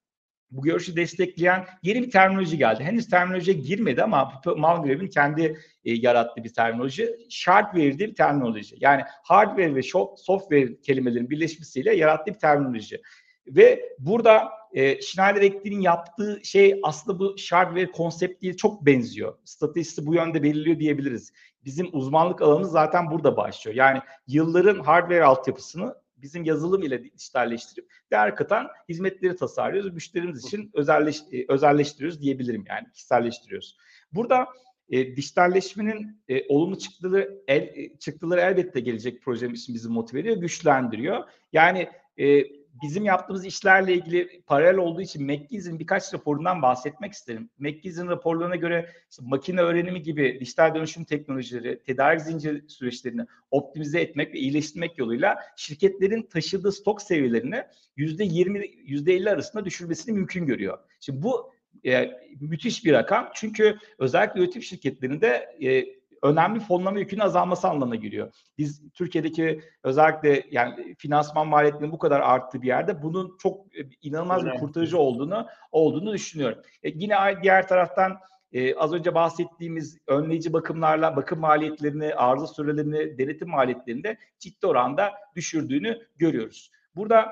bu 0.51 0.61
görüşü 0.61 0.95
destekleyen 0.95 1.65
yeni 1.83 2.01
bir 2.01 2.11
terminoloji 2.11 2.57
geldi. 2.57 2.83
Henüz 2.83 3.09
terminolojiye 3.09 3.57
girmedi 3.57 4.03
ama 4.03 4.41
Malgrave'in 4.57 5.07
kendi 5.07 5.41
e, 5.85 5.93
yarattığı 5.93 6.43
bir 6.43 6.53
terminoloji. 6.53 7.17
Shardware 7.29 7.99
diye 7.99 8.09
bir 8.09 8.15
terminoloji. 8.15 8.75
Yani 8.79 9.03
hardware 9.23 9.75
ve 9.75 9.81
software 10.17 10.81
kelimelerin 10.81 11.29
birleşmesiyle 11.29 11.95
yarattığı 11.95 12.33
bir 12.33 12.39
terminoloji. 12.39 13.01
Ve 13.47 13.95
burada 13.99 14.51
e, 14.73 15.01
Schneider 15.01 15.41
Electric'in 15.41 15.81
yaptığı 15.81 16.39
şey 16.43 16.79
aslında 16.83 17.19
bu 17.19 17.35
hardware 17.51 17.91
konseptiyle 17.91 18.57
çok 18.57 18.85
benziyor. 18.85 19.37
Stratejisi 19.43 20.05
bu 20.05 20.15
yönde 20.15 20.43
belirliyor 20.43 20.79
diyebiliriz. 20.79 21.33
Bizim 21.65 21.89
uzmanlık 21.91 22.41
alanımız 22.41 22.71
zaten 22.71 23.11
burada 23.11 23.37
başlıyor. 23.37 23.77
Yani 23.77 24.01
yılların 24.27 24.79
hardware 24.79 25.23
altyapısını 25.23 25.95
bizim 26.17 26.43
yazılım 26.43 26.83
ile 26.83 27.03
dijitalleştirip 27.03 27.89
değer 28.11 28.35
katan 28.35 28.67
hizmetleri 28.89 29.35
tasarlıyoruz. 29.35 29.93
Müşterimiz 29.93 30.45
için 30.45 30.71
özelleş, 30.73 31.21
e, 31.31 31.45
özelleştiriyoruz 31.47 32.21
diyebilirim 32.21 32.65
yani 32.69 32.91
kişiselleştiriyoruz. 32.91 33.77
Burada 34.11 34.47
e, 34.89 35.15
dijitalleşmenin 35.15 36.21
e, 36.27 36.47
olumlu 36.47 36.77
çıktıları, 36.77 37.41
el, 37.47 37.61
e, 37.61 37.97
çıktıları 37.97 38.41
elbette 38.41 38.79
gelecek 38.79 39.21
projemiz 39.21 39.61
için 39.61 39.75
bizi 39.75 39.89
motive 39.89 40.19
ediyor, 40.19 40.37
güçlendiriyor. 40.37 41.23
Yani 41.53 41.89
e, 42.17 42.43
bizim 42.81 43.05
yaptığımız 43.05 43.45
işlerle 43.45 43.93
ilgili 43.93 44.41
paralel 44.47 44.77
olduğu 44.77 45.01
için 45.01 45.23
McKinsey'nin 45.23 45.79
birkaç 45.79 46.13
raporundan 46.13 46.61
bahsetmek 46.61 47.13
isterim. 47.13 47.49
McKinsey'nin 47.59 48.09
raporlarına 48.09 48.55
göre 48.55 48.89
işte 49.11 49.23
makine 49.25 49.61
öğrenimi 49.61 50.01
gibi 50.01 50.37
dijital 50.39 50.75
dönüşüm 50.75 51.03
teknolojileri, 51.03 51.83
tedarik 51.83 52.21
zinciri 52.21 52.69
süreçlerini 52.69 53.25
optimize 53.51 54.01
etmek 54.01 54.33
ve 54.33 54.39
iyileştirmek 54.39 54.97
yoluyla 54.97 55.37
şirketlerin 55.55 56.23
taşıdığı 56.23 56.71
stok 56.71 57.01
seviyelerini 57.01 57.63
%20, 57.97 58.65
%50 58.87 59.29
arasında 59.29 59.65
düşürmesini 59.65 60.13
mümkün 60.13 60.45
görüyor. 60.45 60.79
Şimdi 60.99 61.21
bu 61.21 61.53
e, 61.85 62.11
müthiş 62.41 62.85
bir 62.85 62.93
rakam. 62.93 63.29
Çünkü 63.35 63.77
özellikle 63.99 64.41
üretim 64.41 64.61
şirketlerinde 64.61 65.27
e, 65.63 66.00
önemli 66.23 66.59
fonlama 66.59 66.99
yükünün 66.99 67.21
azalması 67.21 67.69
anlamına 67.69 67.95
geliyor. 67.95 68.33
Biz 68.57 68.81
Türkiye'deki 68.93 69.61
özellikle 69.83 70.43
yani 70.51 70.95
finansman 70.97 71.47
maliyetlerinin 71.47 71.91
bu 71.91 71.97
kadar 71.97 72.21
arttığı 72.21 72.61
bir 72.61 72.67
yerde 72.67 73.01
bunun 73.01 73.37
çok 73.37 73.75
e, 73.75 73.79
inanılmaz 74.01 74.45
bir 74.45 74.51
kurtarıcı 74.51 74.97
olduğunu 74.97 75.47
olduğunu 75.71 76.13
düşünüyorum. 76.13 76.61
E, 76.83 76.89
yine 76.89 77.15
diğer 77.43 77.67
taraftan 77.67 78.17
e, 78.53 78.75
az 78.75 78.93
önce 78.93 79.15
bahsettiğimiz 79.15 79.97
önleyici 80.07 80.53
bakımlarla 80.53 81.15
bakım 81.15 81.39
maliyetlerini, 81.39 82.15
arıza 82.15 82.47
sürelerini, 82.47 83.17
denetim 83.17 83.49
maliyetlerini 83.49 84.03
de 84.03 84.17
ciddi 84.39 84.67
oranda 84.67 85.13
düşürdüğünü 85.35 86.07
görüyoruz. 86.17 86.71
Burada 86.95 87.31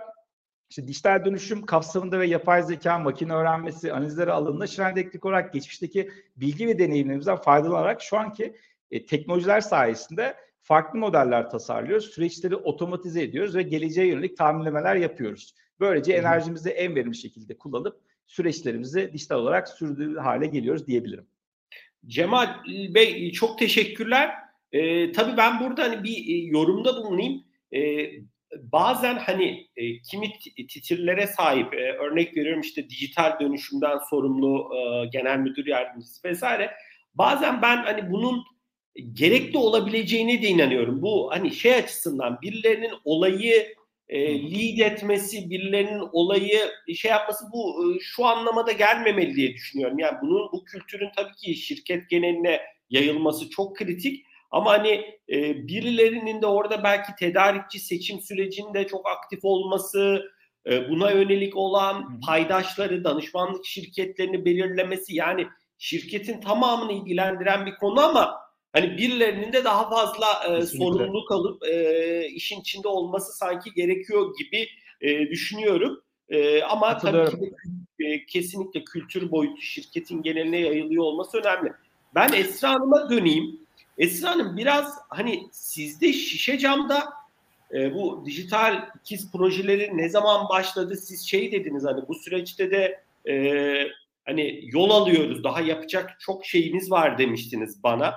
işte 0.70 0.88
dijital 0.88 1.26
dönüşüm 1.26 1.66
kapsamında 1.66 2.20
ve 2.20 2.28
yapay 2.28 2.64
zeka, 2.64 3.00
makine 3.00 3.34
öğrenmesi, 3.34 3.94
analizleri 3.94 4.32
alanında 4.32 4.68
Schneider 4.68 5.02
Electric 5.02 5.28
olarak 5.28 5.54
geçmişteki 5.54 6.10
bilgi 6.36 6.68
ve 6.68 6.80
deneyimlerimizden 6.80 7.36
faydalanarak 7.36 8.02
şu 8.02 8.18
anki 8.18 8.56
e, 8.92 9.06
teknolojiler 9.06 9.62
sayesinde 9.62 10.36
farklı 10.62 11.00
modeller 11.00 11.50
tasarlıyoruz. 11.50 12.06
Süreçleri 12.06 12.56
otomatize 12.56 13.24
ediyoruz 13.24 13.56
ve 13.56 13.62
geleceğe 13.62 14.08
yönelik 14.08 14.38
tahminlemeler 14.38 14.96
yapıyoruz. 14.96 15.56
Böylece 15.80 16.14
enerjimizi 16.14 16.70
en 16.70 16.96
verimli 16.96 17.16
şekilde 17.16 17.58
kullanıp 17.58 18.02
süreçlerimizi 18.28 19.14
dijital 19.14 19.40
olarak 19.40 19.70
sürdüğü 19.70 20.18
hale 20.18 20.48
geliyoruz 20.48 20.88
diyebilirim. 20.88 21.28
Cemal 22.08 22.48
Bey 22.68 23.32
çok 23.32 23.60
teşekkürler. 23.60 24.36
Ee, 24.72 25.12
tabii 25.12 25.38
ben 25.38 25.60
burada 25.60 25.84
hani 25.84 26.04
bir 26.04 26.18
e, 26.28 26.46
yorumda 26.46 26.96
bulunayım. 26.96 27.44
Ee, 27.74 28.10
bazen 28.58 29.16
hani 29.16 29.68
e, 29.76 30.02
kimi 30.02 30.32
titirlere 30.70 31.28
sahip, 31.28 31.74
e, 31.74 31.94
örnek 31.94 32.38
veriyorum 32.38 32.62
işte 32.62 32.90
dijital 32.90 33.40
dönüşümden 33.40 34.00
sorumlu 34.10 34.70
e, 34.76 35.06
genel 35.06 35.38
müdür 35.38 35.66
yardımcısı 35.66 36.28
vesaire. 36.28 36.72
Bazen 37.16 37.62
ben 37.62 37.78
hani 37.78 38.12
bunun 38.12 38.44
gerekli 39.14 39.58
olabileceğine 39.58 40.42
de 40.42 40.48
inanıyorum. 40.48 41.02
Bu 41.02 41.32
hani 41.32 41.52
şey 41.52 41.74
açısından 41.76 42.42
birilerinin 42.42 42.92
olayı 43.06 43.76
e, 44.10 44.42
lead 44.52 44.92
etmesi, 44.92 45.50
birilerinin 45.50 46.04
olayı 46.12 46.60
şey 46.96 47.12
yapması 47.12 47.46
bu 47.54 47.94
e, 47.96 48.00
şu 48.00 48.26
anlamada 48.26 48.72
gelmemeli 48.72 49.36
diye 49.36 49.54
düşünüyorum. 49.54 50.00
Yani 50.00 50.18
bunun 50.22 50.52
bu 50.52 50.64
kültürün 50.64 51.10
tabii 51.16 51.36
ki 51.36 51.56
şirket 51.56 52.10
geneline 52.10 52.62
yayılması 52.90 53.50
çok 53.50 53.78
kritik. 53.78 54.26
Ama 54.52 54.72
hani 54.72 55.20
e, 55.30 55.68
birilerinin 55.68 56.42
de 56.42 56.48
orada 56.48 56.84
belki 56.84 57.12
tedarikçi 57.20 57.80
seçim 57.80 58.22
sürecinde 58.22 58.88
çok 58.88 59.10
aktif 59.10 59.40
olması, 59.44 60.24
e, 60.70 60.90
buna 60.90 61.12
yönelik 61.12 61.56
olan 61.58 62.22
paydaşları, 62.22 63.04
danışmanlık 63.04 63.66
şirketlerini 63.66 64.46
belirlemesi 64.46 65.16
yani 65.16 65.48
şirketin 65.78 66.42
tamamını 66.42 66.94
ilgilendiren 66.94 67.66
bir 67.66 67.76
konu 67.76 68.02
ama 68.02 68.49
hani 68.74 68.98
birilerinin 68.98 69.54
de 69.54 69.64
daha 69.64 69.90
fazla 69.90 70.58
e, 70.58 70.62
sorumluluk 70.62 71.32
alıp 71.32 71.64
e, 71.64 72.28
işin 72.28 72.62
içinde 72.62 72.88
olması 72.88 73.38
sanki 73.38 73.74
gerekiyor 73.74 74.34
gibi 74.38 74.68
e, 75.02 75.30
düşünüyorum. 75.30 76.02
E, 76.30 76.64
ama 76.64 76.98
tabii 76.98 77.32
ki 77.32 77.42
de, 77.42 78.06
e, 78.06 78.26
kesinlikle 78.26 78.84
kültür 78.84 79.32
boyutu 79.32 79.62
şirketin 79.62 80.22
geneline 80.22 80.60
yayılıyor 80.60 81.04
olması 81.04 81.38
önemli. 81.38 81.74
Ben 82.16 82.34
Esra 82.34 82.70
Hanım'a 82.70 83.10
döneyim. 83.10 83.60
Esra 83.98 84.30
Hanım 84.30 84.58
biraz 84.58 84.94
hani 85.10 85.48
sizde 85.52 86.14
şişe 86.14 86.58
camda 86.58 87.04
e, 87.74 87.94
bu 87.94 88.24
dijital 88.26 88.90
ikiz 89.02 89.32
projeleri 89.32 89.98
ne 89.98 90.10
zaman 90.10 90.50
başladı? 90.50 90.96
Siz 90.96 91.28
şey 91.28 91.52
dediniz 91.52 91.84
hani 91.86 92.08
bu 92.08 92.16
süreçte 92.16 92.72
de 92.72 93.04
e, 93.30 93.88
hani 94.26 94.60
yol 94.64 94.90
alıyoruz 94.90 95.44
daha 95.44 95.62
yapacak 95.62 96.18
çok 96.20 96.46
şeyimiz 96.46 96.92
var 96.92 97.18
demiştiniz 97.18 97.84
bana. 97.84 98.14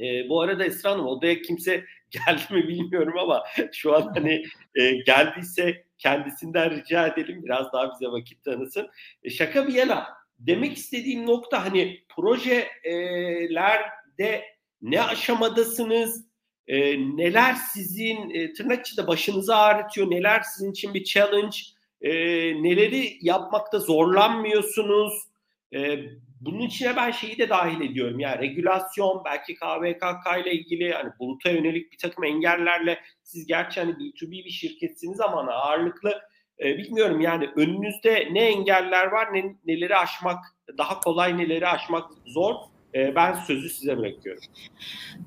E, 0.00 0.28
bu 0.28 0.40
arada 0.40 0.64
Esra 0.64 0.90
Hanım 0.90 1.06
odaya 1.06 1.42
kimse 1.42 1.84
geldi 2.10 2.42
mi 2.50 2.68
bilmiyorum 2.68 3.18
ama 3.18 3.44
şu 3.72 3.96
an 3.96 4.12
hani 4.14 4.44
e, 4.74 4.92
geldiyse 4.92 5.84
kendisinden 5.98 6.70
rica 6.70 7.06
edelim 7.06 7.44
biraz 7.44 7.72
daha 7.72 7.92
bize 7.92 8.06
vakit 8.06 8.44
tanısın. 8.44 8.88
E, 9.22 9.30
şaka 9.30 9.68
bir 9.68 9.74
yana 9.74 10.08
demek 10.38 10.76
istediğim 10.76 11.26
nokta 11.26 11.64
hani 11.64 12.04
projelerde 12.08 14.44
ne 14.82 15.02
aşamadasınız, 15.02 16.24
e, 16.68 16.98
neler 17.16 17.54
sizin 17.54 18.30
e, 18.30 18.52
tırnak 18.52 18.86
içinde 18.86 19.06
başınızı 19.06 19.56
ağrıtıyor, 19.56 20.10
neler 20.10 20.40
sizin 20.40 20.70
için 20.70 20.94
bir 20.94 21.04
challenge, 21.04 21.56
e, 22.00 22.12
neleri 22.62 23.18
yapmakta 23.20 23.78
zorlanmıyorsunuz, 23.78 25.12
bunun 26.40 26.60
içine 26.60 26.96
ben 26.96 27.10
şeyi 27.10 27.38
de 27.38 27.48
dahil 27.48 27.80
ediyorum. 27.80 28.20
Yani 28.20 28.38
regülasyon, 28.38 29.22
belki 29.24 29.54
KVKK 29.54 30.40
ile 30.42 30.52
ilgili 30.52 30.92
hani 30.92 31.10
buluta 31.18 31.50
yönelik 31.50 31.92
bir 31.92 31.98
takım 31.98 32.24
engellerle 32.24 32.98
siz 33.22 33.46
gerçi 33.46 33.80
hani 33.80 33.92
B2B 33.92 34.30
bir 34.30 34.50
şirketsiniz 34.50 35.20
ama 35.20 35.36
hani 35.36 35.50
ağırlıklı 35.50 36.20
e, 36.64 36.78
bilmiyorum 36.78 37.20
yani 37.20 37.50
önünüzde 37.56 38.28
ne 38.32 38.46
engeller 38.46 39.06
var 39.06 39.34
ne, 39.34 39.56
neleri 39.66 39.96
aşmak 39.96 40.38
daha 40.78 41.00
kolay 41.00 41.38
neleri 41.38 41.68
aşmak 41.68 42.10
zor. 42.26 42.54
E, 42.94 43.14
ben 43.14 43.34
sözü 43.34 43.70
size 43.70 43.98
bırakıyorum. 43.98 44.42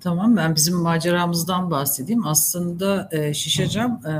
Tamam 0.03 0.37
ben 0.37 0.55
bizim 0.55 0.77
maceramızdan 0.77 1.71
bahsedeyim. 1.71 2.27
Aslında 2.27 3.09
e, 3.11 3.33
Şişecam 3.33 3.91
e, 3.91 4.13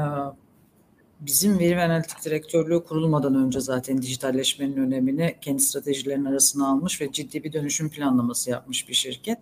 bizim 1.19 1.59
veri 1.59 1.77
ve 1.77 1.83
analitik 1.83 2.25
direktörlüğü 2.25 2.83
kurulmadan 2.83 3.35
önce 3.35 3.59
zaten 3.59 4.01
dijitalleşmenin 4.01 4.77
önemini 4.77 5.35
kendi 5.41 5.61
stratejilerinin 5.61 6.25
arasına 6.25 6.67
almış 6.67 7.01
ve 7.01 7.11
ciddi 7.11 7.43
bir 7.43 7.53
dönüşüm 7.53 7.89
planlaması 7.89 8.49
yapmış 8.49 8.89
bir 8.89 8.93
şirket. 8.93 9.37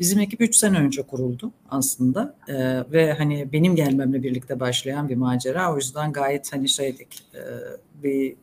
Bizim 0.00 0.20
ekip 0.20 0.40
3 0.40 0.56
sene 0.56 0.78
önce 0.78 1.02
kuruldu 1.02 1.52
aslında 1.70 2.36
ee, 2.48 2.84
ve 2.92 3.12
hani 3.12 3.52
benim 3.52 3.76
gelmemle 3.76 4.22
birlikte 4.22 4.60
başlayan 4.60 5.08
bir 5.08 5.16
macera. 5.16 5.72
O 5.72 5.76
yüzden 5.76 6.12
gayet 6.12 6.52
hani 6.52 6.68
şeydik 6.68 7.22
e, 7.34 7.40
bir 8.02 8.36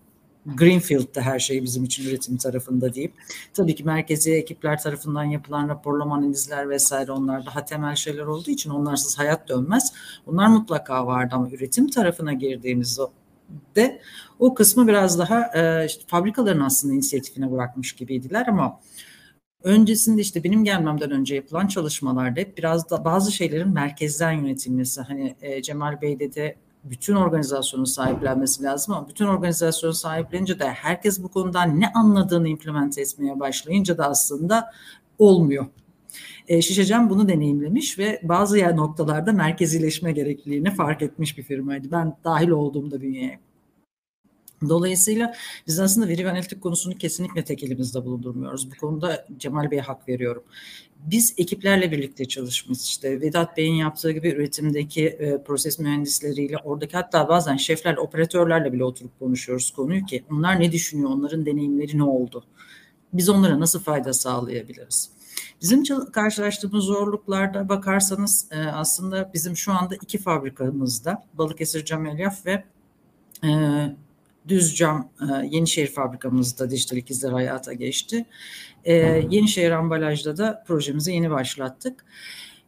Greenfield'da 0.46 1.22
her 1.22 1.40
şey 1.40 1.64
bizim 1.64 1.84
için 1.84 2.10
üretim 2.10 2.38
tarafında 2.38 2.94
diyeyim. 2.94 3.14
Tabii 3.54 3.76
ki 3.76 3.84
merkezi 3.84 4.34
ekipler 4.34 4.82
tarafından 4.82 5.24
yapılan 5.24 5.70
raporlama 5.70 6.16
analizler 6.16 6.70
vesaire 6.70 7.12
onlar 7.12 7.46
daha 7.46 7.66
temel 7.66 7.96
şeyler 7.96 8.26
olduğu 8.26 8.52
için 8.52 8.70
onlarsız 8.70 9.20
hayat 9.20 9.50
dönmez. 9.50 9.94
Onlar 10.28 10.48
mutlaka 10.48 11.08
vardı 11.08 11.36
ama 11.36 11.50
üretim 11.50 11.90
tarafına 11.90 12.34
girdiğimizde 12.34 14.02
o 14.40 14.54
kısmı 14.54 14.88
biraz 14.88 15.20
daha 15.20 15.52
e, 15.56 15.86
işte 15.86 16.04
fabrikaların 16.08 16.62
aslında 16.62 16.94
inisiyatifine 16.94 17.52
bırakmış 17.52 17.94
gibiydiler 17.94 18.48
ama 18.48 18.80
öncesinde 19.64 20.22
işte 20.22 20.44
benim 20.44 20.64
gelmemden 20.64 21.12
önce 21.12 21.36
yapılan 21.36 21.68
çalışmalarda 21.68 22.40
hep 22.40 22.58
biraz 22.58 22.90
da 22.90 23.06
bazı 23.06 23.32
şeylerin 23.32 23.70
merkezden 23.70 24.32
yönetilmesi 24.32 25.02
hani 25.02 25.36
e, 25.42 25.62
Cemal 25.62 26.02
Bey 26.02 26.20
dedi 26.20 26.58
bütün 26.84 27.16
organizasyonun 27.16 27.86
sahiplenmesi 27.86 28.64
lazım 28.64 28.94
ama 28.94 29.10
bütün 29.10 29.26
organizasyonu 29.26 29.94
sahiplenince 29.94 30.60
de 30.60 30.70
herkes 30.70 31.24
bu 31.24 31.28
konudan 31.28 31.80
ne 31.80 31.92
anladığını 31.94 32.48
implement 32.48 32.98
etmeye 32.98 33.40
başlayınca 33.40 33.98
da 33.98 34.10
aslında 34.10 34.72
olmuyor. 35.20 35.66
E, 36.48 36.62
Şişecam 36.62 37.10
bunu 37.10 37.28
deneyimlemiş 37.28 38.00
ve 38.00 38.20
bazı 38.24 38.58
yer 38.58 38.78
noktalarda 38.78 39.32
merkezileşme 39.32 40.12
gerekliliğini 40.12 40.72
fark 40.76 41.02
etmiş 41.02 41.38
bir 41.38 41.44
firmaydı. 41.44 41.92
Ben 41.92 42.18
dahil 42.24 42.50
olduğumda 42.50 43.02
bünyeye. 43.02 43.40
Dolayısıyla 44.70 45.34
biz 45.68 45.80
aslında 45.80 46.08
veri 46.08 46.26
ve 46.26 46.32
analitik 46.32 46.62
konusunu 46.62 46.96
kesinlikle 46.96 47.44
tek 47.44 47.64
elimizde 47.64 48.06
bulundurmuyoruz. 48.06 48.72
Bu 48.72 48.76
konuda 48.78 49.26
Cemal 49.38 49.72
Bey'e 49.72 49.82
hak 49.82 50.10
veriyorum. 50.10 50.44
Biz 51.06 51.34
ekiplerle 51.38 51.92
birlikte 51.92 52.26
çalışmış 52.26 52.84
işte 52.84 53.22
Vedat 53.22 53.58
Bey'in 53.58 53.74
yaptığı 53.74 54.12
gibi 54.12 54.30
üretimdeki 54.30 55.08
e, 55.08 55.44
proses 55.44 55.80
mühendisleriyle 55.80 56.58
oradaki 56.58 56.98
hatta 56.98 57.30
bazen 57.30 57.58
şeflerle 57.58 58.00
operatörlerle 58.00 58.74
bile 58.74 58.84
oturup 58.84 59.20
konuşuyoruz 59.20 59.72
konuyu 59.72 60.06
ki 60.06 60.24
onlar 60.32 60.60
ne 60.60 60.72
düşünüyor 60.72 61.10
onların 61.10 61.46
deneyimleri 61.46 61.98
ne 61.98 62.04
oldu 62.04 62.44
biz 63.14 63.30
onlara 63.30 63.60
nasıl 63.60 63.80
fayda 63.80 64.14
sağlayabiliriz? 64.14 65.10
Bizim 65.62 65.84
karşılaştığımız 66.12 66.84
zorluklarda 66.84 67.70
bakarsanız 67.70 68.48
e, 68.52 68.60
aslında 68.60 69.32
bizim 69.34 69.58
şu 69.58 69.72
anda 69.72 69.96
iki 69.96 70.18
fabrikamızda 70.18 71.24
Balıkesir 71.34 71.86
Cam 71.86 72.06
Elyaf 72.06 72.46
ve 72.46 72.64
e, 73.44 73.50
Düz 74.48 74.76
Cam 74.76 75.10
e, 75.22 75.46
Yenişehir 75.46 75.88
fabrikamızda 75.88 76.70
dijital 76.70 76.98
ikizler 76.98 77.32
hayata 77.32 77.74
geçti. 77.74 78.26
E, 78.86 78.94
Yenişehir 79.30 79.72
ambalajda 79.72 80.38
da 80.38 80.64
projemizi 80.68 81.12
yeni 81.14 81.32
başlattık. 81.32 82.06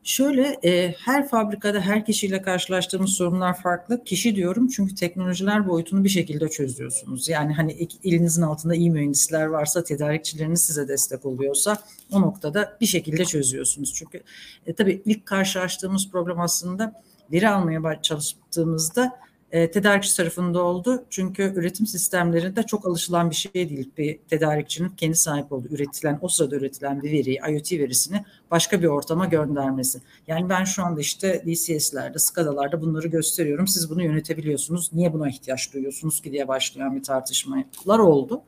Şöyle 0.04 0.60
e, 0.64 0.92
her 0.92 1.28
fabrikada 1.28 1.82
her 1.82 2.06
kişiyle 2.06 2.42
karşılaştığımız 2.42 3.10
sorunlar 3.10 3.62
farklı. 3.62 4.04
Kişi 4.04 4.36
diyorum 4.36 4.68
çünkü 4.68 4.96
teknolojiler 4.96 5.68
boyutunu 5.68 6.04
bir 6.04 6.10
şekilde 6.10 6.50
çözüyorsunuz. 6.50 7.30
Yani 7.30 7.54
hani 7.54 7.88
elinizin 8.04 8.42
altında 8.42 8.76
iyi 8.76 8.92
mühendisler 8.92 9.46
varsa, 9.46 9.84
tedarikçileriniz 9.84 10.62
size 10.62 10.88
destek 10.88 11.26
oluyorsa 11.26 11.78
o 12.12 12.22
noktada 12.22 12.78
bir 12.82 12.86
şekilde 12.86 13.26
çözüyorsunuz. 13.26 13.94
Çünkü 13.94 14.24
e, 14.68 14.74
tabii 14.74 15.02
ilk 15.06 15.26
karşılaştığımız 15.26 16.12
problem 16.12 16.40
aslında 16.40 17.02
veri 17.32 17.50
almaya 17.50 18.02
çalıştığımızda 18.02 19.25
e, 19.56 19.72
tedarikçi 19.72 20.18
tarafında 20.18 20.64
oldu. 20.64 21.06
Çünkü 21.10 21.54
üretim 21.56 21.88
sistemlerinde 21.88 22.64
çok 22.64 22.86
alışılan 22.86 23.30
bir 23.30 23.36
şey 23.36 23.54
değil. 23.54 23.92
Bir 23.98 24.18
tedarikçinin 24.30 24.90
kendi 24.90 25.16
sahip 25.16 25.52
olduğu 25.52 25.68
üretilen, 25.68 26.20
o 26.22 26.28
sırada 26.28 26.56
üretilen 26.56 27.04
bir 27.04 27.12
veriyi, 27.12 27.40
IoT 27.50 27.72
verisini 27.72 28.26
başka 28.52 28.82
bir 28.82 28.88
ortama 28.88 29.26
göndermesi. 29.26 30.02
Yani 30.28 30.50
ben 30.50 30.64
şu 30.64 30.84
anda 30.84 31.02
işte 31.02 31.44
DCS'lerde, 31.46 32.20
SCADA'larda 32.20 32.82
bunları 32.82 33.08
gösteriyorum. 33.08 33.68
Siz 33.68 33.90
bunu 33.90 34.04
yönetebiliyorsunuz. 34.04 34.94
Niye 34.94 35.14
buna 35.14 35.30
ihtiyaç 35.30 35.74
duyuyorsunuz 35.74 36.22
ki 36.22 36.32
diye 36.32 36.48
başlayan 36.48 36.96
bir 36.96 37.04
tartışmalar 37.04 38.00
oldu. 38.00 38.42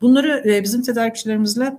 Bunları 0.00 0.50
e, 0.50 0.62
bizim 0.62 0.82
tedarikçilerimizle 0.82 1.76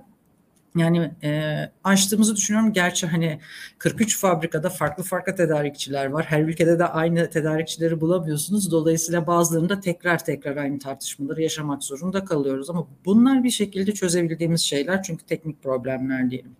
yani 0.76 1.10
e, 1.22 1.60
açtığımızı 1.84 2.36
düşünüyorum. 2.36 2.72
Gerçi 2.72 3.06
hani 3.06 3.40
43 3.78 4.18
fabrikada 4.18 4.70
farklı 4.70 5.02
farklı 5.02 5.34
tedarikçiler 5.34 6.06
var. 6.06 6.24
Her 6.24 6.42
ülkede 6.42 6.78
de 6.78 6.84
aynı 6.84 7.30
tedarikçileri 7.30 8.00
bulamıyorsunuz. 8.00 8.70
Dolayısıyla 8.70 9.26
bazılarında 9.26 9.80
tekrar 9.80 10.24
tekrar 10.24 10.56
aynı 10.56 10.78
tartışmaları 10.78 11.42
yaşamak 11.42 11.84
zorunda 11.84 12.24
kalıyoruz. 12.24 12.70
Ama 12.70 12.86
bunlar 13.04 13.44
bir 13.44 13.50
şekilde 13.50 13.92
çözebildiğimiz 13.92 14.60
şeyler 14.60 15.02
çünkü 15.02 15.24
teknik 15.26 15.62
problemler 15.62 16.30
diyelim. 16.30 16.56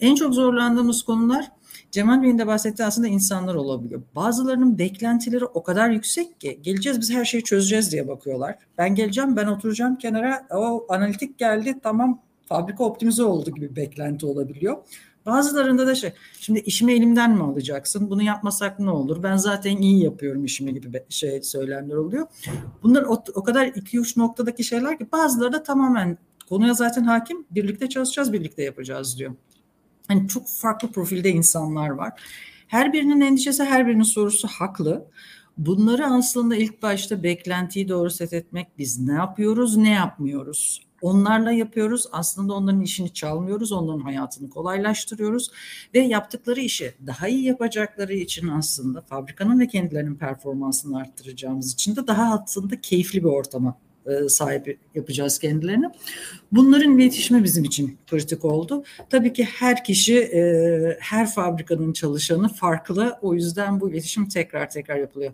En 0.00 0.14
çok 0.14 0.34
zorlandığımız 0.34 1.02
konular 1.02 1.50
Cemal 1.90 2.22
Bey'in 2.22 2.38
de 2.38 2.46
bahsettiği 2.46 2.86
aslında 2.86 3.08
insanlar 3.08 3.54
olabiliyor. 3.54 4.02
Bazılarının 4.16 4.78
beklentileri 4.78 5.44
o 5.44 5.62
kadar 5.62 5.90
yüksek 5.90 6.40
ki 6.40 6.60
geleceğiz 6.62 7.00
biz 7.00 7.10
her 7.10 7.24
şeyi 7.24 7.44
çözeceğiz 7.44 7.92
diye 7.92 8.08
bakıyorlar. 8.08 8.58
Ben 8.78 8.94
geleceğim 8.94 9.36
ben 9.36 9.46
oturacağım 9.46 9.96
kenara 9.96 10.46
o 10.50 10.86
analitik 10.88 11.38
geldi 11.38 11.74
tamam 11.82 12.22
fabrika 12.48 12.84
optimize 12.84 13.22
oldu 13.22 13.50
gibi 13.50 13.76
beklenti 13.76 14.26
olabiliyor. 14.26 14.76
Bazılarında 15.26 15.86
da 15.86 15.94
şey, 15.94 16.12
şimdi 16.40 16.60
işimi 16.60 16.92
elimden 16.92 17.36
mi 17.36 17.42
alacaksın? 17.42 18.10
Bunu 18.10 18.22
yapmasak 18.22 18.78
ne 18.80 18.90
olur? 18.90 19.22
Ben 19.22 19.36
zaten 19.36 19.76
iyi 19.76 20.04
yapıyorum 20.04 20.44
işimi 20.44 20.74
gibi 20.74 21.04
şey 21.08 21.42
söylemler 21.42 21.94
oluyor. 21.94 22.26
Bunlar 22.82 23.02
o, 23.02 23.24
o 23.34 23.42
kadar 23.42 23.66
iki 23.66 24.00
uç 24.00 24.16
noktadaki 24.16 24.64
şeyler 24.64 24.98
ki 24.98 25.06
bazıları 25.12 25.52
da 25.52 25.62
tamamen 25.62 26.18
konuya 26.48 26.74
zaten 26.74 27.04
hakim. 27.04 27.46
Birlikte 27.50 27.88
çalışacağız, 27.88 28.32
birlikte 28.32 28.62
yapacağız 28.62 29.18
diyor. 29.18 29.34
Hani 30.08 30.28
çok 30.28 30.48
farklı 30.48 30.92
profilde 30.92 31.30
insanlar 31.30 31.88
var. 31.88 32.20
Her 32.66 32.92
birinin 32.92 33.20
endişesi, 33.20 33.64
her 33.64 33.86
birinin 33.86 34.02
sorusu 34.02 34.48
haklı. 34.48 35.06
Bunları 35.58 36.06
aslında 36.06 36.56
ilk 36.56 36.82
başta 36.82 37.22
beklentiyi 37.22 37.88
doğru 37.88 38.10
set 38.10 38.32
etmek, 38.32 38.78
biz 38.78 38.98
ne 38.98 39.12
yapıyoruz, 39.12 39.76
ne 39.76 39.90
yapmıyoruz? 39.90 40.88
Onlarla 41.02 41.52
yapıyoruz. 41.52 42.06
Aslında 42.12 42.54
onların 42.54 42.80
işini 42.80 43.12
çalmıyoruz. 43.12 43.72
Onların 43.72 44.00
hayatını 44.00 44.50
kolaylaştırıyoruz. 44.50 45.50
Ve 45.94 45.98
yaptıkları 45.98 46.60
işi 46.60 46.94
daha 47.06 47.28
iyi 47.28 47.44
yapacakları 47.44 48.14
için 48.14 48.48
aslında 48.48 49.00
fabrikanın 49.00 49.60
ve 49.60 49.66
kendilerinin 49.66 50.14
performansını 50.14 50.98
arttıracağımız 50.98 51.72
için 51.72 51.96
de 51.96 52.06
daha 52.06 52.34
aslında 52.34 52.80
keyifli 52.80 53.24
bir 53.24 53.28
ortama 53.28 53.78
e, 54.08 54.28
sahip 54.28 54.78
yapacağız 54.94 55.38
kendilerini. 55.38 55.86
Bunların 56.52 56.98
iletişimi 56.98 57.44
bizim 57.44 57.64
için 57.64 57.98
kritik 58.06 58.44
oldu. 58.44 58.84
Tabii 59.10 59.32
ki 59.32 59.44
her 59.44 59.84
kişi, 59.84 60.18
e, 60.18 60.96
her 61.00 61.30
fabrikanın 61.30 61.92
çalışanı 61.92 62.48
farklı. 62.48 63.18
O 63.22 63.34
yüzden 63.34 63.80
bu 63.80 63.90
iletişim 63.90 64.28
tekrar 64.28 64.70
tekrar 64.70 64.96
yapılıyor. 64.96 65.32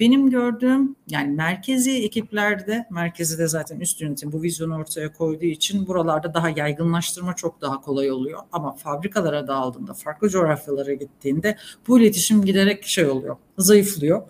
Benim 0.00 0.30
gördüğüm 0.30 0.96
yani 1.08 1.34
merkezi 1.34 2.04
ekiplerde, 2.04 2.86
merkezi 2.90 3.38
de 3.38 3.48
zaten 3.48 3.80
üst 3.80 4.00
yönetim 4.00 4.32
bu 4.32 4.42
vizyonu 4.42 4.76
ortaya 4.76 5.12
koyduğu 5.12 5.44
için 5.44 5.86
buralarda 5.86 6.34
daha 6.34 6.50
yaygınlaştırma 6.50 7.36
çok 7.36 7.60
daha 7.60 7.80
kolay 7.80 8.12
oluyor. 8.12 8.40
Ama 8.52 8.72
fabrikalara 8.72 9.46
dağıldığında, 9.46 9.94
farklı 9.94 10.28
coğrafyalara 10.28 10.94
gittiğinde 10.94 11.56
bu 11.88 12.00
iletişim 12.00 12.44
giderek 12.44 12.84
şey 12.86 13.06
oluyor, 13.06 13.36
zayıflıyor. 13.58 14.22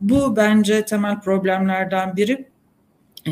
Bu 0.00 0.36
bence 0.36 0.84
temel 0.84 1.20
problemlerden 1.20 2.16
biri. 2.16 2.48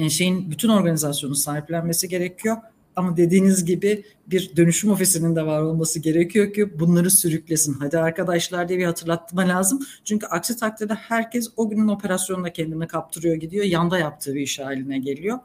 E, 0.03 0.11
şeyin 0.11 0.51
bütün 0.51 0.69
organizasyonu 0.69 1.35
sahiplenmesi 1.35 2.09
gerekiyor. 2.09 2.57
Ama 2.97 3.17
dediğiniz 3.17 3.65
gibi 3.65 4.05
bir 4.27 4.57
dönüşüm 4.57 4.91
ofisinin 4.91 5.37
de 5.37 5.47
var 5.47 5.63
olması 5.63 6.01
gerekiyor 6.01 6.53
ki 6.53 6.81
bunları 6.81 7.11
sürüklesin. 7.11 7.77
Hadi 7.81 7.99
arkadaşlar 7.99 8.69
diye 8.69 8.79
bir 8.79 8.85
hatırlatma 8.85 9.49
lazım. 9.49 9.87
Çünkü 10.05 10.27
aksi 10.27 10.57
takdirde 10.57 10.95
herkes 10.95 11.49
o 11.57 11.71
günün 11.71 11.89
operasyonuna 11.89 12.53
kendini 12.53 12.87
kaptırıyor 12.87 13.35
gidiyor. 13.35 13.65
Yanda 13.65 13.99
yaptığı 13.99 14.35
bir 14.35 14.41
iş 14.41 14.59
haline 14.59 14.99
geliyor. 14.99 15.39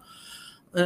Ee, 0.77 0.81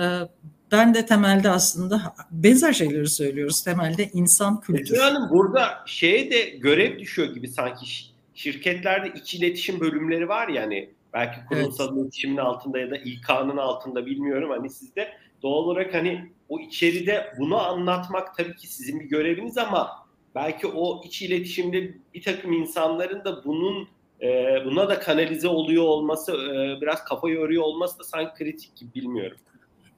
ben 0.72 0.94
de 0.94 1.06
temelde 1.06 1.50
aslında 1.50 2.16
benzer 2.32 2.74
şeyleri 2.74 3.10
söylüyoruz. 3.10 3.64
Temelde 3.64 4.10
insan 4.14 4.62
kültürü. 4.62 5.00
Hanım 5.00 5.30
burada 5.30 5.84
şeye 5.86 6.32
de 6.32 6.42
görev 6.44 7.00
düşüyor 7.00 7.34
gibi 7.34 7.48
sanki 7.48 7.86
şirketlerde 8.34 9.14
iç 9.20 9.36
iletişim 9.36 9.80
bölümleri 9.80 10.28
var 10.28 10.48
ya 10.48 10.64
hani 10.64 10.90
Belki 11.16 11.46
kurumsal 11.50 11.88
evet. 11.88 12.04
iletişimin 12.04 12.38
altında 12.38 12.80
ya 12.80 12.92
da 12.92 12.98
İK'nın 12.98 13.58
altında 13.58 14.06
bilmiyorum. 14.06 14.50
Hani 14.50 14.70
sizde 14.70 15.10
doğal 15.44 15.64
olarak 15.64 15.94
hani 15.94 16.32
o 16.50 16.60
içeride 16.60 17.34
bunu 17.40 17.58
anlatmak 17.58 18.36
tabii 18.38 18.56
ki 18.56 18.68
sizin 18.68 19.00
bir 19.00 19.06
göreviniz 19.06 19.58
ama 19.58 19.90
belki 20.36 20.68
o 20.68 21.02
iç 21.06 21.22
iletişimde 21.22 21.94
bir 22.14 22.24
takım 22.24 22.54
insanların 22.54 23.26
da 23.26 23.46
bunun 23.46 23.88
e, 24.22 24.28
buna 24.66 24.90
da 24.90 25.00
kanalize 25.00 25.48
oluyor 25.48 25.84
olması 25.84 26.32
e, 26.32 26.82
biraz 26.82 27.04
kafa 27.04 27.30
yoruyor 27.30 27.64
olması 27.64 28.00
da 28.00 28.04
sanki 28.04 28.44
kritik 28.44 28.76
gibi 28.76 28.94
bilmiyorum. 28.94 29.38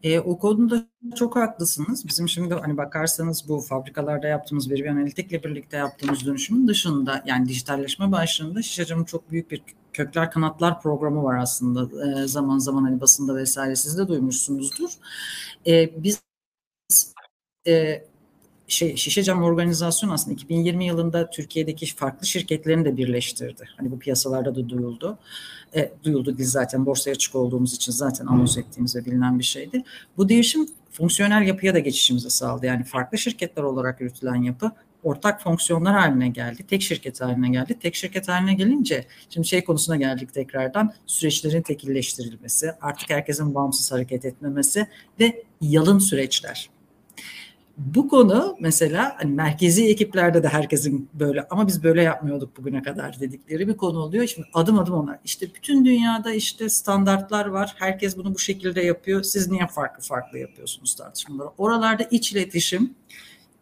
E, 0.03 0.19
o 0.19 0.39
konuda 0.39 0.87
çok 1.15 1.35
haklısınız. 1.35 2.07
Bizim 2.07 2.29
şimdi 2.29 2.53
hani 2.53 2.77
bakarsanız 2.77 3.49
bu 3.49 3.59
fabrikalarda 3.61 4.27
yaptığımız 4.27 4.71
veri 4.71 4.91
analitikle 4.91 5.43
birlikte 5.43 5.77
yaptığımız 5.77 6.25
dönüşümün 6.25 6.67
dışında 6.67 7.23
yani 7.25 7.49
dijitalleşme 7.49 8.11
başlığında 8.11 8.61
Şişecam'ın 8.61 9.03
çok 9.03 9.31
büyük 9.31 9.51
bir 9.51 9.61
kökler 9.97 10.31
kanatlar 10.31 10.81
programı 10.81 11.23
var 11.23 11.37
aslında. 11.37 12.09
E, 12.23 12.27
zaman 12.27 12.57
zaman 12.57 12.83
hani 12.83 13.01
basında 13.01 13.35
vesaire 13.35 13.75
siz 13.75 13.97
de 13.97 14.07
duymuşsunuzdur. 14.07 14.89
E, 15.67 16.03
biz 16.03 16.21
e, 17.67 18.03
şey 18.67 18.95
Şişecam 18.95 19.43
organizasyon 19.43 20.09
aslında 20.09 20.33
2020 20.33 20.85
yılında 20.85 21.29
Türkiye'deki 21.29 21.95
farklı 21.95 22.27
şirketlerini 22.27 22.85
de 22.85 22.97
birleştirdi. 22.97 23.69
Hani 23.77 23.91
bu 23.91 23.99
piyasalarda 23.99 24.55
da 24.55 24.69
duyuldu. 24.69 25.17
E, 25.75 25.91
duyuldu 26.03 26.37
biz 26.37 26.51
zaten 26.51 26.85
borsaya 26.85 27.11
açık 27.11 27.35
olduğumuz 27.35 27.73
için 27.73 27.91
zaten 27.91 28.25
anons 28.25 28.57
ettiğimiz 28.57 28.95
ve 28.95 29.05
bilinen 29.05 29.39
bir 29.39 29.43
şeydi. 29.43 29.83
Bu 30.17 30.29
değişim 30.29 30.67
fonksiyonel 30.91 31.47
yapıya 31.47 31.73
da 31.73 31.79
geçişimizi 31.79 32.29
sağladı. 32.29 32.65
Yani 32.65 32.83
farklı 32.83 33.17
şirketler 33.17 33.63
olarak 33.63 34.01
yürütülen 34.01 34.41
yapı 34.41 34.71
ortak 35.07 35.41
fonksiyonlar 35.41 35.93
haline 35.93 36.29
geldi. 36.29 36.63
Tek 36.67 36.81
şirket 36.81 37.21
haline 37.21 37.49
geldi. 37.49 37.79
Tek 37.79 37.95
şirket 37.95 38.27
haline 38.27 38.53
gelince 38.53 39.05
şimdi 39.29 39.47
şey 39.47 39.63
konusuna 39.63 39.95
geldik 39.95 40.33
tekrardan 40.33 40.93
süreçlerin 41.05 41.61
tekilleştirilmesi, 41.61 42.71
artık 42.81 43.09
herkesin 43.09 43.55
bağımsız 43.55 43.91
hareket 43.91 44.25
etmemesi 44.25 44.87
ve 45.19 45.43
yalın 45.61 45.99
süreçler 45.99 46.69
bu 47.77 48.07
konu 48.07 48.57
mesela 48.59 49.15
hani 49.19 49.31
merkezi 49.31 49.87
ekiplerde 49.89 50.43
de 50.43 50.47
herkesin 50.47 51.09
böyle 51.13 51.47
ama 51.49 51.67
biz 51.67 51.83
böyle 51.83 52.01
yapmıyorduk 52.01 52.57
bugüne 52.57 52.81
kadar 52.81 53.19
dedikleri 53.19 53.67
bir 53.67 53.77
konu 53.77 53.99
oluyor. 53.99 54.27
Şimdi 54.27 54.47
adım 54.53 54.79
adım 54.79 54.93
onlar. 54.93 55.19
İşte 55.25 55.47
bütün 55.55 55.85
dünyada 55.85 56.31
işte 56.31 56.69
standartlar 56.69 57.45
var. 57.45 57.75
Herkes 57.77 58.17
bunu 58.17 58.33
bu 58.33 58.39
şekilde 58.39 58.81
yapıyor. 58.81 59.23
Siz 59.23 59.51
niye 59.51 59.67
farklı 59.67 60.03
farklı 60.03 60.37
yapıyorsunuz 60.37 60.95
tartışmaları? 60.95 61.49
Oralarda 61.57 62.03
iç 62.11 62.31
iletişim 62.31 62.95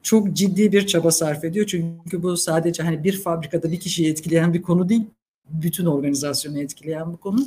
çok 0.05 0.33
ciddi 0.33 0.71
bir 0.71 0.87
çaba 0.87 1.11
sarf 1.11 1.43
ediyor. 1.43 1.65
Çünkü 1.65 2.23
bu 2.23 2.37
sadece 2.37 2.83
hani 2.83 3.03
bir 3.03 3.21
fabrikada 3.21 3.71
bir 3.71 3.79
kişiyi 3.79 4.09
etkileyen 4.09 4.53
bir 4.53 4.61
konu 4.61 4.89
değil. 4.89 5.03
Bütün 5.49 5.85
organizasyonu 5.85 6.59
etkileyen 6.59 7.13
bir 7.13 7.17
konu. 7.17 7.45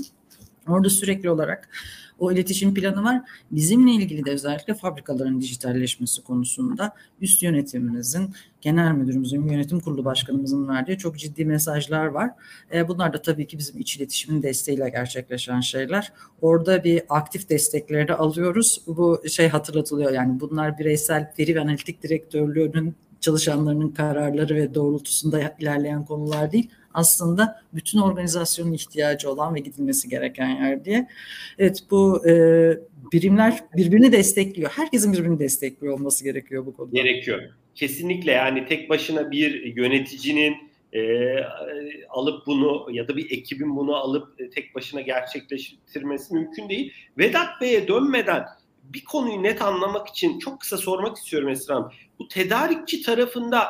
Orada 0.69 0.91
sürekli 0.91 1.31
olarak 1.31 1.69
o 2.19 2.33
iletişim 2.33 2.75
planı 2.75 3.05
var. 3.05 3.23
Bizimle 3.51 3.93
ilgili 3.93 4.25
de 4.25 4.31
özellikle 4.31 4.75
fabrikaların 4.75 5.41
dijitalleşmesi 5.41 6.23
konusunda 6.23 6.93
üst 7.21 7.43
yönetimimizin, 7.43 8.35
genel 8.61 8.93
müdürümüzün, 8.93 9.49
yönetim 9.49 9.81
kurulu 9.81 10.05
başkanımızın 10.05 10.69
verdiği 10.69 10.99
çok 10.99 11.19
ciddi 11.19 11.45
mesajlar 11.45 12.07
var. 12.07 12.31
E, 12.75 12.89
bunlar 12.89 13.13
da 13.13 13.23
tabii 13.23 13.47
ki 13.47 13.59
bizim 13.59 13.81
iç 13.81 13.97
iletişimin 13.97 14.43
desteğiyle 14.43 14.91
gerçekleşen 14.91 15.61
şeyler. 15.61 16.13
Orada 16.41 16.85
bir 16.85 17.03
aktif 17.09 17.49
destekleri 17.49 18.09
de 18.09 18.15
alıyoruz. 18.15 18.83
Bu 18.87 19.23
şey 19.29 19.49
hatırlatılıyor 19.49 20.13
yani 20.13 20.41
bunlar 20.41 20.79
bireysel 20.79 21.33
veri 21.39 21.55
ve 21.55 21.61
analitik 21.61 22.03
direktörlüğünün 22.03 22.95
çalışanlarının 23.21 23.89
kararları 23.89 24.55
ve 24.55 24.75
doğrultusunda 24.75 25.55
ilerleyen 25.59 26.05
konular 26.05 26.53
değil 26.53 26.71
aslında 26.95 27.63
bütün 27.75 27.99
organizasyonun 27.99 28.73
ihtiyacı 28.73 29.31
olan 29.31 29.55
ve 29.55 29.61
gidilmesi 29.61 30.09
gereken 30.09 30.49
yer 30.49 30.85
diye. 30.85 31.09
Evet 31.59 31.85
bu 31.91 32.29
e, 32.29 32.33
birimler 33.13 33.65
birbirini 33.77 34.13
destekliyor. 34.13 34.71
Herkesin 34.71 35.13
birbirini 35.13 35.39
destekliyor 35.39 35.95
olması 35.95 36.25
gerekiyor 36.25 36.67
bu 36.67 36.77
konuda. 36.77 36.97
Gerekiyor. 36.97 37.43
Kesinlikle 37.75 38.33
yani 38.33 38.67
tek 38.67 38.91
başına 38.91 39.31
bir 39.31 39.77
yöneticinin 39.77 40.57
e, 40.93 41.35
alıp 42.09 42.47
bunu 42.47 42.87
ya 42.93 43.09
da 43.09 43.17
bir 43.17 43.31
ekibin 43.31 43.77
bunu 43.77 43.97
alıp 43.97 44.41
e, 44.41 44.51
tek 44.51 44.75
başına 44.75 45.01
gerçekleştirmesi 45.01 46.35
mümkün 46.35 46.69
değil. 46.69 46.93
Vedat 47.19 47.61
Bey'e 47.61 47.89
dönmeden 47.89 48.45
bir 48.83 49.05
konuyu 49.05 49.43
net 49.43 49.63
anlamak 49.63 50.09
için 50.09 50.39
çok 50.39 50.61
kısa 50.61 50.77
sormak 50.77 51.17
istiyorum 51.17 51.49
Esra 51.49 51.75
Hanım. 51.75 51.93
Bu 52.19 52.29
tedarikçi 52.29 53.03
tarafında 53.03 53.69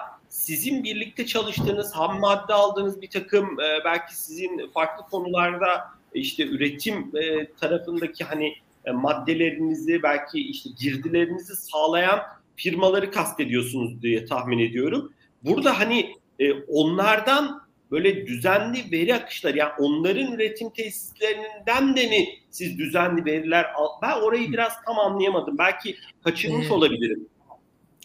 sizin 0.49 0.84
birlikte 0.84 1.26
çalıştığınız, 1.26 1.92
ham 1.92 2.20
madde 2.20 2.55
aldığınız 2.55 3.03
bir 3.03 3.11
takım 3.11 3.61
e, 3.61 3.84
belki 3.84 4.16
sizin 4.16 4.70
farklı 4.74 5.05
konularda 5.11 5.84
işte 6.14 6.46
üretim 6.46 7.11
e, 7.16 7.53
tarafındaki 7.53 8.24
hani 8.24 8.55
e, 8.84 8.90
maddelerinizi 8.90 10.03
belki 10.03 10.40
işte 10.40 10.70
girdilerinizi 10.80 11.57
sağlayan 11.57 12.20
firmaları 12.57 13.11
kastediyorsunuz 13.11 14.03
diye 14.03 14.24
tahmin 14.24 14.59
ediyorum. 14.59 15.12
Burada 15.42 15.80
hani 15.80 16.14
e, 16.38 16.53
onlardan 16.53 17.62
böyle 17.90 18.26
düzenli 18.26 18.92
veri 18.92 19.14
akışları 19.14 19.59
yani 19.59 19.72
onların 19.78 20.32
üretim 20.32 20.70
tesislerinden 20.70 21.96
de 21.96 22.07
mi 22.07 22.28
siz 22.51 22.78
düzenli 22.78 23.24
veriler 23.24 23.66
al 23.74 23.88
ben 24.03 24.20
orayı 24.20 24.53
biraz 24.53 24.72
tam 24.86 24.99
anlayamadım. 24.99 25.59
Belki 25.59 25.96
kaçırmış 26.24 26.70
olabilirim. 26.70 27.28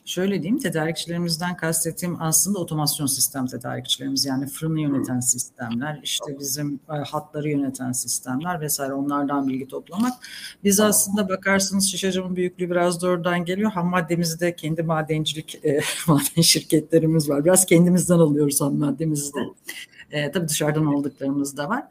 Şöyle 0.05 0.41
diyeyim, 0.41 0.59
tedarikçilerimizden 0.59 1.57
kastettiğim 1.57 2.21
aslında 2.21 2.59
otomasyon 2.59 3.07
sistem 3.07 3.45
tedarikçilerimiz. 3.45 4.25
Yani 4.25 4.47
fırını 4.47 4.81
yöneten 4.81 5.19
sistemler, 5.19 5.99
işte 6.03 6.39
bizim 6.39 6.79
e, 6.89 6.97
hatları 6.97 7.49
yöneten 7.49 7.91
sistemler 7.91 8.61
vesaire 8.61 8.93
onlardan 8.93 9.47
bilgi 9.47 9.67
toplamak. 9.67 10.13
Biz 10.63 10.79
aslında 10.79 11.29
bakarsınız 11.29 11.91
şişecamın 11.91 12.35
büyüklüğü 12.35 12.69
biraz 12.69 13.01
da 13.01 13.07
oradan 13.07 13.45
geliyor. 13.45 13.71
Ham 13.71 13.87
maddemizi 13.87 14.39
de 14.39 14.55
kendi 14.55 14.83
madencilik 14.83 15.65
e, 15.65 15.79
maden 16.07 16.41
şirketlerimiz 16.41 17.29
var. 17.29 17.45
Biraz 17.45 17.65
kendimizden 17.65 18.19
alıyoruz 18.19 18.61
ham 18.61 18.75
maddemizi 18.75 19.33
de. 19.33 19.39
E, 20.13 20.31
tabii 20.31 20.47
dışarıdan 20.47 20.85
aldıklarımız 20.85 21.57
da 21.57 21.69
var. 21.69 21.83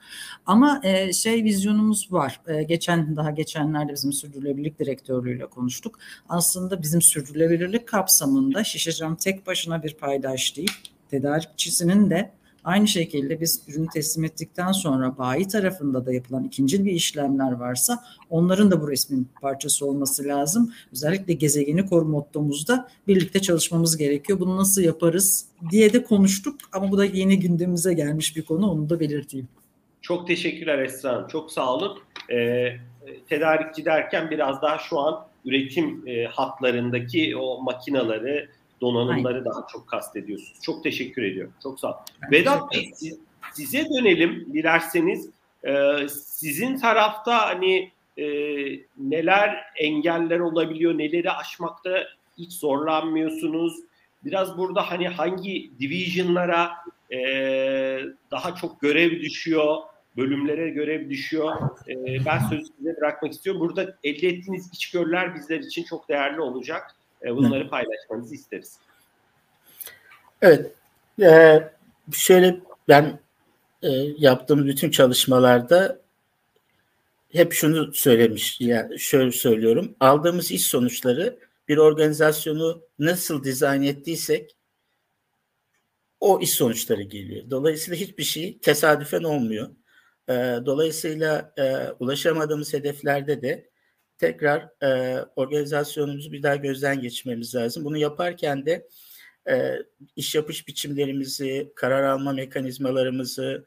Ama 0.46 0.80
e, 0.84 1.12
şey 1.12 1.44
vizyonumuz 1.44 2.12
var. 2.12 2.40
E, 2.46 2.62
geçen 2.62 3.16
daha 3.16 3.30
geçenlerde 3.30 3.92
bizim 3.92 4.12
sürdürülebilirlik 4.12 4.78
direktörlüğüyle 4.78 5.46
konuştuk. 5.46 5.98
Aslında 6.28 6.82
bizim 6.82 7.02
sürdürülebilirlik 7.02 7.88
kapsamında 7.88 8.64
Şişecam 8.64 9.16
tek 9.16 9.46
başına 9.46 9.82
bir 9.82 9.94
paydaş 9.94 10.56
değil. 10.56 10.72
Tedarikçisinin 11.10 12.10
de 12.10 12.32
Aynı 12.64 12.88
şekilde 12.88 13.40
biz 13.40 13.62
ürünü 13.68 13.86
teslim 13.94 14.24
ettikten 14.24 14.72
sonra 14.72 15.18
bayi 15.18 15.48
tarafında 15.48 16.06
da 16.06 16.12
yapılan 16.12 16.44
ikinci 16.44 16.84
bir 16.84 16.92
işlemler 16.92 17.52
varsa 17.52 18.04
onların 18.30 18.70
da 18.70 18.80
bu 18.80 18.90
resmin 18.90 19.28
parçası 19.40 19.86
olması 19.86 20.24
lazım. 20.24 20.72
Özellikle 20.92 21.32
gezegeni 21.32 21.86
koru 21.86 22.04
mottomuzda 22.04 22.88
birlikte 23.08 23.40
çalışmamız 23.40 23.96
gerekiyor. 23.96 24.40
Bunu 24.40 24.56
nasıl 24.56 24.82
yaparız 24.82 25.44
diye 25.70 25.92
de 25.92 26.02
konuştuk 26.02 26.56
ama 26.72 26.90
bu 26.90 26.98
da 26.98 27.04
yeni 27.04 27.40
gündemimize 27.40 27.94
gelmiş 27.94 28.36
bir 28.36 28.42
konu 28.42 28.70
onu 28.70 28.90
da 28.90 29.00
belirteyim. 29.00 29.48
Çok 30.02 30.26
teşekkürler 30.26 30.78
Esra 30.78 31.12
Hanım. 31.12 31.28
Çok 31.28 31.52
sağ 31.52 31.74
olun. 31.74 31.98
Ee, 32.32 32.68
tedarikçi 33.28 33.84
derken 33.84 34.30
biraz 34.30 34.62
daha 34.62 34.78
şu 34.78 34.98
an 34.98 35.26
üretim 35.44 36.08
e, 36.08 36.24
hatlarındaki 36.24 37.36
o 37.36 37.62
makinaları, 37.62 38.48
donanımları 38.82 39.34
Aynen. 39.34 39.44
daha 39.44 39.66
çok 39.72 39.88
kastediyorsunuz. 39.88 40.60
Çok 40.62 40.82
teşekkür 40.82 41.22
ediyorum. 41.22 41.52
Çok 41.62 41.80
sağ 41.80 41.88
olun. 41.88 41.98
Vedat 42.30 42.72
Bey 42.72 42.90
siz, 42.94 43.18
size 43.52 43.84
dönelim 43.90 44.46
dilerseniz. 44.52 45.30
Ee, 45.64 46.08
sizin 46.08 46.76
tarafta 46.78 47.48
hani 47.48 47.90
e, 48.18 48.24
neler 48.98 49.64
engeller 49.76 50.38
olabiliyor, 50.38 50.98
neleri 50.98 51.30
aşmakta 51.30 52.04
hiç 52.38 52.52
zorlanmıyorsunuz. 52.52 53.74
Biraz 54.24 54.58
burada 54.58 54.90
hani 54.90 55.08
hangi 55.08 55.70
divisionlara 55.78 56.70
e, 57.12 57.18
daha 58.30 58.54
çok 58.54 58.80
görev 58.80 59.20
düşüyor, 59.20 59.76
bölümlere 60.16 60.70
görev 60.70 61.10
düşüyor. 61.10 61.52
E, 61.88 62.24
ben 62.26 62.38
sözü 62.38 62.64
size 62.78 62.96
bırakmak 62.96 63.32
istiyorum. 63.32 63.60
Burada 63.60 63.82
elde 64.04 64.28
ettiğiniz 64.28 64.70
içgörüler 64.72 65.34
bizler 65.34 65.58
için 65.58 65.84
çok 65.84 66.08
değerli 66.08 66.40
olacak. 66.40 66.96
E, 67.24 67.36
bunları 67.36 67.68
paylaşmanızı 67.68 68.34
isteriz. 68.34 68.78
Evet. 70.42 70.72
Ee, 71.22 71.70
şöyle 72.12 72.60
ben 72.88 73.20
e, 73.82 73.88
yaptığım 74.18 74.66
bütün 74.66 74.90
çalışmalarda 74.90 76.00
hep 77.32 77.52
şunu 77.52 77.94
söylemiş, 77.94 78.60
yani 78.60 78.98
şöyle 78.98 79.32
söylüyorum. 79.32 79.94
Aldığımız 80.00 80.50
iş 80.50 80.66
sonuçları 80.66 81.38
bir 81.68 81.76
organizasyonu 81.76 82.82
nasıl 82.98 83.44
dizayn 83.44 83.82
ettiysek 83.82 84.56
o 86.20 86.40
iş 86.40 86.50
sonuçları 86.50 87.02
geliyor. 87.02 87.50
Dolayısıyla 87.50 88.00
hiçbir 88.00 88.24
şey 88.24 88.58
tesadüfen 88.58 89.22
olmuyor. 89.22 89.68
E, 90.28 90.32
dolayısıyla 90.66 91.52
e, 91.58 91.90
ulaşamadığımız 92.00 92.72
hedeflerde 92.72 93.42
de 93.42 93.68
tekrar 94.22 94.68
e, 94.82 95.20
organizasyonumuzu 95.36 96.32
bir 96.32 96.42
daha 96.42 96.56
gözden 96.56 97.00
geçirmemiz 97.00 97.54
lazım. 97.54 97.84
Bunu 97.84 97.96
yaparken 97.98 98.66
de 98.66 98.88
e, 99.50 99.76
iş 100.16 100.34
yapış 100.34 100.68
biçimlerimizi, 100.68 101.72
karar 101.76 102.02
alma 102.02 102.32
mekanizmalarımızı, 102.32 103.64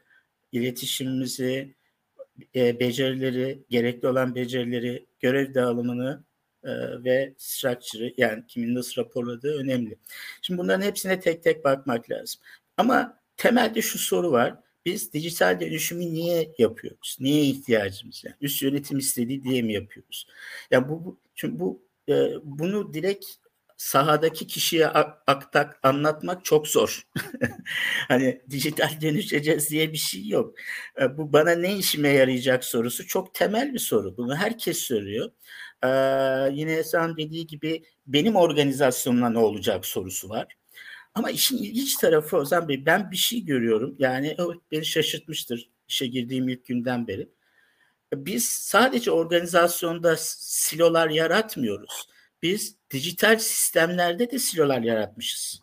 iletişimimizi, 0.52 1.76
e, 2.56 2.80
becerileri, 2.80 3.64
gerekli 3.70 4.08
olan 4.08 4.36
becerileri, 4.36 5.06
görev 5.20 5.54
dağılımını 5.54 6.24
e, 6.64 6.72
ve 7.04 7.34
structure'ı 7.38 8.14
yani 8.18 8.44
kimin 8.48 8.76
nasıl 8.76 9.02
raporladığı 9.02 9.58
önemli. 9.58 9.98
Şimdi 10.42 10.60
bunların 10.60 10.86
hepsine 10.86 11.20
tek 11.20 11.44
tek 11.44 11.66
bakmak 11.66 12.12
lazım. 12.12 12.42
Ama 12.78 13.20
temelde 13.38 13.82
şu 13.82 14.00
soru 14.00 14.32
var. 14.32 14.56
Biz 14.86 15.14
dijital 15.14 15.60
dönüşümü 15.60 16.14
niye 16.14 16.52
yapıyoruz? 16.58 17.18
Niye 17.20 17.44
ihtiyacımız? 17.44 18.24
Yani 18.26 18.36
üst 18.42 18.62
yönetim 18.62 18.98
istediği 18.98 19.44
diye 19.44 19.62
mi 19.62 19.74
yapıyoruz? 19.74 20.28
Ya 20.30 20.36
yani 20.72 20.90
bu, 20.90 21.06
bu 21.06 21.20
çünkü 21.36 21.60
bu 21.60 21.82
e, 22.10 22.14
bunu 22.44 22.94
direkt 22.94 23.26
sahadaki 23.78 24.48
kişiye 24.48 24.88
aktak 24.88 25.80
anlatmak 25.84 26.46
çok 26.46 26.68
zor. 26.68 27.08
hani 28.08 28.42
dijital 28.50 29.02
dönüşeceğiz 29.02 29.70
diye 29.70 29.94
bir 29.94 29.98
şey 29.98 30.28
yok. 30.28 30.56
E, 31.02 31.18
bu 31.18 31.34
bana 31.34 31.52
ne 31.52 31.78
işime 31.78 32.10
yarayacak 32.10 32.64
sorusu 32.64 33.08
çok 33.08 33.34
temel 33.34 33.74
bir 33.74 33.80
soru. 33.80 34.18
Bunu 34.18 34.36
herkes 34.36 34.78
soruyor. 34.78 35.32
Ee, 35.84 35.88
yine 36.54 36.74
Esen 36.74 37.18
dediği 37.18 37.48
gibi 37.48 37.84
benim 38.08 38.36
organizasyonumla 38.36 39.30
ne 39.30 39.40
olacak 39.40 39.86
sorusu 39.86 40.30
var. 40.30 40.56
Ama 41.16 41.32
işin 41.32 41.58
ilginç 41.58 41.96
tarafı 41.96 42.38
Ozan 42.38 42.68
Bey 42.68 42.86
ben 42.86 43.12
bir 43.12 43.16
şey 43.18 43.46
görüyorum. 43.46 43.96
Yani 44.00 44.38
beni 44.72 44.86
şaşırtmıştır 44.86 45.70
işe 45.88 46.08
girdiğim 46.08 46.50
ilk 46.50 46.66
günden 46.66 47.08
beri. 47.08 47.30
Biz 48.14 48.46
sadece 48.46 49.12
organizasyonda 49.12 50.16
silolar 50.18 51.10
yaratmıyoruz. 51.10 52.10
Biz 52.42 52.78
dijital 52.92 53.40
sistemlerde 53.40 54.32
de 54.32 54.40
silolar 54.40 54.82
yaratmışız. 54.82 55.60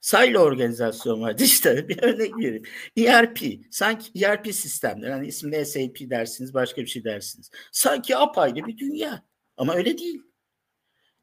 Silo 0.00 0.40
organizasyon 0.40 1.20
var 1.20 1.38
dijital. 1.38 1.88
Bir 1.88 2.02
örnek 2.02 2.36
vereyim. 2.38 2.62
ERP. 2.96 3.38
Sanki 3.70 4.24
ERP 4.24 4.54
sistemler. 4.54 5.10
Hani 5.10 5.26
ismini 5.26 5.66
SAP 5.66 5.96
dersiniz, 6.00 6.54
başka 6.54 6.82
bir 6.82 6.86
şey 6.86 7.04
dersiniz. 7.04 7.50
Sanki 7.72 8.16
apayrı 8.16 8.66
bir 8.66 8.78
dünya. 8.78 9.22
Ama 9.56 9.74
öyle 9.74 9.98
değil. 9.98 10.22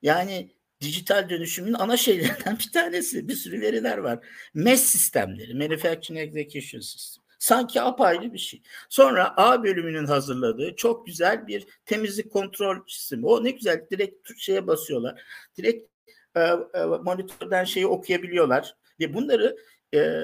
Yani 0.01 0.56
dijital 0.81 1.29
dönüşümün 1.29 1.73
ana 1.73 1.97
şeylerinden 1.97 2.59
bir 2.59 2.71
tanesi. 2.71 3.27
Bir 3.27 3.35
sürü 3.35 3.61
veriler 3.61 3.97
var. 3.97 4.25
MES 4.53 4.83
sistemleri, 4.83 5.53
Manufacturing 5.53 6.37
Execution 6.37 6.81
System. 6.81 7.23
Sanki 7.39 7.81
apayrı 7.81 8.33
bir 8.33 8.37
şey. 8.37 8.61
Sonra 8.89 9.33
A 9.37 9.63
bölümünün 9.63 10.05
hazırladığı 10.05 10.75
çok 10.75 11.07
güzel 11.07 11.47
bir 11.47 11.67
temizlik 11.85 12.31
kontrol 12.31 12.77
sistemi. 12.87 13.25
O 13.25 13.43
ne 13.43 13.51
güzel 13.51 13.85
direkt 13.91 14.29
şeye 14.37 14.67
basıyorlar. 14.67 15.23
Direkt 15.57 15.89
e, 16.35 16.39
e, 16.39 16.83
monitörden 17.03 17.63
şeyi 17.63 17.87
okuyabiliyorlar. 17.87 18.75
Ve 18.99 19.13
bunları 19.13 19.57
e, 19.93 20.21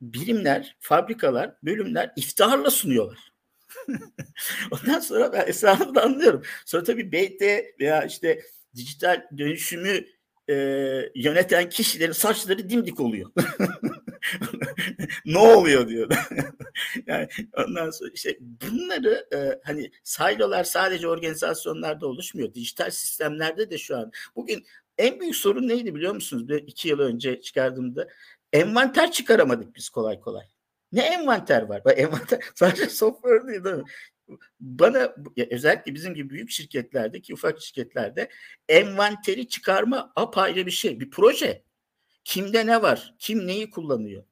birimler, 0.00 0.76
fabrikalar, 0.80 1.54
bölümler 1.62 2.12
iftiharla 2.16 2.70
sunuyorlar. 2.70 3.32
Ondan 4.70 5.00
sonra 5.00 5.32
ben 5.32 5.46
esnafı 5.46 5.94
da 5.94 6.02
anlıyorum. 6.02 6.42
Sonra 6.66 6.84
tabii 6.84 7.12
BT 7.12 7.42
veya 7.80 8.04
işte 8.04 8.42
dijital 8.74 9.22
dönüşümü 9.38 10.04
e, 10.50 10.54
yöneten 11.14 11.68
kişilerin 11.68 12.12
saçları 12.12 12.70
dimdik 12.70 13.00
oluyor. 13.00 13.30
ne 15.26 15.38
oluyor 15.38 15.88
diyor. 15.88 16.10
yani 17.06 17.28
ondan 17.56 17.90
sonra 17.90 18.10
işte 18.14 18.36
bunları 18.40 19.26
e, 19.34 19.60
hani 19.64 19.90
silolar 20.02 20.64
sadece 20.64 21.08
organizasyonlarda 21.08 22.06
oluşmuyor. 22.06 22.54
Dijital 22.54 22.90
sistemlerde 22.90 23.70
de 23.70 23.78
şu 23.78 23.96
an. 23.96 24.12
Bugün 24.36 24.66
en 24.98 25.20
büyük 25.20 25.36
sorun 25.36 25.68
neydi 25.68 25.94
biliyor 25.94 26.14
musunuz? 26.14 26.48
Bir 26.48 26.62
iki 26.62 26.88
yıl 26.88 26.98
önce 26.98 27.40
çıkardığımda 27.40 28.08
envanter 28.52 29.12
çıkaramadık 29.12 29.76
biz 29.76 29.88
kolay 29.88 30.20
kolay. 30.20 30.44
Ne 30.92 31.02
envanter 31.02 31.62
var? 31.62 31.82
Envanter 31.96 32.40
sadece 32.54 32.88
software 32.88 33.48
değil, 33.48 33.64
değil 33.64 33.76
mi? 33.76 33.84
Bana 34.60 35.14
özellikle 35.50 35.94
bizim 35.94 36.14
gibi 36.14 36.30
büyük 36.30 36.50
şirketlerdeki 36.50 37.34
ufak 37.34 37.62
şirketlerde 37.62 38.30
envanteri 38.68 39.48
çıkarma 39.48 40.12
apayrı 40.16 40.66
bir 40.66 40.70
şey. 40.70 41.00
Bir 41.00 41.10
proje. 41.10 41.64
Kimde 42.24 42.66
ne 42.66 42.82
var? 42.82 43.14
Kim 43.18 43.46
neyi 43.46 43.70
kullanıyor? 43.70 44.24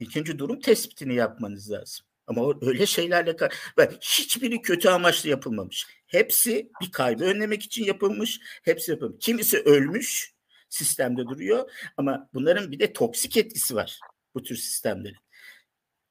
İkinci 0.00 0.38
durum 0.38 0.60
tespitini 0.60 1.14
yapmanız 1.14 1.70
lazım. 1.70 2.06
Ama 2.26 2.54
öyle 2.62 2.86
şeylerle 2.86 3.36
ve 3.78 3.90
hiçbiri 4.00 4.62
kötü 4.62 4.88
amaçlı 4.88 5.28
yapılmamış. 5.28 5.86
Hepsi 6.06 6.70
bir 6.82 6.92
kaybı 6.92 7.24
önlemek 7.24 7.62
için 7.62 7.84
yapılmış. 7.84 8.40
Hepsi 8.62 8.90
yapılmış. 8.90 9.24
Kimisi 9.26 9.58
ölmüş 9.58 10.34
sistemde 10.68 11.26
duruyor 11.26 11.70
ama 11.96 12.28
bunların 12.34 12.72
bir 12.72 12.78
de 12.78 12.92
toksik 12.92 13.36
etkisi 13.36 13.74
var 13.74 14.00
bu 14.34 14.42
tür 14.42 14.56
sistemlerin. 14.56 15.16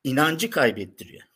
İnancı 0.03 0.49
kaybettiriyor. 0.49 1.32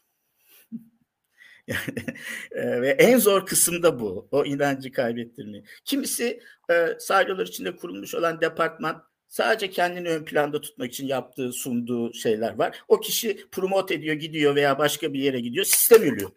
E, 2.52 2.82
ve 2.82 2.90
en 2.90 3.18
zor 3.18 3.46
kısım 3.46 3.84
da 3.84 4.00
bu. 4.00 4.28
O 4.32 4.46
inancı 4.46 4.92
kaybettirmeyi. 4.92 5.64
Kimisi 5.86 6.40
e, 6.72 6.88
sahilyolar 7.00 7.48
içinde 7.48 7.76
kurulmuş 7.76 8.16
olan 8.16 8.42
departman 8.42 9.04
sadece 9.28 9.70
kendini 9.70 10.10
ön 10.10 10.26
planda 10.26 10.62
tutmak 10.62 10.94
için 10.94 11.08
yaptığı, 11.08 11.52
sunduğu 11.52 12.14
şeyler 12.14 12.54
var. 12.54 12.80
O 12.88 13.00
kişi 13.00 13.50
promote 13.52 13.96
ediyor, 13.96 14.16
gidiyor 14.16 14.56
veya 14.56 14.80
başka 14.80 15.14
bir 15.14 15.20
yere 15.20 15.40
gidiyor. 15.40 15.66
Sistem 15.66 16.02
ölüyor. 16.02 16.32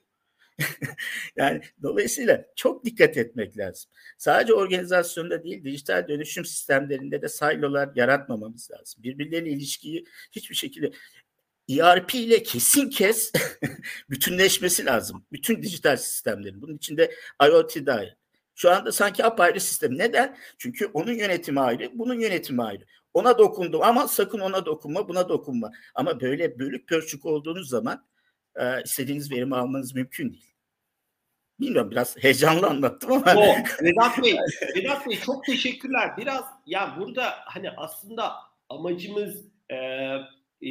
yani 1.37 1.61
dolayısıyla 1.83 2.45
çok 2.57 2.85
dikkat 2.85 3.17
etmek 3.17 3.59
lazım. 3.59 3.91
Sadece 4.19 4.55
organizasyonda 4.55 5.45
değil, 5.45 5.65
dijital 5.65 6.09
dönüşüm 6.09 6.45
sistemlerinde 6.45 7.23
de 7.23 7.29
silolar 7.29 7.91
yaratmamamız 7.95 8.71
lazım. 8.71 9.03
Birbirleriyle 9.03 9.51
ilişkiyi 9.51 10.05
hiçbir 10.33 10.55
şekilde 10.55 10.91
ERP 11.79 12.15
ile 12.15 12.43
kesin 12.43 12.91
kes 12.91 13.33
bütünleşmesi 14.11 14.85
lazım. 14.87 15.25
Bütün 15.33 15.63
dijital 15.63 15.97
sistemlerin. 15.97 16.63
Bunun 16.63 16.77
içinde 16.77 17.11
IoT 17.43 17.87
dahil. 17.87 18.09
Şu 18.55 18.71
anda 18.71 18.93
sanki 18.93 19.25
apayrı 19.25 19.61
sistem. 19.61 19.99
Neden? 19.99 20.37
Çünkü 20.59 20.87
onun 20.87 21.13
yönetimi 21.13 21.61
ayrı, 21.61 21.91
bunun 21.95 22.21
yönetimi 22.21 22.63
ayrı. 22.63 22.85
Ona 23.15 23.39
dokundum 23.39 23.83
ama 23.83 24.09
sakın 24.09 24.41
ona 24.41 24.67
dokunma, 24.67 25.09
buna 25.09 25.29
dokunma. 25.29 25.73
Ama 25.95 26.21
böyle 26.21 26.59
bölük 26.59 26.89
pörçük 26.89 27.27
olduğunuz 27.27 27.69
zaman 27.69 28.07
e, 28.57 28.83
istediğiniz 28.83 29.33
verimi 29.33 29.57
almanız 29.57 29.95
mümkün 29.95 30.33
değil. 30.33 30.55
Bilmiyorum 31.61 31.91
biraz 31.91 32.17
heyecanlı 32.17 32.67
anlattım 32.67 33.13
ama. 33.13 33.35
O, 33.37 33.45
Vedat 33.83 34.25
Bey, 34.25 34.37
Vedat 34.77 35.07
Bey 35.07 35.19
çok 35.21 35.45
teşekkürler. 35.45 36.17
Biraz 36.17 36.45
ya 36.67 36.97
burada 36.99 37.35
hani 37.45 37.71
aslında 37.71 38.33
amacımız 38.69 39.45
e, 39.69 39.77
e, 40.69 40.71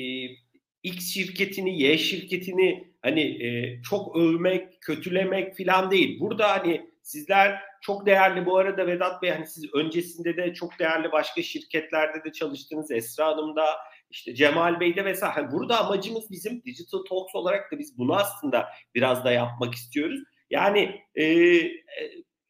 X 0.83 1.13
şirketini, 1.13 1.81
Y 1.81 1.97
şirketini 1.97 2.93
hani 3.01 3.45
e, 3.45 3.81
çok 3.81 4.15
övmek, 4.15 4.81
kötülemek 4.81 5.57
falan 5.57 5.91
değil. 5.91 6.19
Burada 6.19 6.51
hani 6.51 6.89
sizler 7.01 7.61
çok 7.81 8.05
değerli 8.05 8.45
bu 8.45 8.57
arada 8.57 8.87
Vedat 8.87 9.21
Bey 9.21 9.31
hani 9.31 9.47
siz 9.47 9.73
öncesinde 9.73 10.37
de 10.37 10.53
çok 10.53 10.79
değerli 10.79 11.11
başka 11.11 11.41
şirketlerde 11.41 12.23
de 12.23 12.31
çalıştınız. 12.31 12.91
Esra 12.91 13.27
Hanım 13.27 13.55
da 13.55 13.65
işte 14.09 14.35
Cemal 14.35 14.79
Bey 14.79 14.95
de 14.95 15.05
vesaire. 15.05 15.33
Hani 15.33 15.51
burada 15.51 15.85
amacımız 15.85 16.31
bizim 16.31 16.63
Digital 16.65 16.99
Talks 17.09 17.35
olarak 17.35 17.71
da 17.71 17.79
biz 17.79 17.97
bunu 17.97 18.15
aslında 18.15 18.69
biraz 18.95 19.25
da 19.25 19.31
yapmak 19.31 19.75
istiyoruz. 19.75 20.19
Yani 20.49 21.01
e, 21.15 21.23
e, 21.25 21.71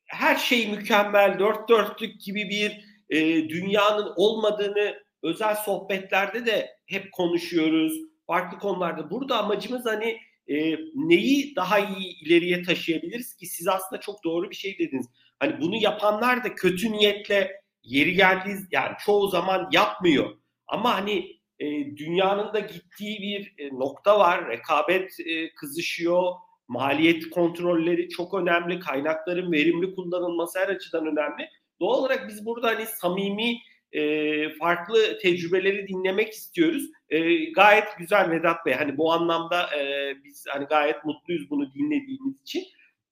her 0.06 0.36
şey 0.36 0.72
mükemmel, 0.72 1.40
dört 1.40 1.70
dörtlük 1.70 2.22
gibi 2.22 2.50
bir 2.50 2.86
e, 3.10 3.50
dünyanın 3.50 4.14
olmadığını 4.16 5.04
özel 5.24 5.56
sohbetlerde 5.56 6.46
de 6.46 6.70
hep 6.88 7.12
konuşuyoruz 7.12 8.09
farklı 8.30 8.60
konularda. 8.60 9.10
Burada 9.10 9.44
amacımız 9.44 9.86
hani 9.86 10.20
e, 10.48 10.78
neyi 10.96 11.56
daha 11.56 11.80
iyi 11.80 12.26
ileriye 12.26 12.64
taşıyabiliriz 12.64 13.36
ki 13.36 13.46
siz 13.46 13.68
aslında 13.68 14.02
çok 14.02 14.24
doğru 14.24 14.50
bir 14.50 14.56
şey 14.56 14.80
dediniz. 14.80 15.08
Hani 15.40 15.62
bunu 15.62 15.76
yapanlar 15.76 16.44
da 16.44 16.56
kötü 16.56 16.92
niyetle 16.92 17.62
yeri 17.84 18.14
geldiği 18.14 18.58
yani 18.72 18.96
çoğu 19.06 19.28
zaman 19.28 19.70
yapmıyor. 19.72 20.38
Ama 20.68 20.96
hani 20.96 21.40
e, 21.60 21.68
dünyanın 21.98 22.54
da 22.54 22.60
gittiği 22.60 23.22
bir 23.22 23.54
e, 23.58 23.70
nokta 23.70 24.20
var. 24.20 24.48
Rekabet 24.48 25.20
e, 25.20 25.54
kızışıyor. 25.54 26.34
Maliyet 26.68 27.30
kontrolleri 27.30 28.10
çok 28.10 28.34
önemli. 28.34 28.80
Kaynakların 28.80 29.52
verimli 29.52 29.96
kullanılması 29.96 30.60
her 30.60 30.68
açıdan 30.68 31.06
önemli. 31.06 31.50
Doğal 31.80 32.00
olarak 32.00 32.28
biz 32.28 32.46
burada 32.46 32.68
hani 32.68 32.86
samimi 32.86 33.58
e, 33.92 34.50
farklı 34.50 35.20
tecrübeleri 35.20 35.88
dinlemek 35.88 36.34
istiyoruz. 36.34 36.84
E, 37.10 37.46
gayet 37.52 37.98
güzel 37.98 38.32
Vedat 38.32 38.66
Bey. 38.66 38.74
Hani 38.74 38.98
bu 38.98 39.14
anlamda 39.14 39.78
e, 39.78 40.14
biz 40.24 40.46
hani 40.50 40.66
gayet 40.66 41.06
mutluyuz 41.06 41.50
bunu 41.50 41.74
dinlediğimiz 41.74 42.42
için. 42.42 42.64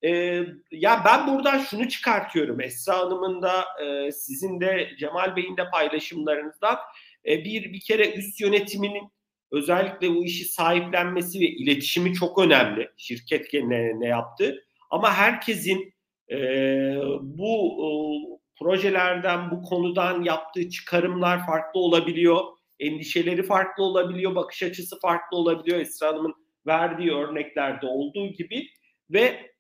E, 0.04 0.10
ya 0.72 1.02
ben 1.06 1.28
buradan 1.28 1.60
şunu 1.60 1.90
çıkartıyorum. 1.90 2.62
Esra 2.62 2.98
Hanım'ın 2.98 3.42
da 3.42 3.66
e, 3.84 4.12
sizin 4.12 4.62
de 4.62 4.90
Cemal 5.00 5.36
Bey'in 5.36 5.58
de 5.58 5.70
paylaşımlarınızdan 5.70 6.78
e, 7.26 7.44
bir 7.44 7.74
bir 7.74 7.80
kere 7.80 8.14
üst 8.14 8.42
yönetiminin 8.42 9.12
özellikle 9.52 10.10
bu 10.10 10.26
işi 10.26 10.46
sahiplenmesi 10.46 11.40
ve 11.40 11.46
iletişimi 11.46 12.14
çok 12.14 12.40
önemli. 12.40 12.90
Şirket 12.98 13.54
ne, 13.54 14.00
ne 14.00 14.08
yaptı. 14.08 14.64
Ama 14.90 15.14
herkesin 15.14 15.94
e, 16.32 16.38
bu 17.22 18.37
projelerden, 18.60 19.52
bu 19.52 19.62
konudan 19.62 20.24
yaptığı 20.24 20.70
çıkarımlar 20.70 21.46
farklı 21.46 21.80
olabiliyor. 21.80 22.42
Endişeleri 22.80 23.44
farklı 23.44 23.84
olabiliyor, 23.84 24.36
bakış 24.36 24.64
açısı 24.64 25.00
farklı 25.00 25.38
olabiliyor. 25.38 25.80
Esra 25.80 26.08
Hanım'ın 26.08 26.36
verdiği 26.68 27.12
örneklerde 27.12 27.86
olduğu 27.88 28.28
gibi 28.28 28.68
ve 29.10 29.52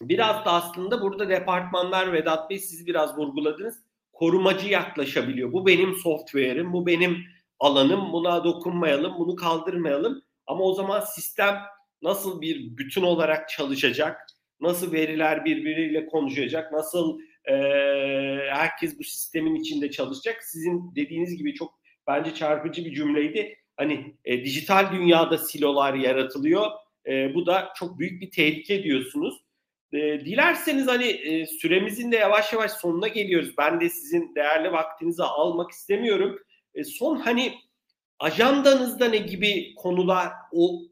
biraz 0.00 0.44
da 0.44 0.52
aslında 0.52 1.02
burada 1.02 1.28
departmanlar 1.28 2.12
Vedat 2.12 2.50
Bey 2.50 2.58
siz 2.58 2.86
biraz 2.86 3.18
vurguladınız. 3.18 3.88
Korumacı 4.12 4.68
yaklaşabiliyor. 4.68 5.52
Bu 5.52 5.66
benim 5.66 5.94
software'im, 5.94 6.72
bu 6.72 6.86
benim 6.86 7.24
alanım, 7.60 8.12
buna 8.12 8.44
dokunmayalım, 8.44 9.18
bunu 9.18 9.36
kaldırmayalım. 9.36 10.22
Ama 10.46 10.64
o 10.64 10.74
zaman 10.74 11.00
sistem 11.00 11.58
nasıl 12.02 12.40
bir 12.40 12.76
bütün 12.76 13.02
olarak 13.02 13.48
çalışacak? 13.48 14.26
Nasıl 14.60 14.92
veriler 14.92 15.44
birbiriyle 15.44 16.06
konuşacak? 16.06 16.72
Nasıl 16.72 17.18
e, 17.48 17.54
herkes 18.50 18.98
bu 18.98 19.04
sistemin 19.04 19.54
içinde 19.54 19.90
çalışacak. 19.90 20.44
Sizin 20.44 20.94
dediğiniz 20.94 21.36
gibi 21.36 21.54
çok 21.54 21.78
bence 22.06 22.34
çarpıcı 22.34 22.84
bir 22.84 22.94
cümleydi. 22.94 23.56
Hani 23.76 24.16
e, 24.24 24.44
dijital 24.44 24.92
dünyada 24.92 25.38
silolar 25.38 25.94
yaratılıyor. 25.94 26.70
E, 27.06 27.34
bu 27.34 27.46
da 27.46 27.72
çok 27.76 27.98
büyük 27.98 28.22
bir 28.22 28.30
tehlike 28.30 28.82
diyorsunuz. 28.82 29.34
E, 29.92 29.98
dilerseniz 29.98 30.88
hani 30.88 31.06
e, 31.06 31.46
süremizin 31.46 32.12
de 32.12 32.16
yavaş 32.16 32.52
yavaş 32.52 32.72
sonuna 32.72 33.08
geliyoruz. 33.08 33.54
Ben 33.58 33.80
de 33.80 33.88
sizin 33.88 34.34
değerli 34.34 34.72
vaktinizi 34.72 35.22
almak 35.22 35.70
istemiyorum. 35.70 36.38
E, 36.74 36.84
son 36.84 37.16
hani 37.16 37.54
ajandanızda 38.18 39.08
ne 39.08 39.16
gibi 39.16 39.74
konular 39.74 40.32
o 40.52 40.82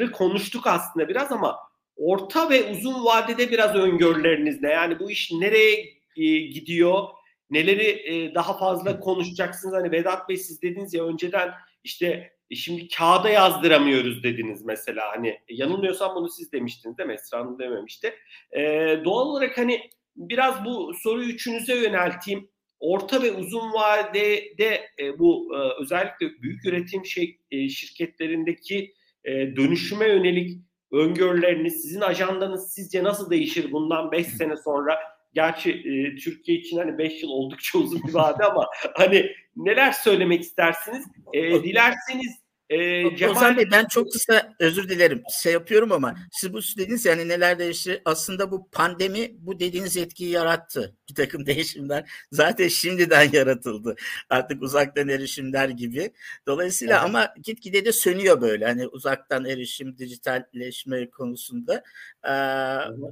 e, 0.00 0.10
konuştuk 0.12 0.66
aslında 0.66 1.08
biraz 1.08 1.32
ama 1.32 1.65
orta 1.96 2.50
ve 2.50 2.70
uzun 2.70 3.04
vadede 3.04 3.50
biraz 3.50 3.74
öngörüleriniz 3.74 4.62
ne? 4.62 4.70
Yani 4.70 4.98
bu 4.98 5.10
iş 5.10 5.32
nereye 5.32 5.96
e, 6.16 6.38
gidiyor? 6.38 7.02
Neleri 7.50 7.88
e, 7.88 8.34
daha 8.34 8.58
fazla 8.58 9.00
konuşacaksınız? 9.00 9.74
Hani 9.74 9.92
Vedat 9.92 10.28
Bey 10.28 10.36
siz 10.36 10.62
dediniz 10.62 10.94
ya 10.94 11.04
önceden 11.04 11.50
işte 11.84 12.32
e, 12.50 12.54
şimdi 12.54 12.88
kağıda 12.88 13.28
yazdıramıyoruz 13.28 14.22
dediniz 14.22 14.64
mesela. 14.64 15.04
Hani 15.16 15.38
yanılmıyorsam 15.48 16.14
bunu 16.14 16.28
siz 16.28 16.52
demiştiniz 16.52 16.98
değil 16.98 17.06
mi? 17.06 17.14
Esra 17.14 17.38
Hanım 17.38 17.58
dememişti. 17.58 18.14
E, 18.52 18.60
doğal 19.04 19.26
olarak 19.26 19.58
hani 19.58 19.90
biraz 20.16 20.64
bu 20.64 20.94
soruyu 20.94 21.28
üçünüze 21.28 21.74
yönelteyim. 21.74 22.48
Orta 22.80 23.22
ve 23.22 23.32
uzun 23.32 23.72
vadede 23.72 24.88
e, 25.00 25.18
bu 25.18 25.56
e, 25.56 25.82
özellikle 25.82 26.42
büyük 26.42 26.66
üretim 26.66 27.06
şey, 27.06 27.38
e, 27.50 27.68
şirketlerindeki 27.68 28.94
e, 29.24 29.56
dönüşüme 29.56 30.08
yönelik 30.08 30.65
öngörüleriniz, 30.92 31.82
sizin 31.82 32.00
ajandanız 32.00 32.72
sizce 32.72 33.04
nasıl 33.04 33.30
değişir 33.30 33.72
bundan 33.72 34.12
5 34.12 34.26
sene 34.26 34.56
sonra? 34.56 34.98
Gerçi 35.34 35.70
e, 35.70 36.16
Türkiye 36.16 36.58
için 36.58 36.76
hani 36.76 36.98
5 36.98 37.22
yıl 37.22 37.28
oldukça 37.28 37.78
uzun 37.78 38.02
bir 38.08 38.14
vade 38.14 38.44
ama 38.44 38.66
hani 38.94 39.30
neler 39.56 39.92
söylemek 39.92 40.40
istersiniz? 40.42 41.06
E, 41.32 41.62
dilerseniz 41.62 42.45
Cemal... 42.70 43.36
Ozan 43.36 43.56
Bey 43.56 43.64
ben 43.72 43.86
çok 43.86 44.12
kısa 44.12 44.54
özür 44.60 44.88
dilerim. 44.88 45.22
Şey 45.42 45.52
yapıyorum 45.52 45.92
ama 45.92 46.16
siz 46.32 46.52
bu 46.52 46.60
dediniz 46.78 47.04
yani 47.04 47.28
neler 47.28 47.58
değişti? 47.58 48.02
Aslında 48.04 48.50
bu 48.50 48.68
pandemi 48.70 49.36
bu 49.38 49.60
dediğiniz 49.60 49.96
etkiyi 49.96 50.30
yarattı. 50.30 50.96
Bir 51.10 51.14
takım 51.14 51.46
değişimler 51.46 52.10
zaten 52.32 52.68
şimdiden 52.68 53.30
yaratıldı. 53.32 53.96
Artık 54.30 54.62
uzaktan 54.62 55.08
erişimler 55.08 55.68
gibi. 55.68 56.12
Dolayısıyla 56.46 56.94
evet. 56.96 57.04
ama 57.04 57.34
gitgide 57.42 57.84
de 57.84 57.92
sönüyor 57.92 58.40
böyle. 58.40 58.64
Hani 58.64 58.86
uzaktan 58.86 59.44
erişim 59.44 59.98
dijitalleşme 59.98 61.10
konusunda. 61.10 61.82
Ee, 62.28 62.32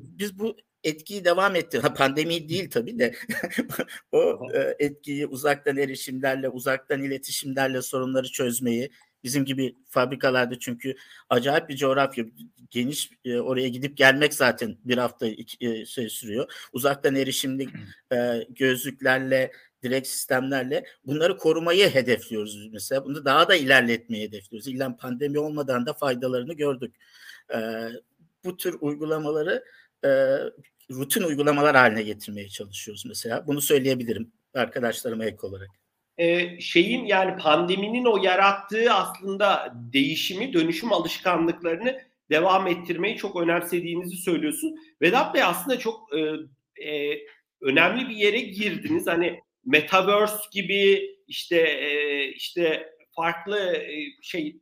biz 0.03 0.39
bu 0.39 0.57
etkiyi 0.85 1.25
devam 1.25 1.57
etti. 1.57 1.79
Ha, 1.79 1.95
pandemi 1.95 2.49
değil 2.49 2.71
tabii 2.71 2.99
de 2.99 3.15
o 4.13 4.49
e, 4.55 4.77
etkiyi 4.79 5.27
uzaktan 5.27 5.77
erişimlerle, 5.77 6.49
uzaktan 6.49 7.03
iletişimlerle 7.03 7.83
sorunları 7.83 8.33
çözmeyi, 8.33 8.91
Bizim 9.25 9.45
gibi 9.45 9.77
fabrikalarda 9.89 10.59
çünkü 10.59 10.95
acayip 11.31 11.69
bir 11.69 11.77
coğrafya 11.77 12.25
geniş 12.71 13.11
e, 13.25 13.39
oraya 13.39 13.69
gidip 13.69 13.97
gelmek 13.97 14.35
zaten 14.35 14.77
bir 14.85 14.99
hafta 14.99 15.27
iki, 15.27 15.69
e, 15.69 15.87
şey 15.87 16.09
sürüyor. 16.09 16.53
Uzaktan 16.73 17.15
erişimli 17.15 17.69
e, 18.13 18.47
gözlüklerle 18.49 19.53
direkt 19.83 20.09
sistemlerle 20.09 20.85
bunları 21.07 21.37
korumayı 21.37 21.91
hedefliyoruz 21.91 22.69
mesela. 22.73 23.05
Bunu 23.05 23.25
daha 23.25 23.49
da 23.49 23.55
ilerletmeyi 23.55 24.29
hedefliyoruz. 24.29 24.69
İlla 24.69 24.97
pandemi 24.97 25.39
olmadan 25.39 25.87
da 25.87 25.93
faydalarını 25.93 26.55
gördük. 26.55 26.95
E, 27.55 27.89
bu 28.45 28.57
tür 28.57 28.77
uygulamaları 28.81 29.65
e, 30.05 30.09
rutin 30.91 31.23
uygulamalar 31.23 31.77
haline 31.77 32.03
getirmeye 32.03 32.49
çalışıyoruz 32.49 33.07
mesela. 33.07 33.47
Bunu 33.47 33.61
söyleyebilirim 33.61 34.33
arkadaşlarıma 34.55 35.25
ek 35.25 35.37
olarak 35.43 35.84
e, 36.19 36.61
şeyin 36.61 37.05
yani 37.05 37.37
pandeminin 37.37 38.05
o 38.05 38.17
yarattığı 38.23 38.93
aslında 38.93 39.75
değişimi, 39.93 40.53
dönüşüm 40.53 40.93
alışkanlıklarını 40.93 42.01
devam 42.31 42.67
ettirmeyi 42.67 43.17
çok 43.17 43.37
önemsediğinizi 43.37 44.17
söylüyorsun. 44.17 44.77
Vedat 45.03 45.35
Bey 45.35 45.43
aslında 45.43 45.79
çok 45.79 46.11
e, 46.15 46.21
e, 46.91 47.19
önemli 47.61 48.09
bir 48.09 48.17
yere 48.17 48.41
girdiniz. 48.41 49.07
Hani 49.07 49.41
metaverse 49.65 50.37
gibi 50.53 51.11
işte 51.29 51.57
e, 51.57 52.29
işte 52.29 52.91
farklı 53.17 53.77
e, 53.77 54.23
şey 54.23 54.57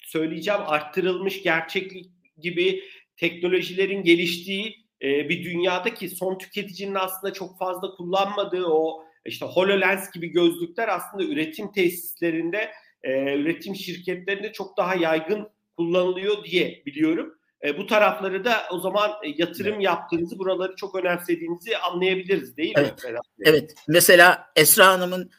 söyleyeceğim 0.00 0.60
arttırılmış 0.66 1.42
gerçeklik 1.42 2.06
gibi 2.38 2.84
teknolojilerin 3.16 4.02
geliştiği 4.02 4.86
e, 5.02 5.28
bir 5.28 5.44
dünyadaki 5.44 6.08
son 6.08 6.38
tüketicinin 6.38 6.94
aslında 6.94 7.32
çok 7.32 7.58
fazla 7.58 7.90
kullanmadığı 7.94 8.66
o 8.66 9.04
işte 9.26 9.46
HoloLens 9.46 10.10
gibi 10.10 10.28
gözlükler 10.28 10.88
aslında 10.88 11.24
üretim 11.24 11.72
tesislerinde, 11.72 12.70
e, 13.02 13.34
üretim 13.34 13.76
şirketlerinde 13.76 14.52
çok 14.52 14.76
daha 14.76 14.94
yaygın 14.94 15.48
kullanılıyor 15.76 16.44
diye 16.44 16.82
biliyorum. 16.86 17.34
E, 17.64 17.78
bu 17.78 17.86
tarafları 17.86 18.44
da 18.44 18.62
o 18.70 18.78
zaman 18.78 19.10
e, 19.10 19.28
yatırım 19.36 19.80
yaptığınızı, 19.80 20.38
buraları 20.38 20.76
çok 20.76 20.94
önemsediğinizi 20.94 21.78
anlayabiliriz 21.78 22.56
değil 22.56 22.74
evet. 22.76 23.04
mi? 23.04 23.18
Evet. 23.44 23.74
Mesela 23.88 24.52
Esra 24.56 24.86
Hanım'ın 24.86 25.30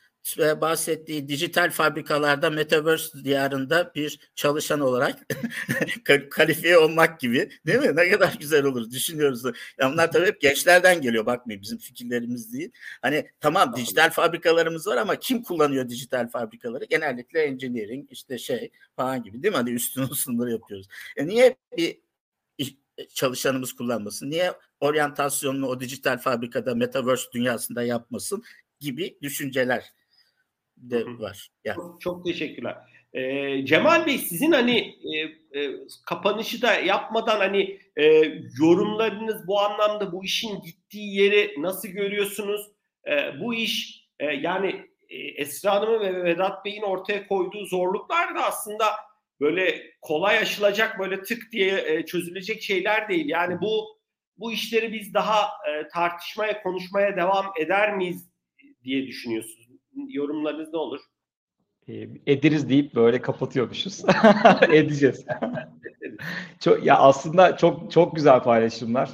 bahsettiği 0.62 1.28
dijital 1.28 1.72
fabrikalarda 1.72 2.50
Metaverse 2.50 3.24
diyarında 3.24 3.92
bir 3.96 4.20
çalışan 4.36 4.80
olarak 4.80 5.28
kalifiye 6.32 6.78
olmak 6.78 7.20
gibi 7.20 7.50
değil 7.66 7.80
mi? 7.80 7.96
Ne 7.96 8.10
kadar 8.10 8.36
güzel 8.40 8.66
olur 8.66 8.92
düşünüyoruz. 8.92 9.46
Ya 9.78 9.92
bunlar 9.92 10.12
tabii 10.12 10.26
hep 10.26 10.42
gençlerden 10.42 11.02
geliyor 11.02 11.26
bakmayın 11.26 11.62
bizim 11.62 11.78
fikirlerimiz 11.78 12.54
değil. 12.54 12.72
Hani 13.02 13.28
tamam 13.40 13.76
dijital 13.76 14.10
fabrikalarımız 14.10 14.88
var 14.88 14.98
ama 14.98 15.16
kim 15.16 15.44
kullanıyor 15.44 15.90
dijital 15.90 16.28
fabrikaları? 16.28 16.86
Genellikle 16.86 17.42
engineering 17.42 18.12
işte 18.12 18.38
şey 18.38 18.72
falan 18.96 19.24
gibi 19.24 19.44
değil 19.44 19.52
mi? 19.52 19.58
Hani 19.58 19.70
üstün 19.72 20.06
sınırları 20.06 20.52
yapıyoruz. 20.52 20.88
E 21.18 21.28
niye 21.28 21.56
bir 21.78 21.98
çalışanımız 23.14 23.74
kullanmasın? 23.74 24.30
Niye 24.30 24.54
oryantasyonunu 24.80 25.68
o 25.68 25.80
dijital 25.80 26.18
fabrikada 26.18 26.76
metaverse 26.76 27.32
dünyasında 27.32 27.84
yapmasın 27.84 28.44
gibi 28.80 29.18
düşünceler 29.22 29.94
de 30.78 31.06
var. 31.06 31.50
Yani. 31.66 31.76
Çok, 31.76 32.02
çok 32.02 32.26
teşekkürler. 32.26 32.78
Ee, 33.14 33.66
Cemal 33.66 34.06
Bey 34.06 34.18
sizin 34.18 34.52
hani 34.52 34.96
e, 35.14 35.20
e, 35.60 35.72
kapanışı 36.06 36.62
da 36.62 36.74
yapmadan 36.74 37.38
hani 37.38 37.80
e, 37.98 38.04
yorumlarınız 38.60 39.48
bu 39.48 39.60
anlamda 39.60 40.12
bu 40.12 40.26
işin 40.26 40.62
gittiği 40.62 41.16
yeri 41.16 41.56
nasıl 41.62 41.88
görüyorsunuz? 41.88 42.72
E, 43.08 43.40
bu 43.40 43.54
iş 43.54 44.06
e, 44.20 44.26
yani 44.26 44.86
e, 45.10 45.18
Esra 45.18 45.72
Hanım'ın 45.76 46.00
ve 46.00 46.24
Vedat 46.24 46.66
Bey'in 46.66 46.82
ortaya 46.82 47.28
koyduğu 47.28 47.66
zorluklar 47.66 48.36
da 48.36 48.46
aslında 48.46 48.86
böyle 49.40 49.92
kolay 50.02 50.38
aşılacak 50.38 51.00
böyle 51.00 51.24
tık 51.24 51.52
diye 51.52 51.84
e, 51.88 52.06
çözülecek 52.06 52.62
şeyler 52.62 53.10
değil. 53.10 53.26
Yani 53.30 53.62
bu 53.62 53.98
bu 54.38 54.52
işleri 54.52 54.94
biz 54.94 55.14
daha 55.14 55.44
e, 55.44 55.88
tartışmaya, 55.88 56.64
konuşmaya 56.64 57.18
devam 57.18 57.46
eder 57.60 57.98
miyiz 57.98 58.30
diye 58.84 59.08
düşünüyorsunuz? 59.08 59.63
Yorumlarınız 59.96 60.74
ne 60.74 60.80
olur? 60.80 61.00
Ee, 61.88 62.08
ederiz 62.28 62.70
deyip 62.70 62.96
böyle 62.96 63.22
kapatıyormuşuz. 63.22 64.04
Edeceğiz. 64.70 65.26
çok 66.60 66.86
ya 66.86 66.98
aslında 66.98 67.58
çok 67.58 67.92
çok 67.92 68.16
güzel 68.16 68.44
paylaşımlar. 68.44 69.10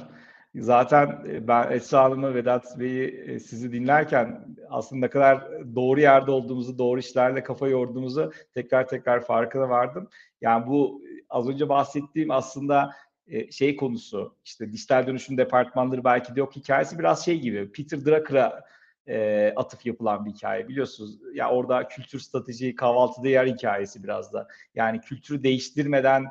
Zaten 0.54 1.24
e, 1.28 1.48
ben 1.48 1.72
Esra 1.72 2.04
Hanım'ı, 2.04 2.34
Vedat 2.34 2.78
Bey'i 2.78 3.06
e, 3.26 3.38
sizi 3.38 3.72
dinlerken 3.72 4.56
aslında 4.68 5.00
ne 5.00 5.10
kadar 5.10 5.48
doğru 5.74 6.00
yerde 6.00 6.30
olduğumuzu, 6.30 6.78
doğru 6.78 7.00
işlerle 7.00 7.42
kafa 7.42 7.68
yorduğumuzu 7.68 8.32
tekrar 8.54 8.88
tekrar 8.88 9.24
farkına 9.24 9.68
vardım. 9.68 10.08
Yani 10.40 10.66
bu 10.66 11.02
az 11.28 11.48
önce 11.48 11.68
bahsettiğim 11.68 12.30
aslında 12.30 12.90
e, 13.26 13.50
şey 13.50 13.76
konusu, 13.76 14.36
işte 14.44 14.72
dijital 14.72 15.06
dönüşüm 15.06 15.38
departmanları 15.38 16.04
belki 16.04 16.36
de 16.36 16.40
yok 16.40 16.56
hikayesi 16.56 16.98
biraz 16.98 17.24
şey 17.24 17.40
gibi. 17.40 17.72
Peter 17.72 18.04
Drucker'a 18.04 18.64
e, 19.10 19.52
atıf 19.56 19.86
yapılan 19.86 20.24
bir 20.24 20.30
hikaye 20.30 20.68
biliyorsunuz. 20.68 21.18
Ya 21.34 21.50
orada 21.50 21.88
kültür 21.88 22.18
strateji 22.18 22.74
kahvaltıda 22.74 23.28
yer 23.28 23.46
hikayesi 23.46 24.02
biraz 24.02 24.32
da. 24.32 24.48
Yani 24.74 25.00
kültürü 25.00 25.42
değiştirmeden 25.42 26.26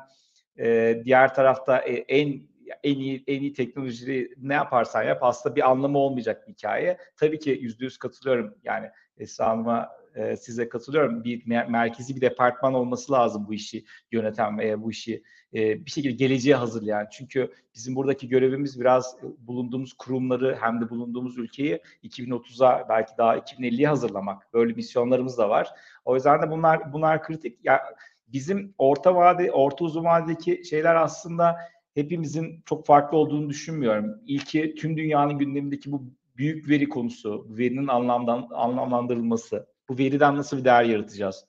e, 0.58 1.00
diğer 1.04 1.34
tarafta 1.34 1.78
e, 1.78 1.94
en 1.94 2.50
en 2.82 2.98
iyi 2.98 3.24
en 3.26 3.40
iyi 3.40 3.52
teknolojiyi 3.52 4.34
ne 4.36 4.54
yaparsan 4.54 5.02
yap 5.02 5.18
aslında 5.22 5.56
bir 5.56 5.70
anlamı 5.70 5.98
olmayacak 5.98 6.48
bir 6.48 6.52
hikaye. 6.52 6.98
Tabii 7.16 7.38
ki 7.38 7.50
yüzde 7.50 7.84
yüz 7.84 7.98
katılıyorum. 7.98 8.54
Yani 8.64 8.90
Esra 9.18 9.46
Hanım'a 9.46 9.88
e, 10.14 10.36
size 10.36 10.68
katılıyorum. 10.68 11.24
Bir 11.24 11.46
merkezi 11.46 12.16
bir 12.16 12.20
departman 12.20 12.74
olması 12.74 13.12
lazım 13.12 13.46
bu 13.48 13.54
işi 13.54 13.84
yöneten 14.12 14.58
veya 14.58 14.82
bu 14.82 14.90
işi 14.90 15.22
e, 15.54 15.86
bir 15.86 15.90
şekilde 15.90 16.12
geleceğe 16.12 16.54
hazırlayan. 16.54 17.06
Çünkü 17.12 17.52
bizim 17.74 17.96
buradaki 17.96 18.28
görevimiz 18.28 18.80
biraz 18.80 19.16
e, 19.22 19.46
bulunduğumuz 19.46 19.92
kurumları 19.92 20.58
hem 20.60 20.80
de 20.80 20.90
bulunduğumuz 20.90 21.38
ülkeyi 21.38 21.80
2030'a 22.04 22.86
belki 22.88 23.12
daha 23.18 23.38
2050'ye 23.38 23.88
hazırlamak. 23.88 24.54
Böyle 24.54 24.72
misyonlarımız 24.72 25.38
da 25.38 25.48
var. 25.48 25.68
O 26.04 26.14
yüzden 26.14 26.42
de 26.42 26.50
bunlar 26.50 26.92
bunlar 26.92 27.22
kritik. 27.22 27.58
Ya 27.64 27.80
bizim 28.28 28.74
orta 28.78 29.14
vade, 29.14 29.52
orta 29.52 29.84
uzun 29.84 30.04
vadedeki 30.04 30.64
şeyler 30.64 30.94
aslında 30.94 31.56
hepimizin 31.94 32.62
çok 32.64 32.86
farklı 32.86 33.18
olduğunu 33.18 33.48
düşünmüyorum. 33.48 34.20
İlki 34.26 34.74
tüm 34.74 34.96
dünyanın 34.96 35.38
gündemindeki 35.38 35.92
bu 35.92 36.04
büyük 36.36 36.68
veri 36.68 36.88
konusu, 36.88 37.46
verinin 37.50 37.86
anlamdan 37.86 38.48
anlamlandırılması, 38.54 39.66
bu 39.90 39.98
veriden 39.98 40.36
nasıl 40.36 40.58
bir 40.58 40.64
değer 40.64 40.84
yaratacağız? 40.84 41.44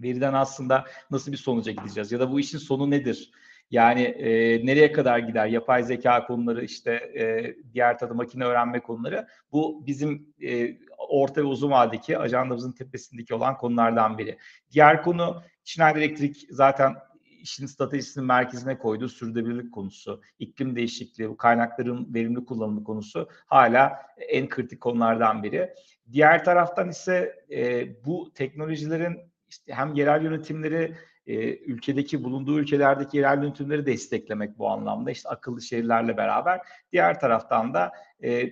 Veriden 0.00 0.32
aslında 0.32 0.84
nasıl 1.10 1.32
bir 1.32 1.36
sonuca 1.36 1.72
gideceğiz? 1.72 2.12
Ya 2.12 2.20
da 2.20 2.32
bu 2.32 2.40
işin 2.40 2.58
sonu 2.58 2.90
nedir? 2.90 3.30
Yani 3.70 4.02
e, 4.02 4.30
nereye 4.66 4.92
kadar 4.92 5.18
gider? 5.18 5.46
Yapay 5.46 5.82
zeka 5.82 6.26
konuları, 6.26 6.64
işte 6.64 6.92
e, 6.92 7.56
diğer 7.74 7.98
tadı 7.98 8.14
makine 8.14 8.44
öğrenme 8.44 8.80
konuları. 8.80 9.26
Bu 9.52 9.86
bizim 9.86 10.34
e, 10.42 10.78
orta 11.08 11.40
ve 11.40 11.44
uzun 11.44 11.70
vadedeki 11.70 12.18
ajandamızın 12.18 12.72
tepesindeki 12.72 13.34
olan 13.34 13.56
konulardan 13.56 14.18
biri. 14.18 14.38
Diğer 14.70 15.02
konu 15.02 15.42
Schneider 15.64 16.00
Electric 16.00 16.40
zaten 16.50 16.94
işin 17.40 17.66
stratejisinin 17.66 18.26
merkezine 18.26 18.78
koyduğu 18.78 19.08
sürdürülebilirlik 19.08 19.72
konusu, 19.72 20.22
iklim 20.38 20.76
değişikliği, 20.76 21.36
kaynakların 21.36 22.14
verimli 22.14 22.44
kullanımı 22.44 22.84
konusu 22.84 23.28
hala 23.46 24.02
en 24.28 24.48
kritik 24.48 24.80
konulardan 24.80 25.42
biri. 25.42 25.74
Diğer 26.12 26.44
taraftan 26.44 26.88
ise 26.88 27.44
e, 27.50 27.88
bu 28.04 28.32
teknolojilerin 28.34 29.18
işte 29.48 29.72
hem 29.72 29.94
yerel 29.94 30.22
yönetimleri 30.22 30.94
e, 31.26 31.56
ülkedeki 31.56 32.24
bulunduğu 32.24 32.58
ülkelerdeki 32.58 33.16
yerel 33.16 33.42
yönetimleri 33.42 33.86
desteklemek 33.86 34.58
bu 34.58 34.68
anlamda 34.68 35.10
işte 35.10 35.28
akıllı 35.28 35.62
şehirlerle 35.62 36.16
beraber 36.16 36.60
diğer 36.92 37.20
taraftan 37.20 37.74
da 37.74 37.92
e, 38.22 38.50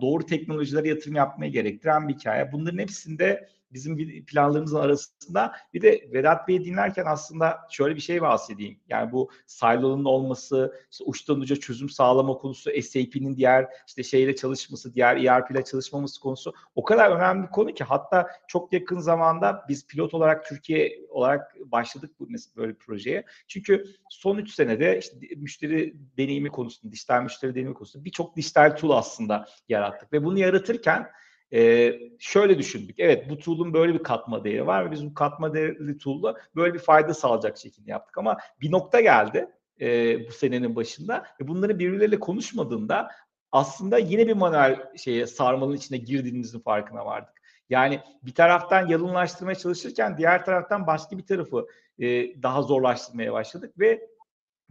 doğru 0.00 0.26
teknolojilere 0.26 0.88
yatırım 0.88 1.16
yapmaya 1.16 1.48
gerektiren 1.48 2.08
bir 2.08 2.14
hikaye. 2.14 2.52
Bunların 2.52 2.78
hepsinde 2.78 3.48
bizim 3.72 4.24
planlarımızın 4.24 4.80
arasında. 4.80 5.52
Bir 5.74 5.82
de 5.82 6.08
Vedat 6.12 6.48
Bey'i 6.48 6.64
dinlerken 6.64 7.04
aslında 7.06 7.58
şöyle 7.70 7.96
bir 7.96 8.00
şey 8.00 8.22
bahsedeyim. 8.22 8.80
Yani 8.88 9.12
bu 9.12 9.30
silo'nun 9.46 10.04
olması, 10.04 10.74
işte 10.90 11.04
uçtan 11.04 11.40
uca 11.40 11.56
çözüm 11.56 11.88
sağlama 11.88 12.34
konusu, 12.34 12.70
SAP'nin 12.82 13.36
diğer 13.36 13.68
işte 13.86 14.02
şeyle 14.02 14.36
çalışması, 14.36 14.94
diğer 14.94 15.16
ERP 15.16 15.50
ile 15.50 15.64
çalışmaması 15.64 16.20
konusu 16.20 16.52
o 16.74 16.84
kadar 16.84 17.10
önemli 17.10 17.46
bir 17.46 17.50
konu 17.50 17.74
ki 17.74 17.84
hatta 17.84 18.26
çok 18.48 18.72
yakın 18.72 18.98
zamanda 18.98 19.64
biz 19.68 19.86
pilot 19.86 20.14
olarak 20.14 20.46
Türkiye 20.48 21.00
olarak 21.08 21.54
başladık 21.64 22.10
bu 22.20 22.28
böyle 22.56 22.72
bir 22.72 22.78
projeye. 22.78 23.24
Çünkü 23.48 23.84
son 24.08 24.38
3 24.38 24.54
senede 24.54 24.98
işte 24.98 25.16
müşteri 25.36 25.94
deneyimi 26.16 26.48
konusunda, 26.48 26.92
dijital 26.92 27.22
müşteri 27.22 27.54
deneyimi 27.54 27.74
konusunda 27.74 28.04
birçok 28.04 28.36
dijital 28.36 28.76
tool 28.76 28.90
aslında 28.90 29.46
yarattık 29.68 30.12
ve 30.12 30.24
bunu 30.24 30.38
yaratırken 30.38 31.06
e, 31.52 31.92
şöyle 32.18 32.58
düşündük. 32.58 32.96
Evet 32.98 33.30
bu 33.30 33.38
tool'un 33.38 33.74
böyle 33.74 33.94
bir 33.94 34.02
katma 34.02 34.44
değeri 34.44 34.66
var 34.66 34.86
ve 34.86 34.90
biz 34.90 35.06
bu 35.06 35.14
katma 35.14 35.54
değerli 35.54 35.98
tool'la 35.98 36.34
böyle 36.56 36.74
bir 36.74 36.78
fayda 36.78 37.14
sağlayacak 37.14 37.58
şekilde 37.58 37.90
yaptık. 37.90 38.18
Ama 38.18 38.38
bir 38.60 38.72
nokta 38.72 39.00
geldi 39.00 39.50
e, 39.80 40.18
bu 40.28 40.32
senenin 40.32 40.76
başında 40.76 41.26
ve 41.40 41.48
bunları 41.48 41.78
birbirleriyle 41.78 42.20
konuşmadığında 42.20 43.10
aslında 43.52 43.98
yine 43.98 44.28
bir 44.28 44.32
manuel 44.32 44.96
şeye 44.96 45.26
sarmalın 45.26 45.76
içine 45.76 45.98
girdiğimizin 45.98 46.60
farkına 46.60 47.06
vardık. 47.06 47.40
Yani 47.70 48.00
bir 48.22 48.34
taraftan 48.34 48.88
yalınlaştırmaya 48.88 49.54
çalışırken 49.54 50.18
diğer 50.18 50.44
taraftan 50.44 50.86
başka 50.86 51.18
bir 51.18 51.26
tarafı 51.26 51.66
e, 51.98 52.06
daha 52.42 52.62
zorlaştırmaya 52.62 53.32
başladık 53.32 53.78
ve 53.78 54.08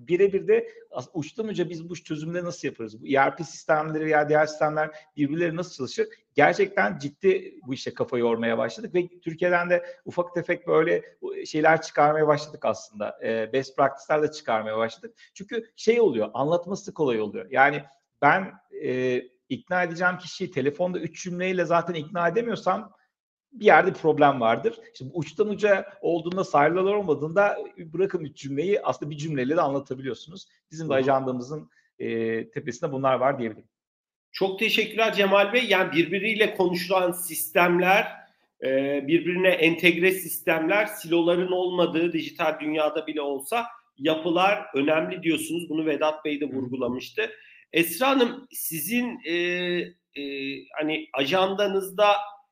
birebir 0.08 0.48
de 0.48 0.70
uçtan 1.14 1.48
uca 1.48 1.70
biz 1.70 1.90
bu 1.90 1.96
çözümleri 1.96 2.46
nasıl 2.46 2.68
yaparız? 2.68 3.02
Bu 3.02 3.08
ERP 3.08 3.42
sistemleri 3.46 4.06
veya 4.06 4.30
diğer 4.30 4.46
sistemler 4.46 4.90
birbirleri 5.18 5.56
nasıl 5.56 5.76
çalışır? 5.76 6.08
Gerçekten 6.36 6.98
ciddi 6.98 7.60
bu 7.68 7.74
işe 7.74 7.94
kafa 7.94 8.18
yormaya 8.18 8.58
başladık 8.58 8.96
ve 8.96 9.08
Türkiye'den 9.20 9.70
de 9.70 9.86
ufak 10.06 10.34
tefek 10.34 10.68
böyle 10.68 11.04
şeyler 11.46 11.82
çıkarmaya 11.82 12.28
başladık 12.28 12.66
aslında. 12.66 13.20
E, 13.24 13.54
best 13.54 13.78
practice'ler 13.78 14.24
de 14.24 14.32
çıkarmaya 14.32 14.78
başladık. 14.78 15.18
Çünkü 15.34 15.72
şey 15.76 16.02
oluyor, 16.02 16.30
anlatması 16.34 16.94
kolay 16.94 17.22
oluyor. 17.22 17.48
Yani 17.52 17.84
ben 18.22 18.52
e, 18.84 19.22
ikna 19.50 19.84
edeceğim 19.84 20.18
kişiyi 20.18 20.52
telefonda 20.52 21.00
üç 21.00 21.24
cümleyle 21.24 21.66
zaten 21.66 21.94
ikna 21.94 22.28
edemiyorsam 22.28 22.94
bir 23.52 23.66
yerde 23.66 23.94
problem 23.94 24.42
vardır. 24.42 24.80
Bu 25.02 25.20
uçtan 25.20 25.50
uca 25.50 25.86
olduğunda 26.02 26.44
sayılar 26.44 26.94
olmadığında 26.94 27.58
bırakın 27.78 28.26
üç 28.26 28.38
cümleyi 28.38 28.82
aslında 28.82 29.12
bir 29.12 29.18
cümleyle 29.18 29.58
de 29.58 29.62
anlatabiliyorsunuz. 29.62 30.48
Bizim 30.72 30.90
de 30.90 30.94
ajandamızın 30.94 31.70
e, 32.00 32.50
tepesinde 32.50 32.92
bunlar 32.92 33.16
var 33.16 33.40
diyebilirim. 33.40 33.68
Çok 34.32 34.60
teşekkürler 34.60 35.14
Cemal 35.14 35.54
Bey. 35.54 35.66
Yani 35.70 35.92
birbiriyle 35.92 36.56
konuşulan 36.56 37.12
sistemler, 37.12 38.08
e, 38.64 38.68
birbirine 39.08 39.50
entegre 39.50 40.12
sistemler, 40.12 40.86
siloların 40.86 41.52
olmadığı 41.52 42.14
dijital 42.14 42.60
dünyada 42.60 43.08
bile 43.08 43.22
olsa 43.22 43.66
yapılar 43.98 44.66
önemli 44.74 45.24
diyorsunuz. 45.24 45.70
Bunu 45.70 45.86
Vedat 45.86 46.26
Bey 46.26 46.42
de 46.42 46.46
vurgulamıştı. 46.46 47.32
Esra 47.74 48.08
Hanım 48.08 48.48
sizin 48.52 49.20
e, 49.26 49.34
e, 50.16 50.24
hani 50.80 51.08
ajandanızda 51.14 52.08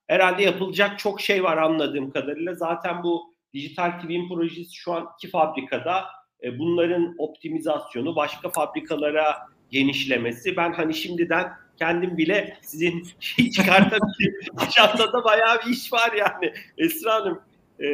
herhalde 0.08 0.44
yapılacak 0.44 1.00
çok 1.00 1.22
şey 1.22 1.44
var 1.44 1.58
anladığım 1.58 2.12
kadarıyla. 2.12 2.54
Zaten 2.54 3.04
bu 3.04 3.36
dijital 3.54 4.00
twin 4.00 4.30
projesi 4.30 4.76
şu 4.76 4.94
an 4.94 5.08
iki 5.18 5.30
fabrikada. 5.30 6.06
E, 6.44 6.60
bunların 6.60 7.16
optimizasyonu, 7.18 8.16
başka 8.16 8.50
fabrikalara 8.50 9.38
genişlemesi. 9.72 10.58
Ben 10.58 10.74
hani 10.74 10.94
şimdiden 10.94 11.54
kendim 11.80 12.18
bile 12.18 12.58
sizin 12.62 13.08
şey 13.20 13.52
çıkartabilirim. 13.52 14.42
Ajantada 14.58 15.24
bayağı 15.24 15.60
bir 15.66 15.72
iş 15.72 15.94
var 15.94 16.12
yani. 16.14 16.54
Esra 16.78 17.14
Hanım 17.14 17.42
e, 17.80 17.88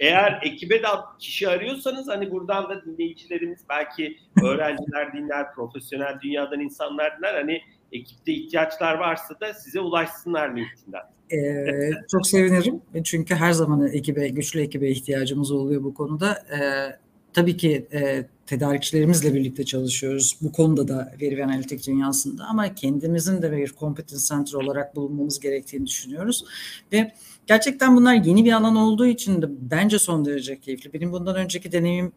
eğer 0.00 0.40
ekibe 0.42 0.82
de 0.82 0.86
kişi 1.18 1.48
arıyorsanız 1.48 2.08
hani 2.08 2.30
buradan 2.30 2.68
da 2.68 2.84
dinleyicilerimiz 2.84 3.60
belki 3.68 4.18
öğrenciler 4.42 5.12
dinler, 5.12 5.52
profesyonel 5.54 6.20
dünyadan 6.22 6.60
insanlar 6.60 7.18
dinler. 7.18 7.34
Hani 7.34 7.62
ekipte 7.92 8.32
ihtiyaçlar 8.32 8.94
varsa 8.94 9.40
da 9.40 9.54
size 9.54 9.80
ulaşsınlar 9.80 10.56
LinkedIn'den. 10.56 11.02
Ee, 11.32 11.90
çok 12.12 12.26
sevinirim. 12.26 12.80
Çünkü 13.04 13.34
her 13.34 13.52
zaman 13.52 13.86
ekibe, 13.86 14.28
güçlü 14.28 14.60
ekibe 14.60 14.88
ihtiyacımız 14.90 15.50
oluyor 15.50 15.84
bu 15.84 15.94
konuda. 15.94 16.32
Ee, 16.32 16.96
tabii 17.32 17.56
ki 17.56 17.86
e, 17.92 18.24
tedarikçilerimizle 18.46 19.34
birlikte 19.34 19.64
çalışıyoruz. 19.64 20.38
Bu 20.42 20.52
konuda 20.52 20.88
da 20.88 21.12
veri 21.20 21.36
ve 21.36 21.44
analitik 21.44 21.86
dünyasında 21.86 22.44
ama 22.44 22.74
kendimizin 22.74 23.42
de 23.42 23.52
bir 23.52 23.74
competence 23.78 24.24
center 24.28 24.52
olarak 24.52 24.96
bulunmamız 24.96 25.40
gerektiğini 25.40 25.86
düşünüyoruz. 25.86 26.44
Ve 26.92 27.12
gerçekten 27.46 27.96
bunlar 27.96 28.14
yeni 28.14 28.44
bir 28.44 28.52
alan 28.52 28.76
olduğu 28.76 29.06
için 29.06 29.42
de 29.42 29.46
bence 29.50 29.98
son 29.98 30.24
derece 30.24 30.60
keyifli. 30.60 30.92
Benim 30.92 31.12
bundan 31.12 31.36
önceki 31.36 31.72
deneyim 31.72 32.12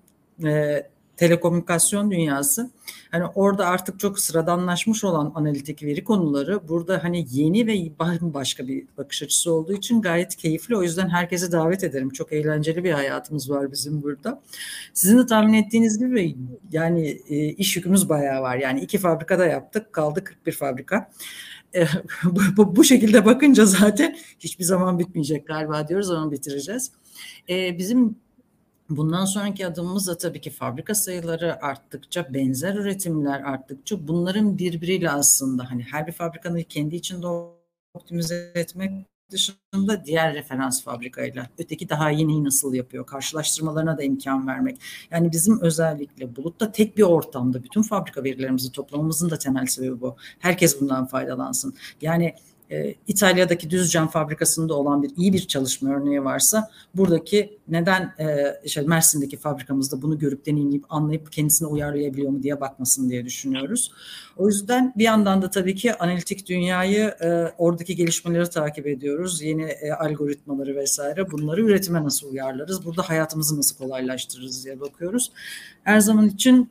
e, 0.45 0.83
telekomünikasyon 1.21 2.11
dünyası 2.11 2.71
hani 3.11 3.23
orada 3.35 3.65
artık 3.65 3.99
çok 3.99 4.19
sıradanlaşmış 4.19 5.03
olan 5.03 5.31
analitik 5.35 5.83
veri 5.83 6.03
konuları 6.03 6.67
burada 6.67 7.03
hani 7.03 7.25
yeni 7.31 7.67
ve 7.67 7.91
başka 8.33 8.67
bir 8.67 8.85
bakış 8.97 9.23
açısı 9.23 9.53
olduğu 9.53 9.73
için 9.73 10.01
gayet 10.01 10.35
keyifli. 10.35 10.77
O 10.77 10.83
yüzden 10.83 11.09
herkese 11.09 11.51
davet 11.51 11.83
ederim. 11.83 12.09
Çok 12.09 12.33
eğlenceli 12.33 12.83
bir 12.83 12.91
hayatımız 12.91 13.49
var 13.49 13.71
bizim 13.71 14.03
burada. 14.03 14.41
Sizin 14.93 15.17
de 15.17 15.25
tahmin 15.25 15.53
ettiğiniz 15.53 15.99
gibi 15.99 16.35
yani 16.71 17.21
e, 17.29 17.37
iş 17.37 17.75
yükümüz 17.75 18.09
bayağı 18.09 18.41
var. 18.41 18.57
Yani 18.57 18.81
iki 18.81 18.97
fabrikada 18.97 19.45
yaptık 19.45 19.93
kaldı 19.93 20.23
41 20.23 20.51
fabrika. 20.51 21.11
E, 21.75 21.85
bu, 22.57 22.83
şekilde 22.83 23.25
bakınca 23.25 23.65
zaten 23.65 24.17
hiçbir 24.39 24.63
zaman 24.63 24.99
bitmeyecek 24.99 25.47
galiba 25.47 25.87
diyoruz 25.87 26.11
ama 26.11 26.31
bitireceğiz. 26.31 26.91
E, 27.49 27.77
bizim 27.77 28.15
Bundan 28.97 29.25
sonraki 29.25 29.67
adımımız 29.67 30.07
da 30.07 30.17
tabii 30.17 30.41
ki 30.41 30.49
fabrika 30.49 30.95
sayıları 30.95 31.65
arttıkça, 31.65 32.33
benzer 32.33 32.75
üretimler 32.75 33.41
arttıkça 33.41 34.07
bunların 34.07 34.57
birbiriyle 34.57 35.09
aslında 35.09 35.71
hani 35.71 35.83
her 35.83 36.07
bir 36.07 36.11
fabrikanın 36.11 36.61
kendi 36.61 36.95
içinde 36.95 37.27
optimize 37.93 38.51
etmek 38.55 38.91
dışında 39.31 40.05
diğer 40.05 40.33
referans 40.33 40.83
fabrikayla 40.83 41.49
öteki 41.57 41.89
daha 41.89 42.09
neyi 42.09 42.43
nasıl 42.43 42.73
yapıyor 42.73 43.05
karşılaştırmalarına 43.05 43.97
da 43.97 44.03
imkan 44.03 44.47
vermek. 44.47 44.81
Yani 45.11 45.31
bizim 45.31 45.61
özellikle 45.61 46.35
bulutta 46.35 46.71
tek 46.71 46.97
bir 46.97 47.03
ortamda 47.03 47.63
bütün 47.63 47.81
fabrika 47.81 48.23
verilerimizi 48.23 48.71
toplamamızın 48.71 49.29
da 49.29 49.37
temel 49.37 49.65
sebebi 49.65 50.01
bu. 50.01 50.15
Herkes 50.39 50.81
bundan 50.81 51.05
faydalansın. 51.05 51.73
Yani 52.01 52.35
e, 52.71 52.95
İtalya'daki 53.07 53.69
düz 53.69 53.91
cam 53.91 54.07
fabrikasında 54.07 54.73
olan 54.73 55.03
bir 55.03 55.11
iyi 55.17 55.33
bir 55.33 55.47
çalışma 55.47 55.89
örneği 55.95 56.23
varsa 56.23 56.69
buradaki 56.95 57.59
neden 57.67 58.01
e, 58.19 58.55
işte 58.63 58.81
Mersin'deki 58.81 59.37
fabrikamızda 59.37 60.01
bunu 60.01 60.19
görüp 60.19 60.45
deneyimleyip 60.45 60.83
anlayıp 60.89 61.31
kendisine 61.31 61.67
uyarlayabiliyor 61.67 62.31
mu 62.31 62.43
diye 62.43 62.61
bakmasın 62.61 63.09
diye 63.09 63.25
düşünüyoruz. 63.25 63.91
O 64.37 64.47
yüzden 64.47 64.93
bir 64.97 65.03
yandan 65.03 65.41
da 65.41 65.49
tabii 65.49 65.75
ki 65.75 65.95
analitik 65.95 66.47
dünyayı 66.47 67.03
e, 67.21 67.53
oradaki 67.57 67.95
gelişmeleri 67.95 68.49
takip 68.49 68.87
ediyoruz. 68.87 69.41
Yeni 69.41 69.63
e, 69.63 69.91
algoritmaları 69.91 70.75
vesaire 70.75 71.31
bunları 71.31 71.61
üretime 71.61 72.03
nasıl 72.03 72.31
uyarlarız? 72.31 72.85
Burada 72.85 73.09
hayatımızı 73.09 73.57
nasıl 73.57 73.77
kolaylaştırırız 73.77 74.65
diye 74.65 74.79
bakıyoruz. 74.79 75.31
Her 75.83 75.99
zaman 75.99 76.27
için 76.27 76.69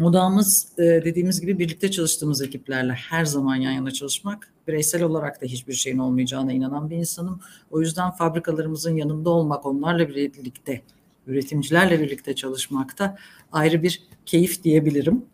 Odamız 0.00 0.68
e, 0.78 0.82
dediğimiz 0.82 1.40
gibi 1.40 1.58
birlikte 1.58 1.90
çalıştığımız 1.90 2.42
ekiplerle 2.42 2.92
her 2.92 3.24
zaman 3.24 3.56
yan 3.56 3.72
yana 3.72 3.90
çalışmak. 3.90 4.51
Bireysel 4.68 5.02
olarak 5.02 5.42
da 5.42 5.46
hiçbir 5.46 5.72
şeyin 5.72 5.98
olmayacağına 5.98 6.52
inanan 6.52 6.90
bir 6.90 6.96
insanım. 6.96 7.40
O 7.70 7.80
yüzden 7.80 8.10
fabrikalarımızın 8.10 8.96
yanında 8.96 9.30
olmak, 9.30 9.66
onlarla 9.66 10.08
birlikte, 10.08 10.82
üretimcilerle 11.26 12.00
birlikte 12.00 12.34
çalışmakta 12.34 13.18
ayrı 13.52 13.82
bir 13.82 14.02
keyif 14.26 14.62
diyebilirim. 14.64 15.24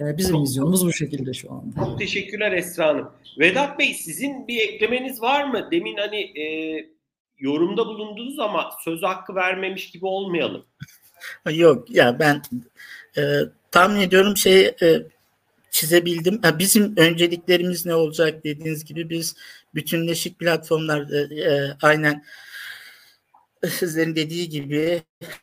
E, 0.00 0.16
bizim 0.16 0.34
çok, 0.34 0.42
vizyonumuz 0.42 0.86
bu 0.86 0.92
şekilde 0.92 1.34
şu 1.34 1.52
anda. 1.52 1.84
Çok 1.84 1.98
teşekkürler 1.98 2.52
Esra 2.52 2.86
Hanım. 2.86 3.10
Vedat 3.38 3.78
Bey 3.78 3.94
sizin 3.94 4.48
bir 4.48 4.60
eklemeniz 4.68 5.22
var 5.22 5.44
mı? 5.44 5.68
Demin 5.70 5.96
hani 5.96 6.40
e, 6.40 6.44
yorumda 7.38 7.86
bulundunuz 7.86 8.38
ama 8.38 8.70
söz 8.84 9.02
hakkı 9.02 9.34
vermemiş 9.34 9.90
gibi 9.90 10.06
olmayalım. 10.06 10.64
Yok 11.50 11.90
ya 11.90 12.18
ben 12.18 12.42
e, 13.18 13.22
tahmin 13.70 14.00
ediyorum 14.00 14.36
şey 14.36 14.66
e, 14.66 15.02
çizebildim. 15.70 16.40
Bizim 16.58 16.96
önceliklerimiz 16.96 17.86
ne 17.86 17.94
olacak 17.94 18.44
dediğiniz 18.44 18.84
gibi 18.84 19.10
biz 19.10 19.36
bütünleşik 19.74 20.38
platformlar 20.38 21.10
e, 21.10 21.40
e, 21.40 21.76
aynen 21.82 22.24
sizlerin 23.68 24.16
dediği 24.16 24.48
gibi 24.48 25.02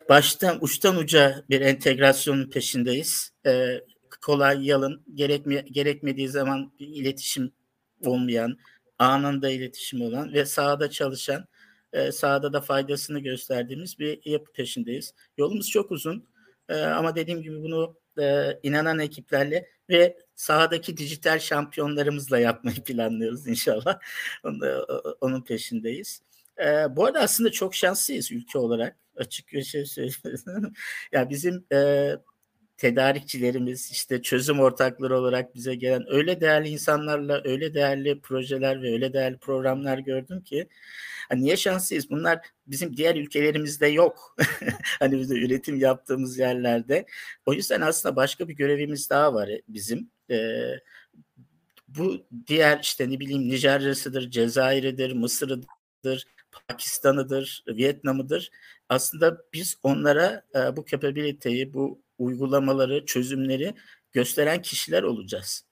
baştan 0.10 0.58
uçtan 0.64 0.98
uca 0.98 1.44
bir 1.50 1.62
entegrasyonun 1.62 2.50
peşindeyiz. 2.50 3.32
E, 3.46 3.82
kolay 4.22 4.66
yalın 4.66 5.04
gerekme, 5.14 5.56
gerekmediği 5.72 6.30
zaman 6.30 6.72
iletişim 6.80 7.52
olmayan 8.06 8.58
anında 9.00 9.50
iletişim 9.50 10.02
olan 10.02 10.34
ve 10.34 10.46
sahada 10.46 10.90
çalışan 10.90 11.46
e, 11.94 12.12
sahada 12.12 12.54
da 12.54 12.62
faydasını 12.62 13.20
gösterdiğimiz 13.20 14.00
bir 14.00 14.20
yapı 14.26 14.52
peşindeyiz. 14.52 15.14
Yolumuz 15.38 15.70
çok 15.70 15.92
uzun 15.92 16.28
e, 16.70 16.76
ama 16.82 17.16
dediğim 17.16 17.42
gibi 17.42 17.62
bunu 17.64 17.98
e, 18.20 18.60
inanan 18.64 19.00
ekiplerle 19.00 19.70
ve 19.90 20.18
sahadaki 20.36 20.98
dijital 20.98 21.40
şampiyonlarımızla 21.40 22.40
yapmayı 22.40 22.76
planlıyoruz 22.84 23.48
inşallah. 23.48 24.00
Onu, 24.44 24.86
onun 25.22 25.42
peşindeyiz. 25.42 26.22
E, 26.60 26.96
bu 26.96 27.06
arada 27.06 27.20
aslında 27.20 27.52
çok 27.52 27.76
şanslıyız 27.76 28.32
ülke 28.32 28.58
olarak 28.60 28.98
açık 29.16 29.54
bir 29.54 29.64
şey 29.64 29.86
söyleyeyim. 29.86 30.74
ya 31.12 31.30
bizim 31.30 31.66
e, 31.74 32.12
tedarikçilerimiz 32.78 33.92
işte 33.92 34.22
çözüm 34.22 34.60
ortakları 34.60 35.18
olarak 35.20 35.56
bize 35.56 35.76
gelen 35.76 36.06
öyle 36.14 36.42
değerli 36.42 36.70
insanlarla 36.70 37.42
öyle 37.46 37.74
değerli 37.74 38.22
projeler 38.22 38.82
ve 38.82 38.92
öyle 38.92 39.14
değerli 39.14 39.38
programlar 39.38 39.98
gördüm 39.98 40.42
ki 40.42 40.68
hani 41.30 41.42
niye 41.44 41.58
şanslıyız? 41.58 42.10
Bunlar 42.10 42.40
bizim 42.68 42.98
diğer 42.98 43.16
ülkelerimizde 43.16 43.88
yok. 43.88 44.36
hani 45.00 45.20
biz 45.20 45.30
de 45.30 45.36
üretim 45.36 45.80
yaptığımız 45.80 46.38
yerlerde. 46.38 47.06
O 47.46 47.54
yüzden 47.54 47.82
aslında 47.82 48.16
başka 48.16 48.48
bir 48.48 48.54
görevimiz 48.54 49.10
daha 49.10 49.34
var 49.34 49.50
bizim. 49.68 50.12
Ee, 50.32 50.74
bu 51.88 52.28
diğer 52.48 52.80
işte 52.80 53.10
ne 53.10 53.20
bileyim 53.20 53.50
Nijerya'sıdır, 53.50 54.32
Cezayir'idir, 54.32 55.14
Mısır'ıdır, 55.14 56.26
Pakistan'ıdır, 56.52 57.64
Vietnam'ıdır. 57.68 58.52
Aslında 58.90 59.38
biz 59.54 59.76
onlara 59.84 60.44
e, 60.56 60.76
bu 60.76 60.86
capability'yi, 60.86 61.74
bu 61.74 62.02
uygulamaları, 62.18 63.06
çözümleri 63.06 63.74
gösteren 64.12 64.62
kişiler 64.62 65.04
olacağız. 65.04 65.68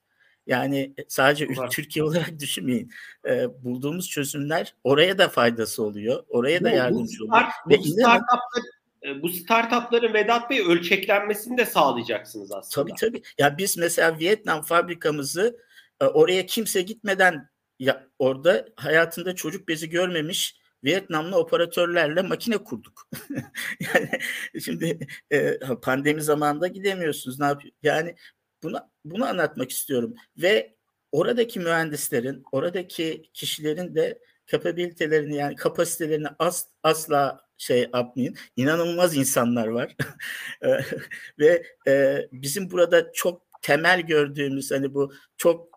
Yani 0.47 0.93
e, 0.97 1.05
sadece 1.07 1.47
Var. 1.47 1.69
Türkiye 1.69 2.05
olarak 2.05 2.33
düşünmeyin. 2.39 2.91
Ee, 3.27 3.63
bulduğumuz 3.63 4.09
çözümler 4.09 4.75
oraya 4.83 5.17
da 5.17 5.29
faydası 5.29 5.83
oluyor. 5.83 6.23
Oraya 6.29 6.63
da 6.63 6.69
yardımcı 6.69 7.19
bu 7.19 7.25
start, 7.25 7.51
oluyor. 7.65 7.79
Bu, 7.79 7.83
startuplar, 7.83 8.63
e, 9.05 9.21
bu 9.21 9.29
startupların 9.29 10.13
Vedat 10.13 10.49
Bey 10.49 10.61
ölçeklenmesini 10.61 11.57
de 11.57 11.65
sağlayacaksınız 11.65 12.51
aslında. 12.51 12.87
Tabii 12.87 12.99
tabii. 12.99 13.21
Ya 13.37 13.57
biz 13.57 13.77
mesela 13.77 14.19
Vietnam 14.19 14.61
fabrikamızı 14.61 15.57
e, 16.01 16.05
oraya 16.05 16.45
kimse 16.45 16.81
gitmeden 16.81 17.49
ya 17.79 18.07
orada 18.19 18.65
hayatında 18.75 19.35
çocuk 19.35 19.67
bezi 19.67 19.89
görmemiş 19.89 20.57
Vietnamlı 20.85 21.37
operatörlerle 21.37 22.21
makine 22.21 22.57
kurduk. 22.57 23.09
yani 23.79 24.09
şimdi 24.61 25.07
e, 25.31 25.59
pandemi 25.81 26.21
zamanında 26.21 26.67
gidemiyorsunuz. 26.67 27.39
Ne 27.39 27.45
yapıyor? 27.45 27.73
Yani 27.83 28.15
bunu 28.63 28.79
bunu 29.05 29.25
anlatmak 29.25 29.71
istiyorum 29.71 30.15
ve 30.37 30.75
oradaki 31.11 31.59
mühendislerin, 31.59 32.43
oradaki 32.51 33.29
kişilerin 33.33 33.95
de 33.95 34.19
kapabilitelerini 34.51 35.35
yani 35.35 35.55
kapasitelerini 35.55 36.27
as, 36.39 36.65
asla 36.83 37.45
şey 37.57 37.89
yapmayın. 37.93 38.35
İnanılmaz 38.55 39.17
insanlar 39.17 39.67
var. 39.67 39.95
ve 41.39 41.63
e, 41.87 42.21
bizim 42.31 42.71
burada 42.71 43.11
çok 43.13 43.41
temel 43.61 44.01
gördüğümüz 44.01 44.71
hani 44.71 44.93
bu 44.93 45.13
çok 45.37 45.74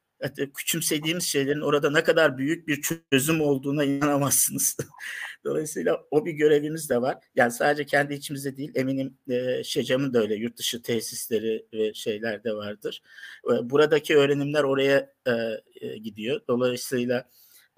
küçümsediğimiz 0.55 1.25
şeylerin 1.25 1.61
orada 1.61 1.91
ne 1.91 2.05
kadar 2.05 2.39
büyük 2.39 2.69
bir 2.69 2.83
çözüm 2.83 3.41
olduğuna 3.41 3.85
inanamazsınız. 3.85 4.77
Dolayısıyla 5.45 6.05
o 6.11 6.27
bir 6.27 6.33
görevimiz 6.33 6.91
de 6.91 7.03
var. 7.03 7.17
Yani 7.35 7.53
sadece 7.53 7.87
kendi 7.87 8.15
içimizde 8.15 8.57
değil 8.57 8.73
eminim 8.75 9.19
e, 9.31 9.65
Şecam'ın 9.65 10.15
da 10.15 10.21
öyle 10.21 10.35
yurt 10.35 10.57
dışı 10.57 10.83
tesisleri 10.83 11.67
ve 11.73 11.95
şeyler 11.95 12.45
de 12.45 12.55
vardır. 12.55 13.03
E, 13.45 13.71
buradaki 13.71 14.17
öğrenimler 14.17 14.65
oraya 14.65 15.13
e, 15.27 15.33
e, 15.81 15.99
gidiyor. 15.99 16.41
Dolayısıyla 16.49 17.29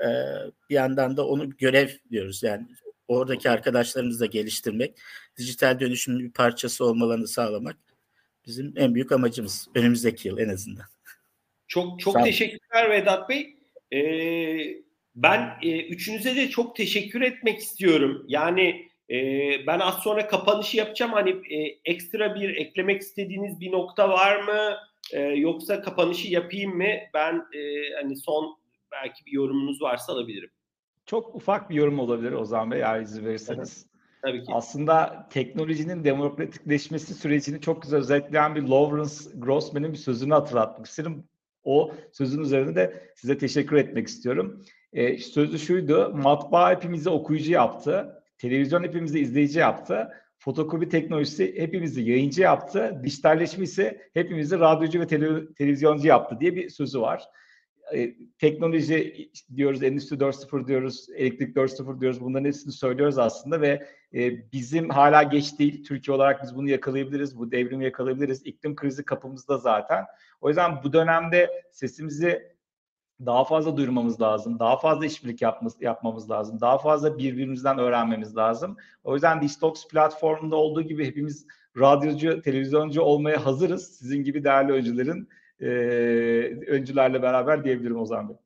e, 0.01 0.09
bir 0.71 0.75
yandan 0.75 1.17
da 1.17 1.27
onu 1.27 1.51
görev 1.51 1.89
diyoruz. 2.11 2.43
Yani 2.43 2.67
oradaki 3.09 3.51
arkadaşlarımızı 3.51 4.21
da 4.21 4.27
geliştirmek, 4.27 4.99
dijital 5.37 5.81
dönüşümün 5.81 6.21
bir 6.21 6.33
parçası 6.33 6.85
olmalarını 6.85 7.29
sağlamak 7.29 7.77
bizim 8.47 8.73
en 8.77 8.95
büyük 8.95 9.13
amacımız 9.13 9.69
önümüzdeki 9.75 10.29
yıl 10.29 10.39
en 10.39 10.49
azından. 10.49 10.87
Çok 11.71 12.01
çok 12.01 12.13
Sağ 12.13 12.23
teşekkürler 12.23 12.91
Vedat 12.91 13.29
Bey. 13.29 13.57
Ee, 13.93 14.83
ben 15.15 15.59
e, 15.63 15.87
üçünüze 15.87 16.37
de 16.37 16.49
çok 16.49 16.77
teşekkür 16.77 17.21
etmek 17.21 17.59
istiyorum. 17.59 18.25
Yani 18.29 18.89
e, 19.11 19.17
ben 19.67 19.79
az 19.79 19.95
sonra 19.95 20.29
kapanışı 20.29 20.77
yapacağım. 20.77 21.13
Hani 21.13 21.31
e, 21.31 21.79
ekstra 21.85 22.35
bir 22.35 22.57
eklemek 22.57 23.03
istediğiniz 23.03 23.61
bir 23.61 23.73
nokta 23.73 24.09
var 24.09 24.43
mı? 24.43 24.77
E, 25.13 25.21
yoksa 25.21 25.83
kapanışı 25.83 26.33
yapayım 26.33 26.77
mı? 26.77 26.93
Ben 27.15 27.35
e, 27.35 27.93
hani 28.03 28.17
son 28.17 28.59
belki 28.93 29.27
bir 29.27 29.33
yorumunuz 29.33 29.83
varsa 29.83 30.13
alabilirim. 30.13 30.51
Çok 31.07 31.35
ufak 31.35 31.71
bir 31.71 31.75
yorum 31.75 31.99
olabilir 31.99 32.33
Ozan 32.33 32.71
Bey 32.71 32.81
eğer 32.81 33.01
izin 33.01 33.25
verirseniz. 33.25 33.87
Tabii 34.23 34.45
ki. 34.45 34.53
Aslında 34.53 35.29
teknolojinin 35.31 36.05
demokratikleşmesi 36.05 37.15
sürecini 37.15 37.61
çok 37.61 37.83
güzel 37.83 38.01
özetleyen 38.01 38.55
bir 38.55 38.63
Lawrence 38.63 39.39
Grossman'ın 39.39 39.93
bir 39.93 39.99
sözünü 39.99 40.35
hatırlatmak 40.35 40.87
isterim. 40.87 41.25
O 41.65 41.93
sözün 42.13 42.43
üzerine 42.43 42.75
de 42.75 43.13
size 43.15 43.39
teşekkür 43.39 43.77
etmek 43.77 44.09
istiyorum. 44.09 44.65
E, 44.93 45.19
sözü 45.19 45.59
şuydu, 45.59 46.13
matbaa 46.15 46.71
hepimizi 46.71 47.11
okuyucu 47.11 47.53
yaptı, 47.53 48.23
televizyon 48.39 48.83
hepimizi 48.83 49.21
izleyici 49.21 49.59
yaptı, 49.59 50.09
fotokopi 50.39 50.89
teknolojisi 50.89 51.55
hepimizi 51.59 52.03
yayıncı 52.03 52.43
yaptı, 52.43 53.01
dijitalleşme 53.05 53.65
ise 53.65 54.11
hepimizi 54.15 54.59
radyocu 54.59 55.01
ve 55.01 55.07
tele, 55.07 55.55
televizyoncu 55.55 56.09
yaptı 56.09 56.41
diye 56.41 56.57
bir 56.57 56.69
sözü 56.69 57.01
var. 57.01 57.23
E, 57.95 58.15
teknoloji 58.39 59.31
diyoruz, 59.57 59.83
Endüstri 59.83 60.17
4.0 60.17 60.67
diyoruz, 60.67 61.07
Elektrik 61.17 61.57
4.0 61.57 62.01
diyoruz. 62.01 62.21
Bunların 62.21 62.45
hepsini 62.45 62.73
söylüyoruz 62.73 63.19
aslında 63.19 63.61
ve 63.61 63.87
e, 64.15 64.53
bizim 64.53 64.89
hala 64.89 65.23
geç 65.23 65.59
değil. 65.59 65.85
Türkiye 65.85 66.15
olarak 66.15 66.43
biz 66.43 66.57
bunu 66.57 66.69
yakalayabiliriz, 66.69 67.39
bu 67.39 67.53
devrimi 67.53 67.85
yakalayabiliriz. 67.85 68.47
İklim 68.47 68.77
krizi 68.77 69.05
kapımızda 69.05 69.59
zaten. 69.59 70.05
O 70.41 70.49
yüzden 70.49 70.83
bu 70.85 70.93
dönemde 70.93 71.51
sesimizi 71.73 72.51
daha 73.27 73.45
fazla 73.45 73.77
duyurmamız 73.77 74.21
lazım. 74.21 74.59
Daha 74.59 74.77
fazla 74.77 75.07
işbirlik 75.07 75.43
yapmamız, 75.43 75.83
yapmamız 75.83 76.31
lazım. 76.31 76.61
Daha 76.61 76.79
fazla 76.79 77.19
birbirimizden 77.19 77.79
öğrenmemiz 77.79 78.37
lazım. 78.37 78.77
O 79.05 79.15
yüzden 79.15 79.43
Distox 79.43 79.89
platformunda 79.89 80.57
olduğu 80.57 80.83
gibi 80.83 81.07
hepimiz 81.07 81.47
radyocu, 81.79 82.43
televizyoncu 82.43 83.03
olmaya 83.03 83.47
hazırız. 83.47 83.97
Sizin 83.99 84.25
gibi 84.25 84.45
değerli 84.45 84.73
öncülerin 84.73 85.29
e, 85.61 85.67
öncülerle 86.67 87.23
beraber 87.23 87.65
diyebilirim 87.65 88.01
Ozan 88.01 88.29
Bey. 88.29 88.37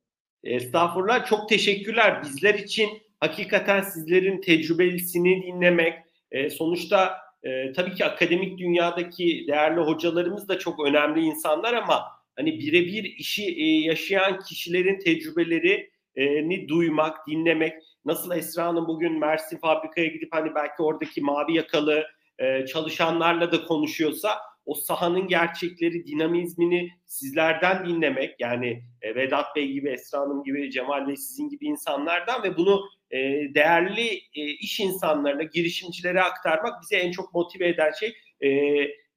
Estağfurullah. 0.43 1.25
Çok 1.25 1.49
teşekkürler. 1.49 2.23
Bizler 2.23 2.53
için 2.53 2.89
hakikaten 3.19 3.81
sizlerin 3.81 4.41
tecrübesini 4.41 5.43
dinlemek, 5.43 5.93
e, 6.31 6.49
sonuçta 6.49 7.17
e, 7.43 7.71
tabii 7.71 7.93
ki 7.93 8.05
akademik 8.05 8.57
dünyadaki 8.57 9.45
değerli 9.47 9.79
hocalarımız 9.79 10.47
da 10.49 10.59
çok 10.59 10.87
önemli 10.87 11.21
insanlar 11.21 11.73
ama 11.73 12.03
hani 12.35 12.59
birebir 12.59 13.03
işi 13.03 13.45
e, 13.45 13.65
yaşayan 13.65 14.39
kişilerin 14.39 14.99
tecrübelerini 14.99 16.67
duymak, 16.67 17.27
dinlemek, 17.27 17.73
nasıl 18.05 18.37
Esra 18.37 18.65
Hanım 18.65 18.87
bugün 18.87 19.19
Mersin 19.19 19.57
fabrikaya 19.57 20.07
gidip 20.07 20.29
hani 20.31 20.55
belki 20.55 20.83
oradaki 20.83 21.21
mavi 21.21 21.53
yakalı 21.53 22.05
e, 22.39 22.65
çalışanlarla 22.65 23.51
da 23.51 23.65
konuşuyorsa 23.65 24.29
o 24.65 24.73
sahanın 24.73 25.27
gerçekleri, 25.27 26.05
dinamizmini 26.05 26.89
sizlerden 27.05 27.85
dinlemek 27.85 28.35
yani 28.39 28.83
e, 29.01 29.15
Vedat 29.15 29.55
Bey 29.55 29.71
gibi, 29.71 29.89
Esra 29.89 30.19
Hanım 30.19 30.43
gibi, 30.43 30.71
Cemal 30.71 31.07
Bey 31.07 31.15
sizin 31.15 31.49
gibi 31.49 31.65
insanlardan 31.65 32.43
ve 32.43 32.57
bunu 32.57 32.81
e, 33.11 33.17
değerli 33.55 34.07
e, 34.35 34.41
iş 34.43 34.79
insanlarına, 34.79 35.43
girişimcilere 35.43 36.21
aktarmak 36.21 36.81
bize 36.81 36.95
en 36.95 37.11
çok 37.11 37.33
motive 37.33 37.67
eden 37.67 37.91
şey. 37.99 38.13
E, 38.41 38.49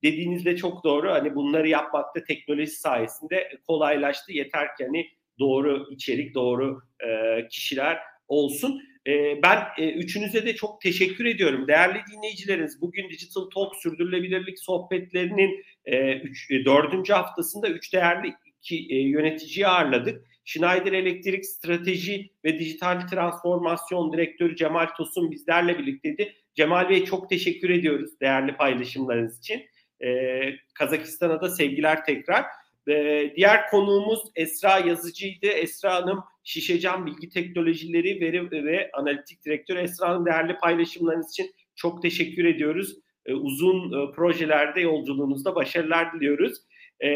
dediğinizde 0.03 0.57
çok 0.57 0.85
doğru. 0.85 1.11
Hani 1.11 1.35
bunları 1.35 1.69
yapmakta 1.69 2.25
teknoloji 2.25 2.71
sayesinde 2.71 3.51
kolaylaştı. 3.67 4.33
Yeter 4.33 4.77
ki 4.77 4.85
hani 4.85 5.09
doğru 5.39 5.89
içerik, 5.91 6.35
doğru 6.35 6.81
e, 7.01 7.49
kişiler 7.49 7.99
olsun. 8.29 8.83
E, 9.09 9.43
ben 9.43 9.59
e, 9.79 9.91
üçünüze 9.91 10.47
de 10.47 10.55
çok 10.55 10.81
teşekkür 10.81 11.25
ediyorum. 11.25 11.69
Değerli 11.69 11.99
dinleyicilerimiz 12.13 12.81
bugün 12.81 13.11
Digital 13.11 13.51
Talk 13.55 13.77
sürdürülebilirlik 13.77 14.61
sohbetlerinin 14.61 15.65
e, 15.85 15.97
e, 15.97 16.65
dördüncü 16.65 17.13
haftasında 17.13 17.69
üç 17.69 17.93
değerli 17.93 18.35
iki 18.47 18.95
yöneticiyi 18.95 19.67
ağırladık. 19.67 20.25
Schneider 20.45 20.93
Elektrik 20.93 21.47
Strateji 21.47 22.31
ve 22.45 22.59
Dijital 22.59 23.01
Transformasyon 23.01 24.13
Direktörü 24.13 24.57
Cemal 24.57 24.87
Tosun 24.97 25.31
bizlerle 25.31 25.79
birlikteydi. 25.79 26.35
Cemal 26.55 26.89
Bey 26.89 27.05
çok 27.05 27.31
teşekkür 27.31 27.71
ediyoruz 27.71 28.21
değerli 28.21 28.57
paylaşımlarınız 28.57 29.39
için. 29.39 29.63
Ee, 30.05 30.55
Kazakistan'a 30.75 31.41
da 31.41 31.49
sevgiler 31.49 32.05
tekrar. 32.05 32.45
Ee, 32.89 33.33
diğer 33.37 33.71
konuğumuz 33.71 34.21
Esra 34.37 34.79
Yazıcı'ydı. 34.79 35.47
Esra 35.47 35.95
Hanım 35.95 36.25
Şişecam 36.45 37.07
Bilgi 37.07 37.29
Teknolojileri 37.29 38.21
Veri 38.21 38.65
ve 38.65 38.91
Analitik 38.93 39.45
Direktörü. 39.45 39.79
Esra 39.79 40.09
Hanım 40.09 40.27
değerli 40.27 40.59
paylaşımlarınız 40.59 41.31
için 41.31 41.55
çok 41.77 42.03
teşekkür 42.03 42.45
ediyoruz. 42.45 42.97
Ee, 43.27 43.35
uzun 43.35 43.93
e, 43.93 44.13
projelerde 44.13 44.81
yolculuğunuzda 44.81 45.55
başarılar 45.55 46.13
diliyoruz. 46.13 46.59
E, 47.01 47.11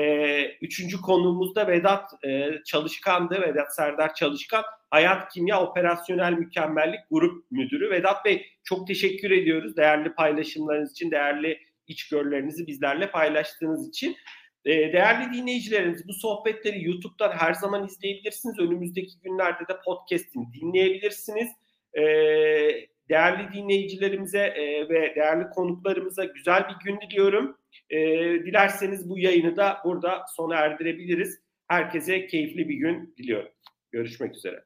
üçüncü 0.62 1.00
konuğumuz 1.00 1.54
da 1.54 1.68
Vedat 1.68 2.10
e, 2.24 2.50
Çalışkan'dı. 2.64 3.40
Vedat 3.40 3.76
Serdar 3.76 4.14
Çalışkan. 4.14 4.64
Hayat 4.90 5.32
Kimya 5.32 5.62
Operasyonel 5.62 6.32
Mükemmellik 6.32 7.00
Grup 7.10 7.50
Müdürü. 7.50 7.90
Vedat 7.90 8.24
Bey 8.24 8.46
çok 8.64 8.86
teşekkür 8.86 9.30
ediyoruz. 9.30 9.76
Değerli 9.76 10.14
paylaşımlarınız 10.14 10.92
için, 10.92 11.10
değerli 11.10 11.58
içgörülerinizi 11.86 12.66
bizlerle 12.66 13.10
paylaştığınız 13.10 13.88
için. 13.88 14.16
E, 14.64 14.70
değerli 14.70 15.32
dinleyicilerimiz 15.32 16.08
bu 16.08 16.12
sohbetleri 16.12 16.84
YouTube'dan 16.84 17.32
her 17.32 17.54
zaman 17.54 17.86
izleyebilirsiniz. 17.86 18.58
Önümüzdeki 18.58 19.20
günlerde 19.22 19.68
de 19.68 19.76
podcast'ini 19.84 20.52
dinleyebilirsiniz. 20.52 21.48
E, 21.94 22.02
değerli 23.08 23.52
dinleyicilerimize 23.52 24.38
e, 24.38 24.88
ve 24.88 25.14
değerli 25.14 25.50
konuklarımıza 25.50 26.24
güzel 26.24 26.68
bir 26.68 26.84
gün 26.84 27.00
diliyorum. 27.00 27.56
E, 27.90 27.98
dilerseniz 28.44 29.10
bu 29.10 29.18
yayını 29.18 29.56
da 29.56 29.78
burada 29.84 30.24
sona 30.36 30.54
erdirebiliriz. 30.54 31.40
Herkese 31.68 32.26
keyifli 32.26 32.68
bir 32.68 32.74
gün 32.74 33.14
diliyorum. 33.18 33.50
Görüşmek 33.90 34.36
üzere. 34.36 34.64